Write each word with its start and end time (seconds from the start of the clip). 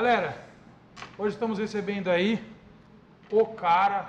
Galera, 0.00 0.36
hoje 1.18 1.34
estamos 1.34 1.58
recebendo 1.58 2.08
aí 2.08 2.40
o 3.32 3.44
cara, 3.44 4.08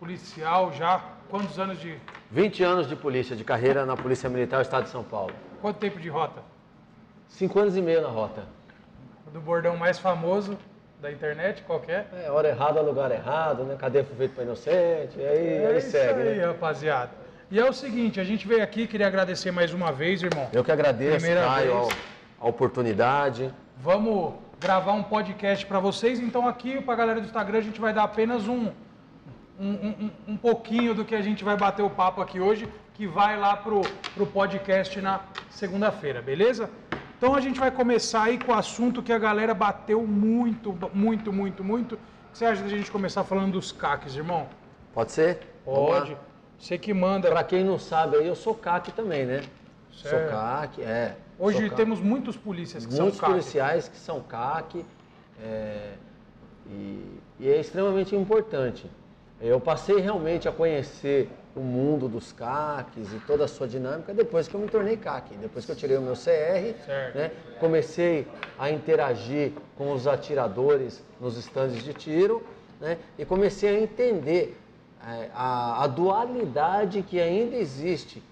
policial 0.00 0.72
já, 0.72 1.00
quantos 1.30 1.60
anos 1.60 1.78
de... 1.78 1.96
20 2.32 2.64
anos 2.64 2.88
de 2.88 2.96
polícia, 2.96 3.36
de 3.36 3.44
carreira 3.44 3.86
na 3.86 3.96
Polícia 3.96 4.28
Militar 4.28 4.56
do 4.56 4.62
Estado 4.62 4.82
de 4.82 4.88
São 4.90 5.04
Paulo. 5.04 5.32
Quanto 5.60 5.76
tempo 5.76 6.00
de 6.00 6.08
rota? 6.08 6.42
Cinco 7.28 7.60
anos 7.60 7.76
e 7.76 7.80
meio 7.80 8.02
na 8.02 8.08
rota. 8.08 8.42
Do 9.32 9.40
bordão 9.40 9.76
mais 9.76 9.96
famoso 9.96 10.58
da 11.00 11.12
internet, 11.12 11.62
qualquer? 11.62 12.08
É, 12.24 12.28
hora 12.28 12.48
errada, 12.48 12.80
lugar 12.80 13.12
errado, 13.12 13.62
né? 13.62 13.76
Cadeia 13.76 14.04
foi 14.04 14.16
feito 14.16 14.34
para 14.34 14.42
inocente, 14.42 15.20
e 15.20 15.24
aí, 15.24 15.46
É 15.46 15.66
aí 15.68 15.78
isso 15.78 15.92
segue, 15.92 16.20
aí, 16.20 16.38
né? 16.38 16.46
rapaziada. 16.46 17.12
E 17.48 17.60
é 17.60 17.64
o 17.64 17.72
seguinte, 17.72 18.18
a 18.18 18.24
gente 18.24 18.44
veio 18.48 18.60
aqui, 18.64 18.88
queria 18.88 19.06
agradecer 19.06 19.52
mais 19.52 19.72
uma 19.72 19.92
vez, 19.92 20.20
irmão. 20.20 20.48
Eu 20.52 20.64
que 20.64 20.72
agradeço, 20.72 21.18
Primeira 21.18 21.44
Caio, 21.46 21.82
vez. 21.82 21.96
a 22.40 22.48
oportunidade. 22.48 23.54
Vamos 23.78 24.50
gravar 24.62 24.92
um 24.92 25.02
podcast 25.02 25.66
para 25.66 25.80
vocês. 25.80 26.20
Então 26.20 26.46
aqui, 26.46 26.80
para 26.80 26.94
a 26.94 26.96
galera 26.96 27.20
do 27.20 27.26
Instagram, 27.26 27.58
a 27.58 27.62
gente 27.62 27.80
vai 27.80 27.92
dar 27.92 28.04
apenas 28.04 28.46
um, 28.46 28.70
um, 29.58 29.70
um, 29.70 30.10
um 30.28 30.36
pouquinho 30.36 30.94
do 30.94 31.04
que 31.04 31.16
a 31.16 31.20
gente 31.20 31.42
vai 31.42 31.56
bater 31.56 31.82
o 31.82 31.90
papo 31.90 32.22
aqui 32.22 32.38
hoje, 32.38 32.68
que 32.94 33.06
vai 33.06 33.36
lá 33.36 33.56
pro, 33.56 33.80
pro 34.14 34.24
podcast 34.24 35.00
na 35.00 35.20
segunda-feira, 35.50 36.22
beleza? 36.22 36.70
Então 37.18 37.34
a 37.34 37.40
gente 37.40 37.58
vai 37.58 37.70
começar 37.70 38.24
aí 38.24 38.38
com 38.38 38.52
o 38.52 38.54
assunto 38.54 39.02
que 39.02 39.12
a 39.12 39.18
galera 39.18 39.52
bateu 39.52 40.06
muito, 40.06 40.76
muito, 40.94 41.32
muito, 41.32 41.64
muito. 41.64 41.94
O 41.96 41.98
que 42.32 42.38
você 42.38 42.44
acha 42.44 42.62
da 42.62 42.68
gente 42.68 42.90
começar 42.90 43.24
falando 43.24 43.52
dos 43.52 43.72
CACs, 43.72 44.16
irmão? 44.16 44.46
Pode 44.94 45.10
ser? 45.12 45.40
Pode. 45.64 46.16
Você 46.58 46.78
que 46.78 46.94
manda. 46.94 47.28
Pra 47.28 47.42
quem 47.42 47.64
não 47.64 47.78
sabe 47.78 48.16
aí, 48.16 48.26
eu 48.26 48.36
sou 48.36 48.54
CAC 48.54 48.92
também, 48.92 49.26
né? 49.26 49.42
Sou 49.92 50.10
Certo. 50.10 50.30
CAC, 50.30 50.82
é. 50.82 51.16
Hoje 51.38 51.70
temos 51.70 52.00
muitos 52.00 52.36
polícias 52.36 52.86
que 52.86 52.94
muitos 52.94 53.18
são 53.18 53.20
CAC. 53.20 53.30
policiais 53.30 53.88
que 53.88 53.96
são 53.96 54.20
CAC 54.20 54.84
é, 55.40 55.92
e, 56.66 57.20
e 57.40 57.48
é 57.48 57.60
extremamente 57.60 58.16
importante. 58.16 58.90
Eu 59.40 59.60
passei 59.60 59.98
realmente 60.00 60.48
a 60.48 60.52
conhecer 60.52 61.28
o 61.54 61.60
mundo 61.60 62.08
dos 62.08 62.32
CACs 62.32 63.12
e 63.12 63.18
toda 63.26 63.44
a 63.44 63.48
sua 63.48 63.66
dinâmica 63.68 64.14
depois 64.14 64.48
que 64.48 64.54
eu 64.54 64.60
me 64.60 64.68
tornei 64.68 64.96
CAC, 64.96 65.34
depois 65.36 65.66
que 65.66 65.72
eu 65.72 65.76
tirei 65.76 65.96
o 65.96 66.00
meu 66.00 66.14
CR, 66.14 66.74
né, 67.14 67.30
comecei 67.60 68.26
a 68.58 68.70
interagir 68.70 69.52
com 69.76 69.92
os 69.92 70.06
atiradores 70.06 71.04
nos 71.20 71.36
estandes 71.36 71.82
de 71.82 71.92
tiro 71.92 72.42
né, 72.80 72.96
e 73.18 73.24
comecei 73.24 73.76
a 73.76 73.80
entender 73.80 74.56
é, 75.06 75.28
a, 75.34 75.82
a 75.82 75.86
dualidade 75.88 77.02
que 77.02 77.20
ainda 77.20 77.56
existe 77.56 78.22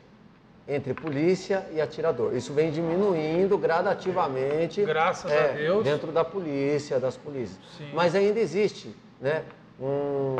entre 0.70 0.94
polícia 0.94 1.66
e 1.72 1.80
atirador. 1.80 2.32
Isso 2.34 2.52
vem 2.52 2.70
diminuindo 2.70 3.58
gradativamente. 3.58 4.84
Graças 4.84 5.30
é, 5.30 5.50
a 5.50 5.52
Deus. 5.52 5.84
Dentro 5.84 6.12
da 6.12 6.24
polícia, 6.24 7.00
das 7.00 7.16
polícias. 7.16 7.58
Sim. 7.76 7.90
Mas 7.92 8.14
ainda 8.14 8.38
existe, 8.38 8.94
né? 9.20 9.42
um- 9.80 10.36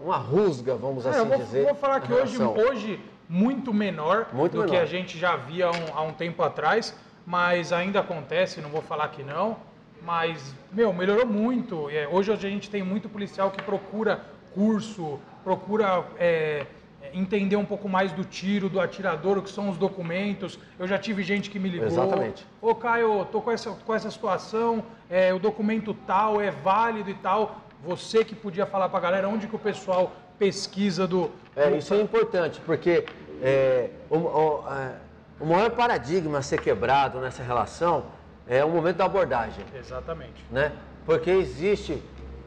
uma 0.00 0.16
rusga, 0.16 0.74
vamos 0.76 1.04
É, 1.04 1.10
assim 1.10 1.18
eu 1.18 1.26
vou, 1.26 1.38
dizer. 1.38 1.64
vou 1.66 1.74
falar 1.74 2.00
que 2.00 2.12
hoje, 2.12 2.40
hoje 2.42 3.00
muito 3.28 3.72
menor 3.74 4.28
Muito 4.32 4.52
do 4.56 4.64
que 4.64 4.70
menor. 4.70 4.82
a 4.82 4.86
gente 4.86 5.18
já 5.18 5.36
via 5.36 5.66
há 5.66 5.70
um, 5.70 5.98
há 5.98 6.02
um 6.02 6.12
tempo 6.12 6.42
atrás, 6.42 6.94
mas 7.26 7.72
ainda 7.72 8.00
acontece, 8.00 8.60
não 8.60 8.70
vou 8.70 8.82
falar 8.82 9.08
que 9.08 9.22
não. 9.22 9.56
Mas, 10.02 10.54
meu, 10.72 10.92
melhorou 10.92 11.26
muito. 11.26 11.88
É, 11.90 12.06
hoje 12.06 12.30
a 12.32 12.36
gente 12.36 12.68
tem 12.70 12.82
muito 12.82 13.08
policial 13.08 13.50
que 13.50 13.62
procura 13.62 14.20
curso, 14.54 15.18
procura 15.42 16.04
é, 16.18 16.66
entender 17.14 17.56
um 17.56 17.64
pouco 17.64 17.88
mais 17.88 18.10
do 18.12 18.24
tiro, 18.24 18.68
do 18.68 18.80
atirador, 18.80 19.38
o 19.38 19.42
que 19.42 19.50
são 19.50 19.70
os 19.70 19.78
documentos. 19.78 20.58
Eu 20.78 20.86
já 20.88 20.98
tive 20.98 21.22
gente 21.22 21.48
que 21.48 21.58
me 21.58 21.68
ligou. 21.68 21.86
Exatamente. 21.86 22.44
Ô 22.60 22.74
Caio, 22.74 23.24
tô 23.26 23.40
com 23.40 23.52
essa, 23.52 23.70
com 23.70 23.94
essa 23.94 24.10
situação, 24.10 24.82
é, 25.08 25.32
o 25.32 25.38
documento 25.38 25.94
tal 26.06 26.40
é 26.40 26.50
válido 26.50 27.08
e 27.10 27.14
tal. 27.14 27.60
Você 27.84 28.24
que 28.24 28.34
podia 28.34 28.66
falar 28.66 28.88
pra 28.88 28.98
galera 28.98 29.28
onde 29.28 29.46
que 29.46 29.54
o 29.54 29.58
pessoal 29.58 30.12
pesquisa 30.38 31.06
do. 31.06 31.30
É, 31.54 31.70
do- 31.70 31.76
isso 31.76 31.94
é 31.94 32.00
importante, 32.00 32.60
porque 32.66 33.04
é, 33.42 33.90
o, 34.10 34.16
o- 34.16 34.64
é, 34.72 34.92
o 35.38 35.46
maior 35.46 35.70
paradigma 35.70 36.38
a 36.38 36.42
ser 36.42 36.60
quebrado 36.60 37.20
nessa 37.20 37.42
relação 37.42 38.06
é 38.48 38.64
o 38.64 38.68
momento 38.70 38.96
da 38.96 39.04
abordagem. 39.04 39.64
Exatamente. 39.78 40.44
né? 40.50 40.72
Porque 41.06 41.30
existe 41.30 42.02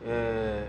é, 0.05 0.67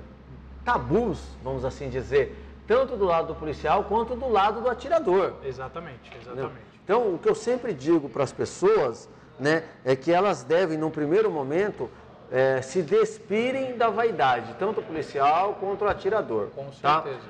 tabus, 0.64 1.20
vamos 1.42 1.64
assim 1.64 1.88
dizer, 1.88 2.36
tanto 2.68 2.96
do 2.98 3.06
lado 3.06 3.28
do 3.28 3.34
policial 3.34 3.82
quanto 3.84 4.14
do 4.14 4.28
lado 4.28 4.60
do 4.60 4.68
atirador. 4.68 5.32
Exatamente, 5.42 6.12
exatamente. 6.20 6.68
Então, 6.84 7.14
o 7.14 7.18
que 7.18 7.28
eu 7.28 7.34
sempre 7.34 7.72
digo 7.72 8.10
para 8.10 8.22
as 8.22 8.32
pessoas, 8.32 9.08
né, 9.40 9.64
é 9.84 9.96
que 9.96 10.12
elas 10.12 10.42
devem, 10.42 10.76
num 10.76 10.90
primeiro 10.90 11.30
momento, 11.30 11.90
é, 12.30 12.60
se 12.60 12.82
despirem 12.82 13.76
da 13.78 13.88
vaidade, 13.88 14.54
tanto 14.58 14.80
o 14.80 14.82
policial 14.82 15.56
quanto 15.58 15.86
o 15.86 15.88
atirador. 15.88 16.48
Com 16.54 16.66
tá? 16.82 17.02
certeza. 17.02 17.26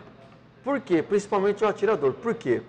Por 0.64 0.80
quê? 0.80 1.02
Principalmente 1.02 1.64
o 1.64 1.68
atirador. 1.68 2.12
Por 2.14 2.34
quê? 2.34 2.60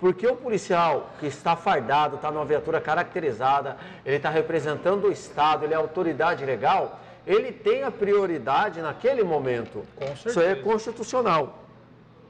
Porque 0.00 0.26
o 0.26 0.36
policial 0.36 1.10
que 1.20 1.26
está 1.26 1.54
fardado, 1.54 2.16
está 2.16 2.30
numa 2.30 2.44
viatura 2.44 2.80
caracterizada, 2.80 3.76
ele 4.04 4.16
está 4.16 4.28
representando 4.28 5.06
o 5.06 5.12
Estado, 5.12 5.64
ele 5.64 5.74
é 5.74 5.76
autoridade 5.76 6.44
legal, 6.44 7.00
ele 7.26 7.52
tem 7.52 7.84
a 7.84 7.90
prioridade 7.90 8.80
naquele 8.80 9.22
momento. 9.22 9.84
Com 9.96 10.04
Isso 10.12 10.28
é 10.28 10.32
certeza. 10.32 10.62
constitucional. 10.62 11.67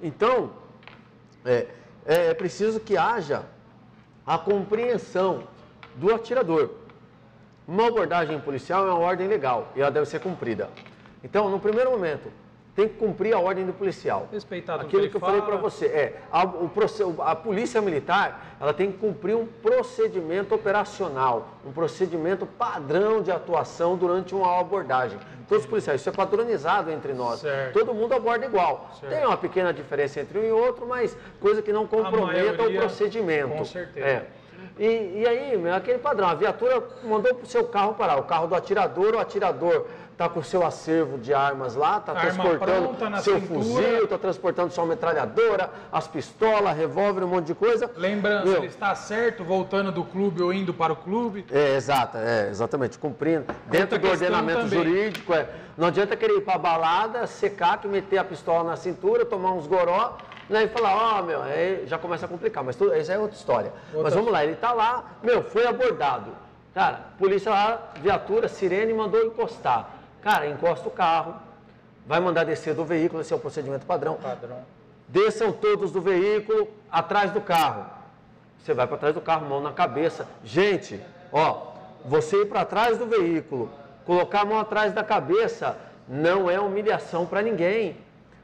Então, 0.01 0.51
é, 1.45 1.67
é 2.05 2.35
preciso 2.35 2.81
que 2.81 2.97
haja 2.97 3.45
a 4.27 4.39
compreensão 4.39 5.45
do 5.97 6.15
atirador. 6.15 6.71
Uma 7.67 7.89
abordagem 7.89 8.41
policial 8.41 8.87
é 8.87 8.91
uma 8.91 8.99
ordem 8.99 9.27
legal 9.27 9.73
e 9.75 9.81
ela 9.81 9.91
deve 9.91 10.07
ser 10.07 10.21
cumprida. 10.21 10.71
Então, 11.23 11.51
no 11.51 11.59
primeiro 11.59 11.91
momento, 11.91 12.31
tem 12.79 12.87
que 12.87 12.95
cumprir 12.95 13.35
a 13.35 13.41
ordem 13.41 13.67
do 13.67 13.73
policial. 13.73 14.29
Respeitar 14.31 14.75
tudo 14.75 14.87
Aquilo 14.87 15.03
que 15.03 15.09
que, 15.09 15.17
eu 15.17 15.21
falei 15.21 15.43
para 15.43 15.57
você 15.57 15.87
é 15.87 16.21
a, 16.31 16.45
o 16.45 16.71
a 17.23 17.35
polícia 17.35 17.83
militar 17.83 18.57
ela 18.61 18.73
tem 18.73 18.93
que 18.93 18.99
cumprir 18.99 19.35
um 19.35 19.47
procedimento 19.47 20.55
operacional, 20.55 21.59
um 21.67 21.73
procedimento 21.73 22.47
padrão 22.47 23.21
de 23.21 23.33
atuação 23.33 23.97
durante 23.97 24.33
uma 24.33 24.61
abordagem. 24.61 25.19
Todos 25.49 25.65
os 25.65 25.69
policiais, 25.69 26.01
isso 26.01 26.09
é 26.09 26.13
padronizado 26.13 26.89
entre 26.93 27.13
nós. 27.15 27.41
Certo. 27.41 27.73
Todo 27.73 27.93
mundo 27.93 28.15
aborda 28.15 28.47
igual. 28.47 28.89
Certo. 29.01 29.13
Tem 29.13 29.27
uma 29.27 29.37
pequena 29.37 29.73
diferença 29.73 30.21
entre 30.21 30.39
um 30.39 30.45
e 30.45 30.53
outro, 30.53 30.87
mas 30.87 31.17
coisa 31.41 31.61
que 31.61 31.73
não 31.73 31.85
comprometa 31.85 32.59
maioria, 32.59 32.79
o 32.79 32.81
procedimento. 32.81 33.57
com 33.57 33.65
certeza. 33.65 34.07
É. 34.07 34.27
E, 34.79 35.21
e 35.23 35.27
aí, 35.27 35.57
meu, 35.59 35.75
aquele 35.75 35.99
padrão, 35.99 36.29
a 36.29 36.35
viatura 36.35 36.83
mandou 37.05 37.35
pro 37.35 37.47
seu 37.47 37.65
carro 37.65 37.95
parar, 37.95 38.17
o 38.17 38.23
carro 38.23 38.47
do 38.47 38.55
atirador, 38.55 39.15
o 39.15 39.19
atirador 39.19 39.87
tá 40.17 40.29
com 40.29 40.41
o 40.41 40.45
seu 40.45 40.67
acervo 40.67 41.17
de 41.17 41.33
armas 41.33 41.77
lá, 41.77 42.01
tá 42.01 42.11
Arma 42.11 42.23
transportando 42.23 42.89
pronta 42.89 43.21
seu 43.23 43.41
cintura. 43.41 43.61
fuzil, 43.61 44.09
tá 44.09 44.19
transportando 44.19 44.73
sua 44.73 44.85
metralhadora, 44.85 45.71
as 45.93 46.09
pistolas, 46.09 46.77
revólver, 46.77 47.23
um 47.23 47.29
monte 47.29 47.47
de 47.47 47.55
coisa. 47.55 47.89
Lembrando, 47.97 48.53
ele 48.57 48.67
está 48.67 48.95
certo 48.97 49.45
voltando 49.45 49.93
do 49.93 50.03
clube 50.03 50.43
ou 50.43 50.53
indo 50.53 50.75
para 50.75 50.93
o 50.93 50.97
clube. 50.97 51.47
é, 51.53 51.77
exato, 51.77 52.19
é, 52.19 52.49
exatamente, 52.51 52.99
cumprindo. 52.99 53.47
Dentro 53.67 53.97
do 53.99 54.09
ordenamento 54.09 54.63
também. 54.63 54.79
jurídico, 54.79 55.33
é. 55.33 55.49
Não 55.77 55.87
adianta 55.87 56.17
querer 56.17 56.39
ir 56.39 56.41
pra 56.41 56.59
balada, 56.59 57.25
secar, 57.29 57.81
que 57.81 57.87
meter 57.87 58.19
a 58.19 58.25
pistola 58.25 58.65
na 58.71 58.77
cintura, 58.77 59.25
tomar 59.25 59.53
uns 59.53 59.69
goró, 59.69 60.17
né, 60.49 60.65
e 60.65 60.69
falar, 60.69 61.19
ó, 61.19 61.23
meu, 61.23 61.43
aí 61.43 61.87
já 61.87 61.99
começa 61.99 62.27
a 62.27 62.29
complicar, 62.29 62.65
mas 62.65 62.77
tudo, 62.77 62.95
isso 62.95 63.13
é 63.13 63.19
outra 63.19 63.37
história. 63.37 63.73
Mas 63.93 64.15
vamos 64.15 64.33
lá, 64.33 64.45
ele 64.45 64.57
tá 64.57 64.73
lá, 64.73 65.05
meu, 65.23 65.43
foi 65.43 65.67
abordado. 65.67 66.33
Cara, 66.75 67.01
polícia 67.19 67.51
lá, 67.51 67.91
viatura, 68.01 68.49
sirene, 68.49 68.93
mandou 68.93 69.25
encostar. 69.25 69.91
Cara, 70.23 70.47
encosta 70.47 70.89
o 70.89 70.91
carro, 70.91 71.35
vai 72.07 72.21
mandar 72.21 72.45
descer 72.45 72.75
do 72.75 72.85
veículo, 72.85 73.21
esse 73.21 73.33
é 73.33 73.37
o 73.37 73.41
procedimento 73.41 73.85
padrão. 73.85 74.15
Padrão. 74.15 74.59
Desçam 75.07 75.53
todos 75.53 75.91
do 75.91 76.01
veículo 76.01 76.69
atrás 76.91 77.31
do 77.31 77.41
carro. 77.41 77.87
Você 78.63 78.75
vai 78.75 78.87
para 78.87 78.97
trás 78.99 79.15
do 79.15 79.21
carro, 79.21 79.47
mão 79.47 79.61
na 79.61 79.73
cabeça. 79.73 80.27
Gente, 80.45 81.01
ó, 81.33 81.73
você 82.05 82.43
ir 82.43 82.47
para 82.47 82.65
trás 82.65 82.99
do 82.99 83.07
veículo, 83.07 83.71
colocar 84.05 84.43
a 84.43 84.45
mão 84.45 84.59
atrás 84.59 84.93
da 84.93 85.03
cabeça, 85.03 85.77
não 86.07 86.51
é 86.51 86.61
humilhação 86.61 87.27
para 87.27 87.43
ninguém. 87.43 87.97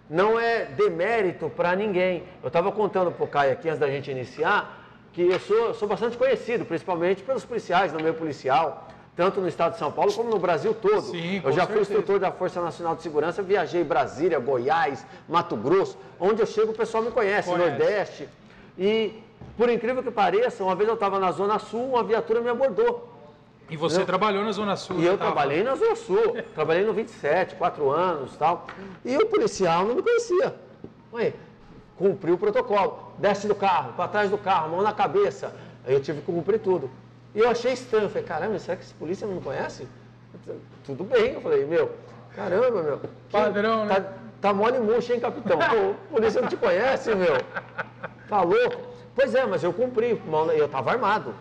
Não 0.08 0.38
é 0.38 0.66
demérito 0.66 1.50
para 1.50 1.74
ninguém. 1.74 2.24
Eu 2.42 2.48
estava 2.48 2.70
contando 2.70 3.10
para 3.10 3.24
o 3.24 3.28
Caio 3.28 3.52
aqui 3.52 3.68
antes 3.68 3.80
da 3.80 3.88
gente 3.88 4.10
iniciar 4.10 4.82
que 5.12 5.22
eu 5.22 5.38
sou, 5.38 5.56
eu 5.68 5.74
sou 5.74 5.88
bastante 5.88 6.16
conhecido, 6.16 6.64
principalmente 6.64 7.22
pelos 7.22 7.44
policiais, 7.44 7.92
no 7.92 8.00
meio 8.00 8.14
policial, 8.14 8.88
tanto 9.14 9.40
no 9.40 9.46
estado 9.46 9.74
de 9.74 9.78
São 9.78 9.92
Paulo 9.92 10.12
como 10.12 10.28
no 10.28 10.40
Brasil 10.40 10.74
todo. 10.74 11.02
Sim, 11.02 11.40
eu 11.42 11.52
já 11.52 11.66
fui 11.66 11.76
certeza. 11.76 11.80
instrutor 11.82 12.18
da 12.18 12.32
Força 12.32 12.60
Nacional 12.60 12.96
de 12.96 13.02
Segurança, 13.02 13.40
viajei 13.40 13.84
Brasília, 13.84 14.40
Goiás, 14.40 15.06
Mato 15.28 15.56
Grosso, 15.56 15.96
onde 16.18 16.42
eu 16.42 16.46
chego 16.46 16.72
o 16.72 16.74
pessoal 16.74 17.04
me 17.04 17.12
conhece, 17.12 17.48
Conhece. 17.48 17.70
Nordeste. 17.70 18.28
E, 18.76 19.22
por 19.56 19.70
incrível 19.70 20.02
que 20.02 20.10
pareça, 20.10 20.64
uma 20.64 20.74
vez 20.74 20.88
eu 20.88 20.94
estava 20.94 21.20
na 21.20 21.30
Zona 21.30 21.60
Sul, 21.60 21.90
uma 21.90 22.02
viatura 22.02 22.40
me 22.40 22.48
abordou. 22.48 23.13
E 23.70 23.76
você 23.76 24.00
Eu- 24.02 24.06
trabalhou 24.06 24.44
na 24.44 24.52
Zona 24.52 24.76
Sul? 24.76 24.96
E 24.98 25.02
né, 25.02 25.08
eu 25.08 25.18
tava? 25.18 25.32
trabalhei 25.32 25.62
na 25.62 25.74
Zona 25.74 25.96
Sul, 25.96 26.36
trabalhei 26.54 26.84
no 26.84 26.92
27, 26.92 27.54
4 27.54 27.90
anos 27.90 28.36
tal. 28.36 28.66
E 29.04 29.16
o 29.16 29.26
policial 29.26 29.84
não 29.86 29.94
me 29.94 30.02
conhecia. 30.02 30.54
Ué, 31.12 31.32
cumpriu 31.96 32.34
o 32.34 32.38
protocolo. 32.38 33.12
Desce 33.18 33.46
do 33.48 33.54
carro, 33.54 33.92
para 33.94 34.08
trás 34.08 34.30
do 34.30 34.36
carro, 34.38 34.70
mão 34.70 34.82
na 34.82 34.92
cabeça. 34.92 35.54
Aí 35.86 35.94
eu 35.94 36.00
tive 36.00 36.20
que 36.20 36.26
cumprir 36.26 36.60
tudo. 36.60 36.90
E 37.34 37.38
eu 37.40 37.48
achei 37.48 37.72
estranho, 37.72 38.08
falei, 38.08 38.22
caramba, 38.24 38.58
será 38.58 38.76
que 38.76 38.84
esse 38.84 38.94
polícia 38.94 39.26
não 39.26 39.34
me 39.36 39.40
conhece? 39.40 39.88
Tudo 40.84 41.04
bem, 41.04 41.32
eu 41.34 41.40
falei, 41.40 41.64
meu, 41.64 41.92
caramba, 42.34 42.82
meu. 42.82 43.00
Padrão, 43.30 43.86
tá, 43.88 44.00
né? 44.00 44.06
Tá 44.40 44.52
mole 44.52 44.78
murcho, 44.78 45.12
hein, 45.12 45.20
capitão? 45.20 45.58
Pô, 45.58 45.94
polícia 46.16 46.40
não 46.40 46.48
te 46.48 46.56
conhece, 46.56 47.14
meu. 47.14 47.38
Tá 48.28 48.42
louco? 48.42 48.76
Pois 49.14 49.34
é, 49.34 49.46
mas 49.46 49.62
eu 49.64 49.72
cumpri, 49.72 50.20
eu 50.56 50.68
tava 50.68 50.90
armado. 50.90 51.34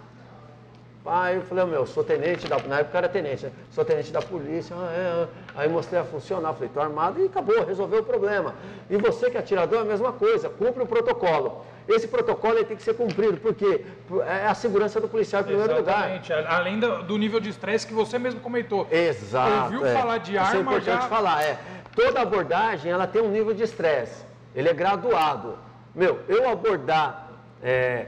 Aí 1.05 1.35
eu 1.35 1.41
falei, 1.41 1.65
meu, 1.65 1.85
sou 1.85 2.01
tenente 2.03 2.47
da. 2.47 2.57
Na 2.59 2.79
época 2.79 2.97
era 2.97 3.09
tenente, 3.09 3.45
né? 3.45 3.51
Sou 3.71 3.83
tenente 3.83 4.11
da 4.11 4.21
polícia. 4.21 4.73
Ah, 4.77 4.91
é, 4.94 5.23
ah. 5.23 5.27
Aí 5.55 5.67
mostrei 5.69 6.00
a 6.00 6.03
funcionar, 6.05 6.53
falei, 6.53 6.69
tô 6.73 6.79
armado 6.79 7.19
e 7.21 7.25
acabou, 7.25 7.63
resolveu 7.65 8.00
o 8.00 8.03
problema. 8.03 8.55
E 8.89 8.95
você 8.95 9.29
que 9.29 9.35
é 9.35 9.39
atirador 9.41 9.79
é 9.79 9.81
a 9.81 9.85
mesma 9.85 10.13
coisa, 10.13 10.50
cumpre 10.50 10.81
o 10.81 10.85
protocolo. 10.88 11.65
Esse 11.89 12.07
protocolo 12.07 12.55
ele 12.59 12.65
tem 12.65 12.77
que 12.77 12.83
ser 12.83 12.94
cumprido, 12.94 13.35
porque 13.41 13.83
é 14.25 14.47
a 14.47 14.53
segurança 14.55 15.01
do 15.01 15.09
policial 15.09 15.41
em 15.41 15.45
primeiro 15.45 15.75
lugar. 15.75 16.09
Exatamente. 16.15 16.31
A- 16.31 16.55
Além 16.55 16.79
do, 16.79 17.03
do 17.03 17.17
nível 17.17 17.41
de 17.41 17.49
estresse 17.49 17.85
que 17.85 17.94
você 17.94 18.17
mesmo 18.17 18.39
comentou. 18.39 18.88
Exato. 18.89 19.65
Ouviu 19.73 19.85
é. 19.85 19.94
falar 19.94 20.19
de 20.19 20.31
Isso 20.31 20.39
é 20.39 20.45
arma, 20.45 20.61
importante 20.61 20.85
já- 21.01 21.09
falar, 21.09 21.44
é. 21.44 21.57
Toda 21.94 22.21
abordagem, 22.21 22.89
ela 22.89 23.06
tem 23.06 23.21
um 23.21 23.29
nível 23.29 23.53
de 23.53 23.63
estresse. 23.63 24.23
Ele 24.56 24.69
é 24.69 24.73
graduado. 24.73 25.57
Meu, 25.94 26.21
eu 26.29 26.49
abordar 26.49 27.27
é, 27.61 28.06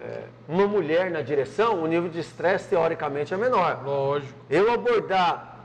é, 0.00 0.24
uma 0.48 0.66
mulher 0.66 1.10
na 1.10 1.22
direção, 1.22 1.82
o 1.82 1.86
nível 1.86 2.08
de 2.08 2.20
estresse, 2.20 2.68
teoricamente, 2.68 3.32
é 3.32 3.36
menor. 3.36 3.82
Lógico. 3.84 4.38
Eu 4.48 4.72
abordar 4.72 5.56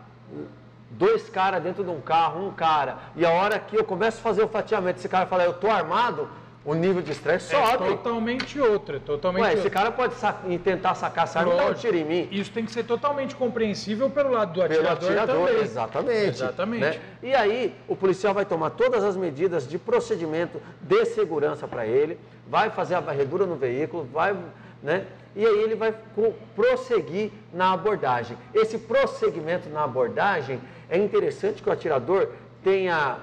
dois 0.90 1.30
caras 1.30 1.64
dentro 1.64 1.84
de 1.84 1.90
um 1.90 2.02
carro, 2.02 2.48
um 2.48 2.52
cara, 2.52 2.98
e 3.16 3.26
a 3.26 3.32
hora 3.32 3.60
que 3.60 3.78
eu 3.78 3.84
começo 3.84 4.20
a 4.20 4.22
fazer 4.22 4.44
o 4.44 4.48
fatiamento, 4.48 5.00
esse 5.00 5.10
cara 5.10 5.26
fala, 5.26 5.44
eu 5.44 5.54
tô 5.54 5.70
armado, 5.70 6.30
o 6.64 6.76
nível 6.76 7.02
de 7.02 7.12
estresse 7.12 7.56
É 7.56 7.66
sobe. 7.66 7.90
totalmente 7.90 8.60
outra. 8.60 9.00
Totalmente 9.00 9.42
Ué, 9.44 9.50
esse 9.54 9.64
outra. 9.64 9.72
cara 9.72 9.92
pode 9.92 10.14
sa- 10.16 10.40
tentar 10.64 10.94
sacar 10.94 11.24
essa 11.24 11.40
arma 11.40 11.54
e 11.54 11.58
dar 11.58 11.72
um 11.72 11.74
tiro 11.74 11.98
em 11.98 12.06
mim. 12.06 12.28
Isso 12.32 12.52
tem 12.52 12.64
que 12.66 12.72
ser 12.72 12.84
totalmente 12.84 13.36
compreensível 13.36 14.10
pelo 14.12 14.32
lado 14.32 14.54
do 14.54 14.62
Pelo 14.68 14.74
atirador, 14.88 15.08
atirador, 15.10 15.48
também. 15.48 15.62
exatamente. 15.64 16.28
Exatamente. 16.30 16.82
né? 16.84 17.00
E 17.24 17.34
aí, 17.34 17.76
o 17.88 17.96
policial 17.96 18.34
vai 18.34 18.46
tomar 18.46 18.70
todas 18.72 19.04
as 19.04 19.16
medidas 19.18 19.68
de 19.68 19.80
procedimento 19.80 20.62
de 20.82 21.06
segurança 21.06 21.68
para 21.68 21.86
ele, 21.88 22.20
vai 22.48 22.70
fazer 22.70 22.94
a 22.96 23.00
varredura 23.00 23.46
no 23.48 23.56
veículo, 23.56 24.08
vai, 24.14 24.36
né? 24.84 25.06
E 25.36 25.46
aí 25.46 25.60
ele 25.64 25.76
vai 25.76 25.96
prosseguir 26.56 27.32
na 27.54 27.72
abordagem. 27.74 28.38
Esse 28.54 28.78
prosseguimento 28.78 29.70
na 29.70 29.84
abordagem 29.84 30.60
é 30.90 30.98
interessante 30.98 31.64
que 31.64 31.70
o 31.70 31.72
atirador 31.72 32.30
tenha 32.64 33.18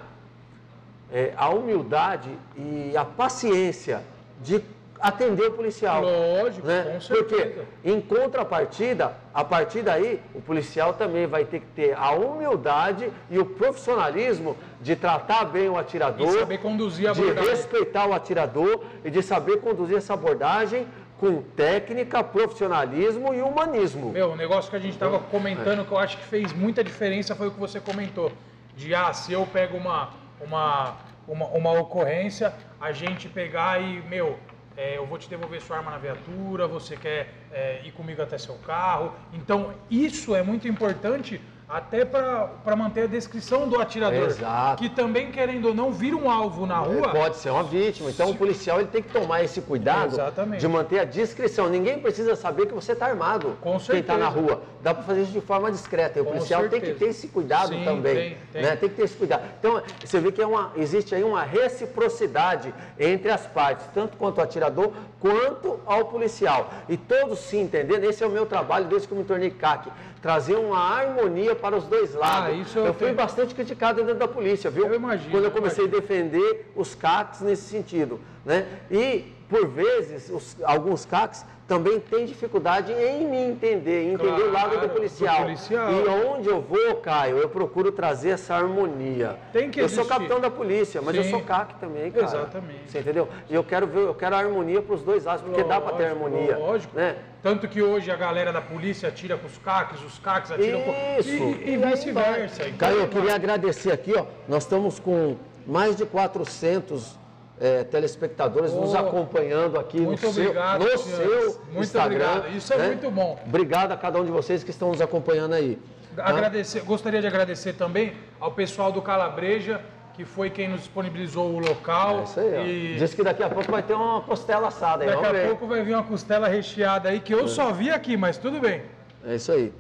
é, 1.12 1.32
a 1.37 1.49
humildade 1.50 2.31
e 2.56 2.96
a 2.96 3.05
paciência 3.05 4.02
de 4.43 4.62
atender 5.00 5.46
o 5.46 5.52
policial. 5.52 6.02
Lógico, 6.02 6.66
né? 6.66 6.82
com 6.82 7.00
certeza. 7.00 7.44
Porque 7.44 7.88
em 7.88 8.00
contrapartida, 8.00 9.12
a 9.32 9.44
partir 9.44 9.82
daí, 9.82 10.20
o 10.34 10.40
policial 10.40 10.94
também 10.94 11.26
vai 11.26 11.44
ter 11.44 11.60
que 11.60 11.66
ter 11.66 11.96
a 11.96 12.10
humildade 12.10 13.10
e 13.31 13.38
o 13.38 13.44
profissionalismo 13.44 14.56
de 14.81 14.96
tratar 14.96 15.44
bem 15.44 15.69
o 15.69 15.78
atirador, 15.78 16.28
E 16.28 16.38
saber 16.40 16.58
conduzir 16.58 17.08
a 17.08 17.12
de 17.12 17.20
abordagem. 17.20 17.50
respeitar 17.50 18.06
o 18.06 18.12
atirador 18.12 18.84
e 19.05 19.10
de 19.10 19.22
saber 19.22 19.60
conduzir 19.60 19.96
essa 19.96 20.14
abordagem 20.14 20.87
com 21.19 21.43
técnica, 21.43 22.22
profissionalismo 22.22 23.34
e 23.34 23.43
humanismo. 23.43 24.12
Meu, 24.12 24.31
o 24.31 24.37
negócio 24.37 24.70
que 24.70 24.76
a 24.76 24.81
gente 24.81 24.93
estava 24.93 25.19
comentando, 25.19 25.84
que 25.84 25.90
eu 25.90 25.99
acho 25.99 26.16
que 26.16 26.25
fez 26.25 26.52
muita 26.52 26.82
diferença, 26.84 27.34
foi 27.34 27.49
o 27.49 27.50
que 27.50 27.58
você 27.58 27.81
comentou. 27.81 28.31
De, 28.76 28.94
ah, 28.94 29.12
se 29.12 29.32
eu 29.32 29.44
pego 29.52 29.76
uma, 29.76 30.10
uma, 30.40 30.96
uma, 31.26 31.46
uma 31.46 31.73
ocorrência, 31.73 32.52
a 32.81 32.93
gente 32.93 33.29
pegar 33.29 33.81
e, 33.81 34.02
meu, 34.02 34.38
é, 34.76 34.96
eu 34.96 35.06
vou 35.06 35.19
te 35.19 35.29
devolver 35.29 35.61
sua 35.61 35.79
arma 35.79 35.90
na 35.90 35.99
viatura, 35.99 36.67
você 36.67 36.96
quer 36.96 37.35
é, 37.50 37.81
ir 37.85 37.93
comigo 37.93 38.23
até 38.23 38.38
seu 38.38 38.55
carro. 38.58 39.12
Então, 39.32 39.75
isso 39.90 40.37
é 40.37 40.43
muito 40.43 40.69
importante 40.69 41.40
até 41.69 42.03
para 42.03 42.75
manter 42.75 43.03
a 43.03 43.06
descrição 43.06 43.69
do 43.69 43.79
atirador. 43.79 44.29
Exato. 44.29 44.82
Que 44.82 44.88
também, 44.88 45.31
querendo 45.31 45.69
ou 45.69 45.75
não, 45.75 45.93
vira 45.93 46.17
um 46.17 46.31
alvo 46.31 46.65
na 46.65 46.79
rua. 46.79 47.11
Pode 47.11 47.37
ser 47.37 47.50
uma 47.50 47.62
vítima. 47.62 48.09
Então 48.09 48.31
o 48.31 48.35
policial 48.35 48.81
ele 48.81 48.88
tem 48.88 49.03
que 49.03 49.11
tomar 49.12 49.44
esse 49.44 49.61
cuidado 49.61 50.15
Exatamente. 50.15 50.61
de 50.61 50.69
manter 50.69 51.00
a 51.00 51.05
discrição. 51.05 51.69
Ninguém 51.69 51.99
precisa 51.99 52.35
saber 52.37 52.67
que 52.67 52.73
você 52.73 52.93
está 52.93 53.06
armado. 53.06 53.59
Com 53.61 53.79
Quem 53.79 54.00
está 54.00 54.17
na 54.17 54.31
certeza. 54.31 54.47
rua. 54.55 54.62
Dá 54.82 54.94
para 54.94 55.03
fazer 55.03 55.23
isso 55.23 55.32
de 55.32 55.43
forma 55.43 55.70
discreta. 55.70 56.19
E 56.19 56.23
o 56.23 56.25
Com 56.25 56.32
policial 56.32 56.62
tem 56.69 56.81
que 56.81 56.87
certeza. 56.87 56.99
ter 56.99 57.11
esse 57.11 57.29
cuidado 57.29 57.69
Sim, 57.75 57.85
também. 57.85 58.15
tem, 58.15 58.37
tem. 58.53 58.62
Né? 58.62 58.76
tem 58.76 58.88
que 58.88 58.94
ter 58.94 59.03
esse 59.03 59.17
cuidado. 59.17 59.43
Então 59.59 59.82
você 60.03 60.20
vê 60.20 60.32
que 60.32 60.41
é 60.41 60.47
uma, 60.47 60.73
existe 60.75 61.15
aí 61.15 61.23
uma 61.23 61.43
reciprocidade 61.43 62.73
entre 62.99 63.31
as 63.31 63.47
partes, 63.47 63.85
tanto 63.93 64.17
quanto 64.17 64.38
ao 64.38 64.44
atirador 64.44 64.93
quanto 65.20 65.81
ao 65.85 66.06
policial. 66.06 66.70
E 66.88 66.97
todos 66.97 67.41
se 67.41 67.56
entendendo, 67.59 68.05
esse 68.05 68.23
é 68.23 68.26
o 68.26 68.31
meu 68.31 68.47
trabalho 68.47 68.87
desde 68.87 69.06
que 69.06 69.12
eu 69.12 69.19
me 69.19 69.25
tornei 69.25 69.50
CAC. 69.50 69.91
Trazer 70.20 70.56
uma 70.56 70.79
harmonia 70.79 71.55
para 71.55 71.76
os 71.76 71.85
dois 71.85 72.12
lados. 72.15 72.49
Ah, 72.50 72.53
isso 72.53 72.79
eu 72.79 72.87
eu 72.87 72.94
fui 72.94 73.06
tenho. 73.06 73.17
bastante 73.17 73.55
criticado 73.55 74.00
dentro 74.03 74.19
da 74.19 74.26
polícia, 74.29 74.69
viu? 74.70 74.87
Eu 74.87 74.94
imagino, 74.94 75.31
Quando 75.31 75.44
eu 75.44 75.50
eu 75.50 75.55
comecei 75.56 75.85
a 75.85 75.88
defender 75.88 76.73
os 76.75 76.94
CACs 76.94 77.41
nesse 77.41 77.62
sentido, 77.62 78.19
né? 78.44 78.67
E, 78.91 79.32
por 79.48 79.66
vezes, 79.66 80.28
os- 80.30 80.56
alguns 80.62 81.04
CACs 81.04 81.44
também 81.66 82.00
têm 82.00 82.24
dificuldade 82.24 82.90
em 82.92 83.26
me 83.26 83.36
entender, 83.36 84.04
em 84.04 84.14
entender 84.14 84.42
o 84.42 84.50
lado 84.52 84.70
Claro, 84.72 84.88
do 84.88 84.94
policial. 84.94 85.36
do 85.36 85.42
policial. 85.42 85.92
E 85.92 86.08
onde 86.08 86.48
eu 86.48 86.62
vou, 86.62 86.94
Caio, 86.96 87.36
eu 87.36 87.48
procuro 87.50 87.92
trazer 87.92 88.30
essa 88.30 88.54
harmonia. 88.54 89.36
Tem 89.52 89.70
que 89.70 89.78
eu 89.78 89.86
sou 89.88 89.98
existir. 90.02 90.14
capitão 90.18 90.40
da 90.40 90.50
polícia, 90.50 91.02
mas 91.02 91.14
eu 91.14 91.24
Sim. 91.24 91.30
sou 91.30 91.42
CAC 91.42 91.74
também, 91.74 92.10
cara. 92.10 92.24
Exatamente. 92.24 92.90
Você 92.90 93.00
entendeu? 93.00 93.28
E 93.50 93.54
eu 93.54 93.62
quero 93.62 93.86
ver, 93.86 94.00
eu 94.00 94.14
quero 94.14 94.34
a 94.34 94.38
harmonia 94.38 94.80
para 94.80 94.94
os 94.94 95.02
dois 95.02 95.24
lados, 95.26 95.42
porque 95.44 95.62
dá 95.62 95.78
para 95.78 95.94
ter 95.96 96.04
Lógico, 96.04 96.24
harmonia. 96.24 96.56
Lógico. 96.58 96.96
Né? 96.96 97.16
Tanto 97.42 97.68
que 97.68 97.82
hoje 97.82 98.10
a 98.10 98.16
galera 98.16 98.50
da 98.50 98.62
polícia 98.62 99.10
atira 99.10 99.36
com 99.36 99.46
os 99.46 99.58
caques, 99.58 100.02
os 100.02 100.18
caques 100.18 100.50
atiram 100.50 100.80
com. 100.82 100.92
Isso. 101.18 101.28
E, 101.30 101.70
e 101.72 101.76
vice-versa. 101.76 102.62
Então, 102.62 102.78
Caio, 102.78 103.00
eu 103.00 103.08
queria 103.08 103.34
agradecer 103.34 103.92
aqui, 103.92 104.14
ó. 104.16 104.24
Nós 104.48 104.62
estamos 104.64 104.98
com 104.98 105.36
mais 105.66 105.96
de 105.96 106.06
400 106.06 107.18
eh, 107.60 107.84
telespectadores 107.84 108.72
nos 108.72 108.94
Oh, 108.94 108.99
acompanhando 108.99 109.78
aqui 109.78 110.00
no 110.00 110.16
seu, 110.16 110.28
obrigado, 110.31 110.84
no 110.84 110.99
seu 110.99 111.60
Muito 111.72 111.81
Instagram. 111.81 112.26
obrigado. 112.37 112.56
Isso 112.56 112.72
é 112.72 112.87
muito 112.87 113.10
bom. 113.10 113.38
Obrigado 113.46 113.93
a 113.93 113.96
cada 113.96 114.20
um 114.20 114.25
de 114.25 114.31
vocês 114.31 114.62
que 114.64 114.70
estão 114.70 114.88
nos 114.90 115.00
acompanhando 115.00 115.55
aí. 115.55 115.78
tá? 116.14 116.25
Agradecer, 116.26 116.81
gostaria 116.82 117.20
de 117.20 117.26
agradecer 117.26 117.72
também 117.75 118.12
ao 118.40 118.52
pessoal 118.52 118.90
do 118.93 119.02
Calabreja, 119.02 119.81
que 120.14 120.25
foi 120.25 120.50
quem 120.50 120.69
nos 120.69 120.81
disponibilizou 120.81 121.50
o 121.52 121.58
local. 121.58 122.20
É 122.20 122.22
isso 122.25 122.40
aí. 122.40 122.94
E 122.94 122.99
Diz 122.99 123.14
que 123.14 123.22
daqui 123.22 123.43
a 123.43 123.49
pouco 123.49 123.70
vai 123.70 123.82
ter 123.82 123.94
uma 123.94 124.20
costela 124.22 124.69
assada 124.69 125.05
aí, 125.05 125.10
daqui 125.10 125.26
a 125.26 125.46
pouco 125.49 125.66
vai 125.66 125.82
vir 125.82 125.94
uma 125.94 126.02
costela 126.05 126.49
recheada 126.49 127.08
aí, 127.08 127.20
que 127.20 127.32
eu 127.34 127.46
só 127.49 127.72
vi 127.72 127.90
aqui, 127.90 128.16
mas 128.16 128.37
tudo 128.37 128.60
bem. 128.60 128.82
É 129.25 129.34
isso 129.37 129.52
aí. 129.52 129.72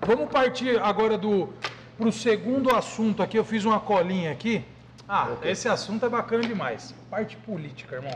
Vamos 0.00 0.28
partir 0.28 0.80
agora 0.80 1.16
do 1.16 1.48
pro 1.96 2.10
segundo 2.10 2.74
assunto 2.74 3.22
aqui. 3.22 3.38
Eu 3.38 3.44
fiz 3.44 3.64
uma 3.64 3.78
colinha 3.80 4.32
aqui. 4.32 4.64
Ah, 5.08 5.28
esse 5.42 5.68
assunto 5.68 6.06
é 6.06 6.08
bacana 6.08 6.42
demais. 6.42 6.94
Parte 7.10 7.36
política, 7.36 7.96
irmão. 7.96 8.14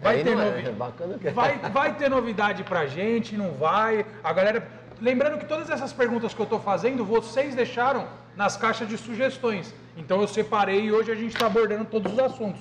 Vai 0.00 0.16
Aí 0.16 0.24
ter 0.24 0.30
é, 0.30 0.34
novi- 0.34 0.66
é 0.66 0.72
bacana 0.72 1.18
que- 1.18 1.30
vai, 1.30 1.58
vai 1.58 1.94
ter 1.94 2.08
novidade 2.08 2.64
pra 2.64 2.86
gente, 2.86 3.36
não 3.36 3.52
vai? 3.52 4.04
A 4.24 4.32
galera. 4.32 4.66
Lembrando 5.00 5.38
que 5.38 5.44
todas 5.46 5.68
essas 5.68 5.92
perguntas 5.92 6.32
que 6.32 6.40
eu 6.40 6.46
tô 6.46 6.58
fazendo, 6.58 7.04
vocês 7.04 7.54
deixaram 7.54 8.06
nas 8.36 8.56
caixas 8.56 8.88
de 8.88 8.96
sugestões. 8.96 9.74
Então 9.96 10.20
eu 10.20 10.28
separei 10.28 10.82
e 10.86 10.92
hoje 10.92 11.10
a 11.10 11.14
gente 11.14 11.34
está 11.34 11.46
abordando 11.46 11.84
todos 11.84 12.12
os 12.12 12.18
assuntos. 12.18 12.60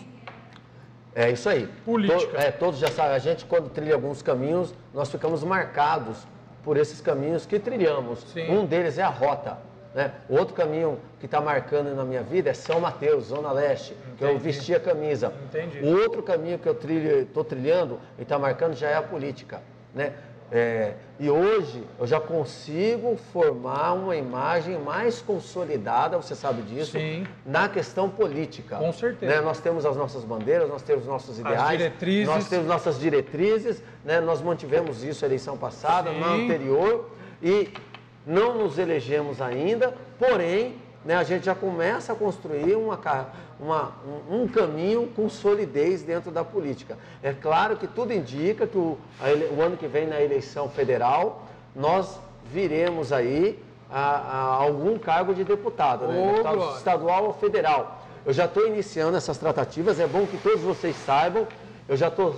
É 1.16 1.30
isso 1.32 1.48
aí. 1.50 1.68
Política. 1.86 2.32
To- 2.34 2.38
é, 2.38 2.51
todos 2.51 2.80
já 2.80 2.88
sabem, 2.90 3.13
a 3.13 3.20
gente 3.20 3.46
quando 3.46 3.70
trilha 3.70 3.94
alguns 3.96 4.22
caminhos, 4.22 4.74
nós 4.94 5.10
ficamos 5.10 5.44
marcados 5.44 6.25
por 6.63 6.78
esses 6.78 7.01
caminhos 7.01 7.46
que 7.46 7.60
trilhamos. 7.60 8.20
Sim. 8.34 8.50
Um 8.51 8.66
deles 8.66 8.98
é 8.98 9.04
a 9.04 9.10
rota. 9.10 9.58
Né? 9.93 10.12
Outro 10.29 10.53
caminho 10.53 11.00
que 11.19 11.25
está 11.25 11.41
marcando 11.41 11.93
na 11.93 12.05
minha 12.05 12.24
vida 12.24 12.50
é 12.50 12.53
São 12.53 12.79
Mateus, 12.79 13.25
Zona 13.25 13.51
Leste, 13.51 13.95
que 14.17 14.24
eu 14.24 14.29
Entendi. 14.29 14.43
vesti 14.43 14.74
a 14.74 14.79
camisa. 14.79 15.33
Entendi. 15.50 15.79
O 15.83 16.01
outro 16.01 16.24
caminho 16.24 16.57
que 16.57 16.67
eu 16.67 16.77
estou 17.21 17.43
trilhando 17.43 18.00
e 18.17 18.21
está 18.21 18.39
marcando 18.39 18.74
já 18.74 18.89
é 18.89 18.95
a 18.95 19.01
política. 19.01 19.62
Né? 19.93 20.13
É, 20.53 20.95
e 21.17 21.29
hoje 21.29 21.81
eu 21.98 22.05
já 22.05 22.19
consigo 22.19 23.15
formar 23.31 23.93
uma 23.93 24.17
imagem 24.17 24.77
mais 24.77 25.21
consolidada, 25.21 26.17
você 26.17 26.36
sabe 26.36 26.62
disso, 26.63 26.91
Sim. 26.91 27.25
na 27.45 27.69
questão 27.69 28.10
política. 28.10 28.75
Com 28.75 28.91
certeza. 28.91 29.33
Né? 29.33 29.39
Nós 29.39 29.62
temos 29.62 29.86
as 29.86 29.95
nossas 29.95 30.25
bandeiras, 30.25 30.67
nós 30.67 30.81
temos 30.81 31.05
nossos 31.05 31.39
ideais, 31.39 31.79
nós 32.25 32.50
temos 32.50 32.67
nossas 32.67 33.00
diretrizes, 33.00 33.81
né? 34.03 34.19
nós 34.19 34.41
mantivemos 34.41 35.05
isso 35.05 35.21
na 35.21 35.27
eleição 35.27 35.57
passada, 35.57 36.12
na 36.12 36.36
Sim. 36.36 36.45
anterior, 36.45 37.10
e 37.41 37.71
não 38.25 38.58
nos 38.58 38.78
elegemos 38.78 39.42
ainda, 39.42 39.94
porém, 40.20 40.75
né, 41.04 41.16
a 41.16 41.24
gente 41.24 41.46
já 41.46 41.56
começa 41.56 42.13
a 42.13 42.16
construir 42.16 42.75
uma, 42.75 43.00
uma- 43.60 43.92
um, 44.30 44.44
um 44.44 44.48
caminho 44.48 45.08
com 45.16 45.28
solidez 45.30 46.04
dentro 46.04 46.30
da 46.32 46.44
política. 46.44 46.98
É 47.24 47.34
claro 47.34 47.75
que 47.78 47.88
tudo 47.88 48.13
indica 48.13 48.68
que 48.68 48.78
o, 48.78 48.98
ele- 49.24 49.50
o 49.58 49.62
ano 49.62 49.75
que 49.78 49.88
vem, 49.88 50.06
na 50.06 50.22
eleição 50.22 50.70
federal, 50.70 51.44
nós 51.75 52.20
viremos 52.46 53.12
aí 53.12 53.58
a, 53.90 54.00
a 54.00 54.44
algum 54.63 54.98
cargo 55.00 55.34
de 55.34 55.44
deputado, 55.44 56.06
né? 56.08 56.20
Ô, 56.20 56.32
deputado 56.34 56.78
estadual 56.78 57.25
ou 57.25 57.34
federal. 57.34 58.06
Eu 58.25 58.32
já 58.34 58.46
estou 58.46 58.68
iniciando 58.68 59.18
essas 59.18 59.38
tratativas, 59.40 60.00
é 60.00 60.06
bom 60.06 60.28
que 60.28 60.38
todos 60.38 60.62
vocês 60.62 60.96
saibam. 60.98 61.48
Eu 61.90 61.98
já 61.98 62.08
estou 62.10 62.36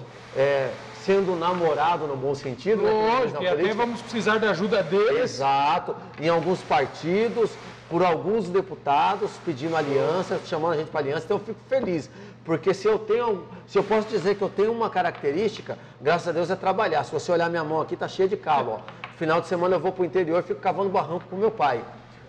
sendo 1.06 1.36
namorado 1.36 2.08
no 2.08 2.16
bom 2.16 2.34
sentido. 2.34 2.82
né, 2.84 2.92
Lógico, 2.92 3.44
e 3.44 3.48
até 3.48 3.74
vamos 3.74 4.02
precisar 4.02 4.38
da 4.40 4.52
ajuda 4.52 4.82
deles. 4.82 5.36
Exato. 5.36 5.96
Em 6.20 6.30
alguns 6.30 6.62
partidos, 6.62 7.52
por 7.90 8.04
alguns 8.04 8.48
deputados 8.48 9.32
pedindo 9.46 9.76
aliança, 9.76 10.40
chamando 10.46 10.74
a 10.74 10.78
gente 10.78 10.90
para 10.90 11.02
aliança, 11.02 11.26
então 11.26 11.38
eu 11.38 11.44
fico 11.44 11.60
feliz. 11.68 12.10
Porque 12.46 12.74
se 12.74 12.88
eu 12.88 12.98
tenho, 13.00 13.44
se 13.68 13.78
eu 13.78 13.84
posso 13.84 14.08
dizer 14.08 14.36
que 14.36 14.42
eu 14.42 14.50
tenho 14.50 14.72
uma 14.72 14.90
característica, 14.90 15.78
graças 16.02 16.28
a 16.28 16.32
Deus 16.32 16.50
é 16.50 16.56
trabalhar. 16.56 17.04
Se 17.04 17.12
você 17.12 17.32
olhar 17.32 17.50
minha 17.50 17.64
mão 17.64 17.82
aqui, 17.82 17.96
tá 17.96 18.08
cheia 18.08 18.28
de 18.28 18.38
cabo. 18.38 18.72
Ó. 18.72 18.80
Final 19.18 19.42
de 19.42 19.48
semana 19.48 19.76
eu 19.76 19.80
vou 19.80 19.92
para 19.92 20.02
o 20.02 20.06
interior 20.06 20.40
e 20.40 20.44
fico 20.44 20.60
cavando 20.60 20.90
barranco 20.90 21.26
com 21.30 21.36
meu 21.36 21.52
pai. 21.52 21.82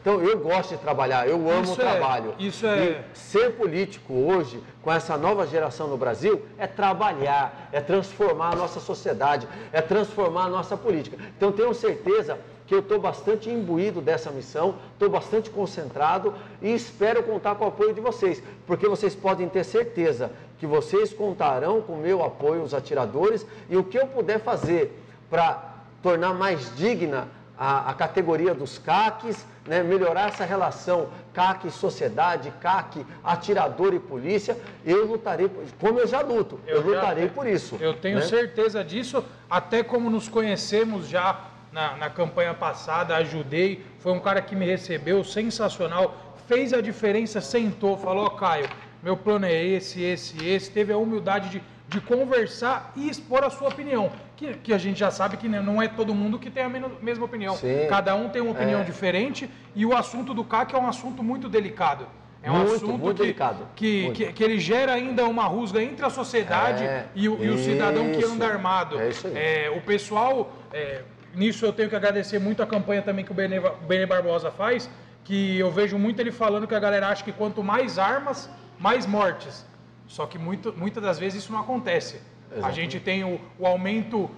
Então 0.05 0.21
eu 0.21 0.39
gosto 0.39 0.73
de 0.73 0.77
trabalhar, 0.83 1.27
eu 1.27 1.37
amo 1.51 1.63
Isso 1.63 1.81
o 1.81 1.83
é- 1.83 1.91
trabalho. 1.91 2.35
isso 2.39 2.67
é- 2.67 3.03
E 3.15 3.19
ser 3.19 3.53
político 3.53 4.13
hoje, 4.13 4.63
com 4.83 4.93
essa 4.93 5.17
nova 5.17 5.47
geração 5.47 5.89
no 5.89 5.97
Brasil, 5.97 6.43
é 6.59 6.67
trabalhar, 6.67 7.71
é 7.73 7.81
transformar 7.81 8.53
a 8.53 8.55
nossa 8.55 8.81
sociedade, 8.81 9.49
é 9.73 9.81
transformar 9.81 10.45
a 10.45 10.49
nossa 10.51 10.77
política. 10.77 11.17
Então 11.35 11.51
tenho 11.51 11.73
certeza 11.73 12.39
que 12.67 12.75
eu 12.75 12.81
estou 12.81 13.01
bastante 13.01 13.49
imbuído 13.49 14.03
dessa 14.03 14.31
missão, 14.31 14.75
estou 14.93 15.09
bastante 15.09 15.49
concentrado 15.49 16.35
e 16.61 16.75
espero 16.75 17.23
contar 17.23 17.55
com 17.55 17.65
o 17.65 17.69
apoio 17.69 17.95
de 17.95 18.01
vocês, 18.03 18.43
porque 18.67 18.87
vocês 18.87 19.15
podem 19.15 19.49
ter 19.49 19.65
certeza 19.65 20.31
que 20.59 20.67
vocês 20.67 21.15
contarão 21.15 21.81
com 21.81 21.95
o 21.95 21.99
meu 21.99 22.23
apoio, 22.23 22.63
os 22.63 22.75
atiradores, 22.75 23.47
e 23.71 23.77
o 23.79 23.83
que 23.83 23.99
eu 23.99 24.07
puder 24.07 24.39
fazer 24.39 24.95
para 25.31 25.63
tornar 26.03 26.35
mais 26.35 26.77
digna 26.77 27.27
a, 27.59 27.89
a 27.91 27.95
categoria 27.95 28.53
dos 28.55 28.77
CACs, 28.77 29.47
né, 29.67 29.83
melhorar 29.83 30.29
essa 30.29 30.45
relação 30.45 31.09
CAC 31.33 31.69
e 31.69 31.71
sociedade, 31.71 32.53
CAC, 32.61 33.05
atirador 33.23 33.95
e 33.95 33.99
polícia, 33.99 34.57
eu 34.85 35.07
lutarei, 35.07 35.51
como 35.81 35.99
eu 35.99 36.07
já 36.07 36.21
luto, 36.21 36.61
eu, 36.67 36.83
já 36.83 36.89
lutarei 36.89 37.25
tenho- 37.25 37.31
por 37.35 37.47
isso. 37.47 37.77
Eu 37.81 37.95
tenho 37.95 38.19
né? 38.19 38.25
certeza 38.25 38.85
disso, 38.85 39.25
até 39.49 39.83
como 39.83 40.11
nos 40.11 40.29
conhecemos 40.29 41.09
já 41.09 41.41
na, 41.73 41.97
na 41.97 42.11
campanha 42.11 42.55
passada, 42.55 43.17
ajudei, 43.17 43.85
foi 43.99 44.13
um 44.13 44.21
cara 44.21 44.41
que 44.43 44.55
me 44.55 44.67
recebeu, 44.67 45.25
sensacional, 45.25 46.35
fez 46.47 46.73
a 46.73 46.81
diferença, 46.81 47.41
sentou, 47.41 47.97
falou, 47.97 48.27
ó 48.27 48.31
Caio, 48.31 48.69
meu 49.03 49.17
plano 49.17 49.47
é 49.47 49.63
esse, 49.65 50.03
esse, 50.03 50.47
esse, 50.47 50.71
teve 50.71 50.93
a 50.93 50.97
humildade 50.99 51.49
de, 51.49 51.63
de 51.89 52.01
conversar 52.01 52.93
e 52.97 53.09
expor 53.09 53.45
a 53.45 53.51
sua 53.51 53.69
opinião, 53.69 54.11
que, 54.37 54.55
que 54.55 54.73
a 54.73 54.79
gente 54.79 54.99
já 54.99 55.11
sabe 55.11 55.37
que 55.37 55.49
né, 55.49 55.61
não 55.61 55.81
é 55.83 55.87
todo 55.89 56.15
mundo 56.15 56.39
que 56.39 56.51
tem 56.51 56.63
a 56.65 56.69
mesma 56.69 57.25
opinião, 57.25 57.55
Sim. 57.57 57.87
cada 57.89 58.15
um 58.15 58.29
tem 58.31 58.41
uma 58.43 58.53
opinião 58.53 58.81
É. 58.81 58.85
diferente 58.85 59.49
e 59.75 59.85
o 59.85 59.95
assunto 59.97 60.33
do 60.33 60.43
CAC 60.45 60.75
é 60.75 60.79
um 60.79 60.87
assunto 60.89 61.23
muito 61.23 61.49
delicado. 61.49 62.07
É 62.43 62.51
um 62.51 62.57
Muito, 62.57 62.75
assunto 62.75 62.99
muito 62.99 63.17
que, 63.17 63.23
delicado. 63.23 63.69
Que, 63.75 64.03
Muito. 64.03 64.17
que, 64.19 64.33
que 64.35 64.45
ele 64.45 64.61
gera 64.61 64.93
ainda 64.93 65.25
uma 65.25 65.45
rusga 65.45 65.83
entre 65.83 66.05
a 66.05 66.11
sociedade 66.11 66.85
É, 66.85 67.07
e, 67.15 67.27
o, 67.27 67.43
e 67.43 67.49
o 67.49 67.57
cidadão 67.57 68.13
que 68.13 68.23
anda 68.23 68.47
armado. 68.47 69.01
É 69.01 69.09
isso 69.09 69.27
aí. 69.27 69.33
É, 69.35 69.71
o 69.75 69.81
pessoal, 69.81 70.53
é, 70.71 71.01
nisso 71.35 71.65
eu 71.65 71.73
tenho 71.73 71.89
que 71.89 71.97
agradecer 71.97 72.39
muito 72.39 72.63
a 72.63 72.67
campanha 72.67 73.01
também 73.01 73.25
que 73.25 73.31
o 73.31 73.35
Benê, 73.35 73.59
o 73.61 73.71
Benê 73.89 74.05
Barbosa 74.05 74.51
faz, 74.51 74.91
que 75.25 75.59
eu 75.59 75.71
vejo 75.71 75.97
muito 75.97 76.21
ele 76.21 76.31
falando 76.31 76.67
que 76.67 76.75
a 76.75 76.79
galera 76.79 77.09
acha 77.09 77.25
que 77.25 77.33
quanto 77.33 77.63
mais 77.65 77.99
armas, 77.99 78.51
mais 78.79 79.07
mortes. 79.07 79.65
Só 80.07 80.27
que 80.27 80.39
muito, 80.39 80.73
muitas 80.77 81.03
das 81.03 81.19
vezes 81.19 81.43
isso 81.43 81.53
não 81.53 81.61
acontece. 81.61 82.21
A 82.51 82.55
Exatamente. 82.55 82.77
gente 82.77 83.01
tem 83.01 83.25
o, 83.25 83.41
o 83.59 83.67
aumento 83.67 84.31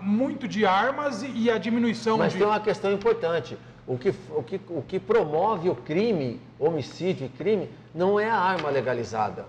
muito 0.00 0.46
de 0.46 0.64
armas 0.64 1.22
e, 1.22 1.30
e 1.30 1.50
a 1.50 1.58
diminuição 1.58 2.18
Mas 2.18 2.32
de... 2.32 2.38
tem 2.38 2.46
uma 2.46 2.60
questão 2.60 2.92
importante. 2.92 3.58
O 3.86 3.98
que, 3.98 4.14
o, 4.30 4.42
que, 4.42 4.60
o 4.68 4.82
que 4.82 5.00
promove 5.00 5.68
o 5.68 5.74
crime, 5.74 6.40
homicídio 6.58 7.26
e 7.26 7.28
crime, 7.28 7.68
não 7.92 8.18
é 8.18 8.30
a 8.30 8.36
arma 8.36 8.70
legalizada. 8.70 9.44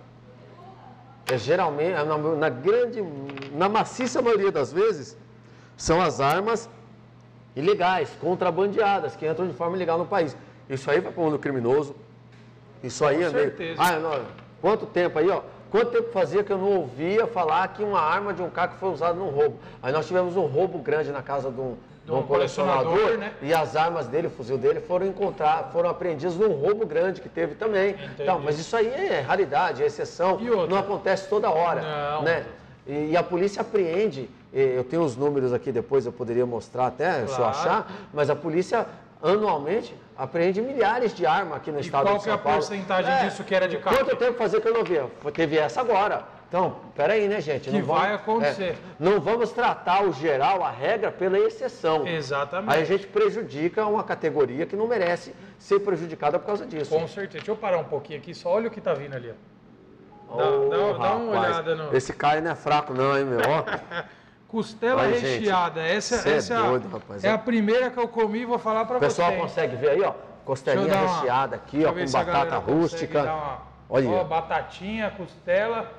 É 1.31 1.37
geralmente, 1.37 1.93
na, 1.93 2.17
na 2.17 2.49
grande, 2.49 3.03
na 3.53 3.69
maciça 3.69 4.21
maioria 4.21 4.51
das 4.51 4.73
vezes, 4.73 5.15
são 5.77 6.01
as 6.01 6.19
armas 6.19 6.69
ilegais, 7.55 8.09
contrabandeadas, 8.19 9.15
que 9.15 9.27
entram 9.27 9.47
de 9.47 9.53
forma 9.53 9.75
ilegal 9.75 9.99
no 9.99 10.05
país. 10.05 10.35
Isso 10.67 10.89
aí 10.89 10.99
vai 10.99 11.11
para 11.11 11.21
o 11.21 11.25
mundo 11.25 11.37
criminoso. 11.37 11.95
Isso 12.83 13.05
aí 13.05 13.17
Com 13.17 13.23
é 13.23 13.29
meio. 13.29 13.45
certeza. 13.45 13.81
Ah, 13.81 13.99
não, 13.99 14.25
quanto 14.63 14.85
tempo 14.85 15.19
aí, 15.19 15.29
ó? 15.29 15.41
Quanto 15.69 15.91
tempo 15.91 16.09
fazia 16.13 16.41
que 16.41 16.53
eu 16.53 16.57
não 16.57 16.71
ouvia 16.71 17.27
falar 17.27 17.67
que 17.67 17.83
uma 17.83 17.99
arma 17.99 18.33
de 18.33 18.41
um 18.41 18.49
carro 18.49 18.75
foi 18.79 18.89
usada 18.89 19.13
num 19.13 19.27
roubo? 19.29 19.57
Aí 19.81 19.91
nós 19.91 20.07
tivemos 20.07 20.37
um 20.37 20.45
roubo 20.45 20.77
grande 20.79 21.11
na 21.11 21.21
casa 21.21 21.51
de 21.51 21.59
um, 21.59 21.75
de 22.05 22.11
um 22.11 22.19
um 22.19 22.23
colecionador, 22.23 22.85
colecionador, 22.93 23.17
né? 23.17 23.33
e 23.41 23.53
as 23.53 23.75
armas 23.75 24.07
dele, 24.07 24.27
o 24.27 24.29
fuzil 24.29 24.57
dele, 24.57 24.79
foram 24.79 25.05
encontrar, 25.05 25.69
foram 25.73 25.89
apreendidas 25.89 26.35
num 26.37 26.53
roubo 26.53 26.85
grande 26.85 27.19
que 27.19 27.27
teve 27.27 27.55
também. 27.55 27.95
Então, 28.17 28.39
mas 28.39 28.57
isso 28.57 28.73
aí 28.77 28.87
é 28.87 29.19
raridade, 29.19 29.83
é 29.83 29.85
exceção, 29.85 30.39
E 30.39 30.45
não 30.45 30.77
acontece 30.77 31.27
toda 31.27 31.49
hora. 31.49 31.81
Não. 31.81 32.21
Né? 32.21 32.45
E, 32.87 33.09
e 33.11 33.17
a 33.17 33.23
polícia 33.23 33.61
apreende, 33.61 34.29
eh, 34.53 34.75
eu 34.77 34.83
tenho 34.83 35.01
os 35.01 35.17
números 35.17 35.51
aqui, 35.51 35.71
depois 35.71 36.05
eu 36.05 36.11
poderia 36.11 36.45
mostrar 36.45 36.87
até, 36.87 37.25
se 37.25 37.31
eu 37.33 37.37
Claro. 37.37 37.49
achar, 37.49 37.91
mas 38.13 38.29
a 38.29 38.35
polícia 38.35 38.85
anualmente 39.23 39.95
apreende 40.17 40.61
milhares 40.61 41.13
de 41.15 41.25
armas 41.25 41.57
aqui 41.57 41.71
no 41.71 41.79
estado 41.79 42.03
qual 42.03 42.17
de 42.17 42.23
que 42.23 42.29
é 42.29 42.33
São 42.33 42.39
a 42.39 42.43
Paulo. 42.43 42.59
porcentagem 42.59 43.25
disso 43.25 43.43
que 43.43 43.55
era 43.55 43.67
de 43.67 43.77
carro? 43.77 43.97
Quanto 43.97 44.15
tempo 44.17 44.37
fazia 44.37 44.59
que 44.61 44.67
eu 44.67 44.73
não 44.73 44.83
via? 44.83 45.07
Teve 45.33 45.57
essa 45.57 45.81
agora. 45.81 46.23
Então, 46.47 46.75
peraí, 46.95 47.27
né, 47.27 47.41
gente? 47.41 47.71
Que 47.71 47.75
Não 47.79 47.83
vamos- 47.83 48.01
vai 48.03 48.13
acontecer. 48.13 48.63
é, 48.63 48.75
não 48.99 49.19
vamos 49.19 49.51
tratar 49.51 50.03
o 50.03 50.13
geral, 50.13 50.63
a 50.63 50.69
regra, 50.69 51.11
pela 51.11 51.39
exceção. 51.39 52.05
Exatamente. 52.05 52.75
Aí 52.75 52.83
a 52.83 52.85
gente 52.85 53.07
prejudica 53.07 53.83
uma 53.87 54.03
categoria 54.03 54.63
que 54.67 54.75
não 54.75 54.85
merece 54.85 55.33
ser 55.57 55.79
prejudicada 55.79 56.37
por 56.37 56.45
causa 56.45 56.63
disso. 56.67 56.91
Com 56.91 57.07
certeza. 57.07 57.37
Deixa 57.39 57.49
eu 57.51 57.55
parar 57.55 57.79
um 57.79 57.83
pouquinho 57.85 58.19
aqui, 58.19 58.35
só 58.35 58.49
olha 58.49 58.67
o 58.67 58.71
que 58.71 58.79
tá 58.79 58.93
vindo 58.93 59.15
ali. 59.15 59.33
ó. 60.29 60.37
Dá, 60.37 60.49
Ô, 60.49 60.69
dá- 60.69 60.97
dá 61.09 61.15
uma 61.15 61.39
olhada 61.39 61.75
no. 61.75 61.95
Esse 61.95 62.13
cara 62.13 62.39
não 62.39 62.51
é 62.51 62.55
fraco 62.55 62.93
não, 62.93 63.17
hein, 63.17 63.25
meu? 63.25 63.39
Costela 64.57 65.01
Ai, 65.01 65.13
gente, 65.15 65.39
recheada. 65.39 65.81
Essa, 65.81 66.17
cê 66.19 66.29
é 66.29 66.35
essa 66.37 66.59
a- 66.59 66.61
doido, 66.67 66.87
rapaz. 66.87 67.23
é 67.23 67.31
a 67.31 67.37
primeira 67.39 67.89
que 67.89 67.97
eu 67.97 68.07
comi 68.07 68.41
e 68.41 68.45
vou 68.45 68.59
falar 68.59 68.85
pra 68.85 68.97
o 68.97 68.99
pessoal 68.99 69.31
você. 69.31 69.37
consegue 69.39 69.75
ver 69.77 69.89
aí, 69.89 70.01
ó. 70.03 70.13
Costelinha 70.45 70.93
uma- 70.95 71.15
recheada 71.21 71.55
aqui, 71.55 71.83
ó, 71.83 71.91
com 71.91 71.99
a 71.99 72.05
batata 72.23 72.57
rústica. 72.59 73.23
uma- 73.23 73.57
Olha. 73.89 74.09
Ó, 74.09 74.23
batatinha, 74.23 75.09
costela. 75.17 75.91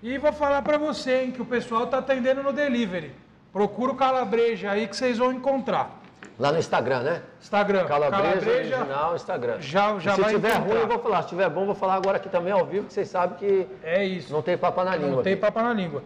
E 0.00 0.18
vou 0.18 0.32
falar 0.32 0.62
pra 0.62 0.78
você, 0.78 1.22
hein, 1.22 1.32
que 1.32 1.42
o 1.42 1.44
pessoal 1.44 1.88
tá 1.88 1.98
atendendo 1.98 2.44
no 2.44 2.52
delivery. 2.52 3.12
Procura 3.52 3.90
o 3.90 3.96
calabreja 3.96 4.70
aí 4.70 4.86
que 4.86 4.96
vocês 4.96 5.18
vão 5.18 5.32
encontrar. 5.32 5.90
Lá 6.38 6.52
no 6.52 6.58
Instagram, 6.60 7.00
né? 7.00 7.22
Instagram. 7.42 7.86
Calabresa, 7.86 8.48
original, 8.50 9.16
Instagram. 9.16 9.56
já- 9.58 9.98
já 9.98 10.12
E 10.12 10.14
se 10.14 10.20
vai 10.20 10.30
tiver 10.34 10.48
encontrar. 10.50 10.68
ruim, 10.70 10.80
eu 10.80 10.86
vou 10.86 10.98
falar. 11.00 11.22
Se 11.22 11.28
tiver 11.30 11.48
bom, 11.50 11.62
eu 11.62 11.66
vou 11.66 11.74
falar 11.74 11.94
agora 11.94 12.18
aqui 12.18 12.28
também 12.28 12.52
ao 12.52 12.64
vivo, 12.64 12.86
que 12.86 12.92
vocês 12.92 13.08
sabem 13.08 13.36
que 13.36 13.66
É 13.82 14.04
isso. 14.04 14.32
não 14.32 14.42
tem 14.42 14.56
papo 14.56 14.84
na 14.84 14.94
língua. 14.94 15.16
Não 15.16 15.22
tem 15.24 15.36
papo 15.36 15.60
na 15.60 15.72
língua. 15.72 16.04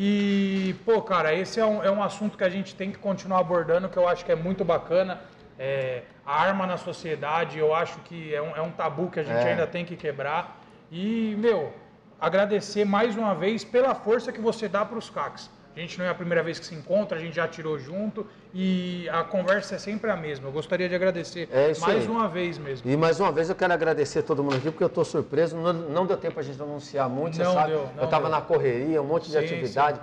E, 0.00 0.76
pô, 0.84 1.02
cara, 1.02 1.34
esse 1.34 1.58
é 1.58 1.66
um, 1.66 1.82
é 1.82 1.90
um 1.90 2.00
assunto 2.00 2.38
que 2.38 2.44
a 2.44 2.48
gente 2.48 2.72
tem 2.72 2.92
que 2.92 2.98
continuar 2.98 3.40
abordando, 3.40 3.88
que 3.88 3.96
eu 3.96 4.06
acho 4.06 4.24
que 4.24 4.30
é 4.30 4.36
muito 4.36 4.64
bacana. 4.64 5.20
É, 5.58 6.02
a 6.24 6.40
arma 6.40 6.64
na 6.68 6.76
sociedade, 6.76 7.58
eu 7.58 7.74
acho 7.74 7.98
que 8.02 8.32
é 8.32 8.40
um, 8.40 8.54
é 8.54 8.62
um 8.62 8.70
tabu 8.70 9.10
que 9.10 9.18
a 9.18 9.24
gente 9.24 9.44
É. 9.44 9.50
ainda 9.50 9.66
tem 9.66 9.84
que 9.84 9.96
quebrar. 9.96 10.60
E, 10.88 11.34
meu, 11.36 11.72
agradecer 12.20 12.84
mais 12.84 13.16
uma 13.16 13.34
vez 13.34 13.64
pela 13.64 13.92
força 13.92 14.30
que 14.30 14.40
você 14.40 14.68
dá 14.68 14.84
para 14.84 14.96
os 14.96 15.10
CACs. 15.10 15.50
A 15.78 15.80
gente 15.80 15.96
não 15.96 16.04
é 16.06 16.08
a 16.08 16.14
primeira 16.14 16.42
vez 16.42 16.58
que 16.58 16.66
se 16.66 16.74
encontra, 16.74 17.16
a 17.16 17.20
gente 17.20 17.36
já 17.36 17.46
tirou 17.46 17.78
junto 17.78 18.26
e 18.52 19.08
a 19.10 19.22
conversa 19.22 19.76
é 19.76 19.78
sempre 19.78 20.10
a 20.10 20.16
mesma. 20.16 20.48
Eu 20.48 20.52
gostaria 20.52 20.88
de 20.88 20.94
agradecer 20.96 21.48
É 21.52 21.72
mais 21.78 22.02
aí. 22.02 22.08
uma 22.08 22.26
vez 22.26 22.58
mesmo. 22.58 22.90
E 22.90 22.96
mais 22.96 23.20
uma 23.20 23.30
vez 23.30 23.48
eu 23.48 23.54
quero 23.54 23.72
agradecer 23.72 24.22
todo 24.22 24.42
mundo 24.42 24.56
aqui, 24.56 24.72
porque 24.72 24.82
eu 24.82 24.88
estou 24.88 25.04
surpreso. 25.04 25.56
Não, 25.56 25.72
não 25.72 26.04
deu 26.04 26.16
tempo 26.16 26.40
a 26.40 26.42
gente 26.42 26.60
anunciar 26.60 27.08
muito, 27.08 27.36
você 27.36 27.44
Não 27.44 27.54
sabe. 27.54 27.70
deu, 27.74 27.88
eu 27.96 28.04
estava 28.06 28.28
na 28.28 28.40
correria, 28.40 29.00
um 29.00 29.04
monte 29.04 29.26
de 29.26 29.30
Sim, 29.32 29.38
atividade. 29.38 30.00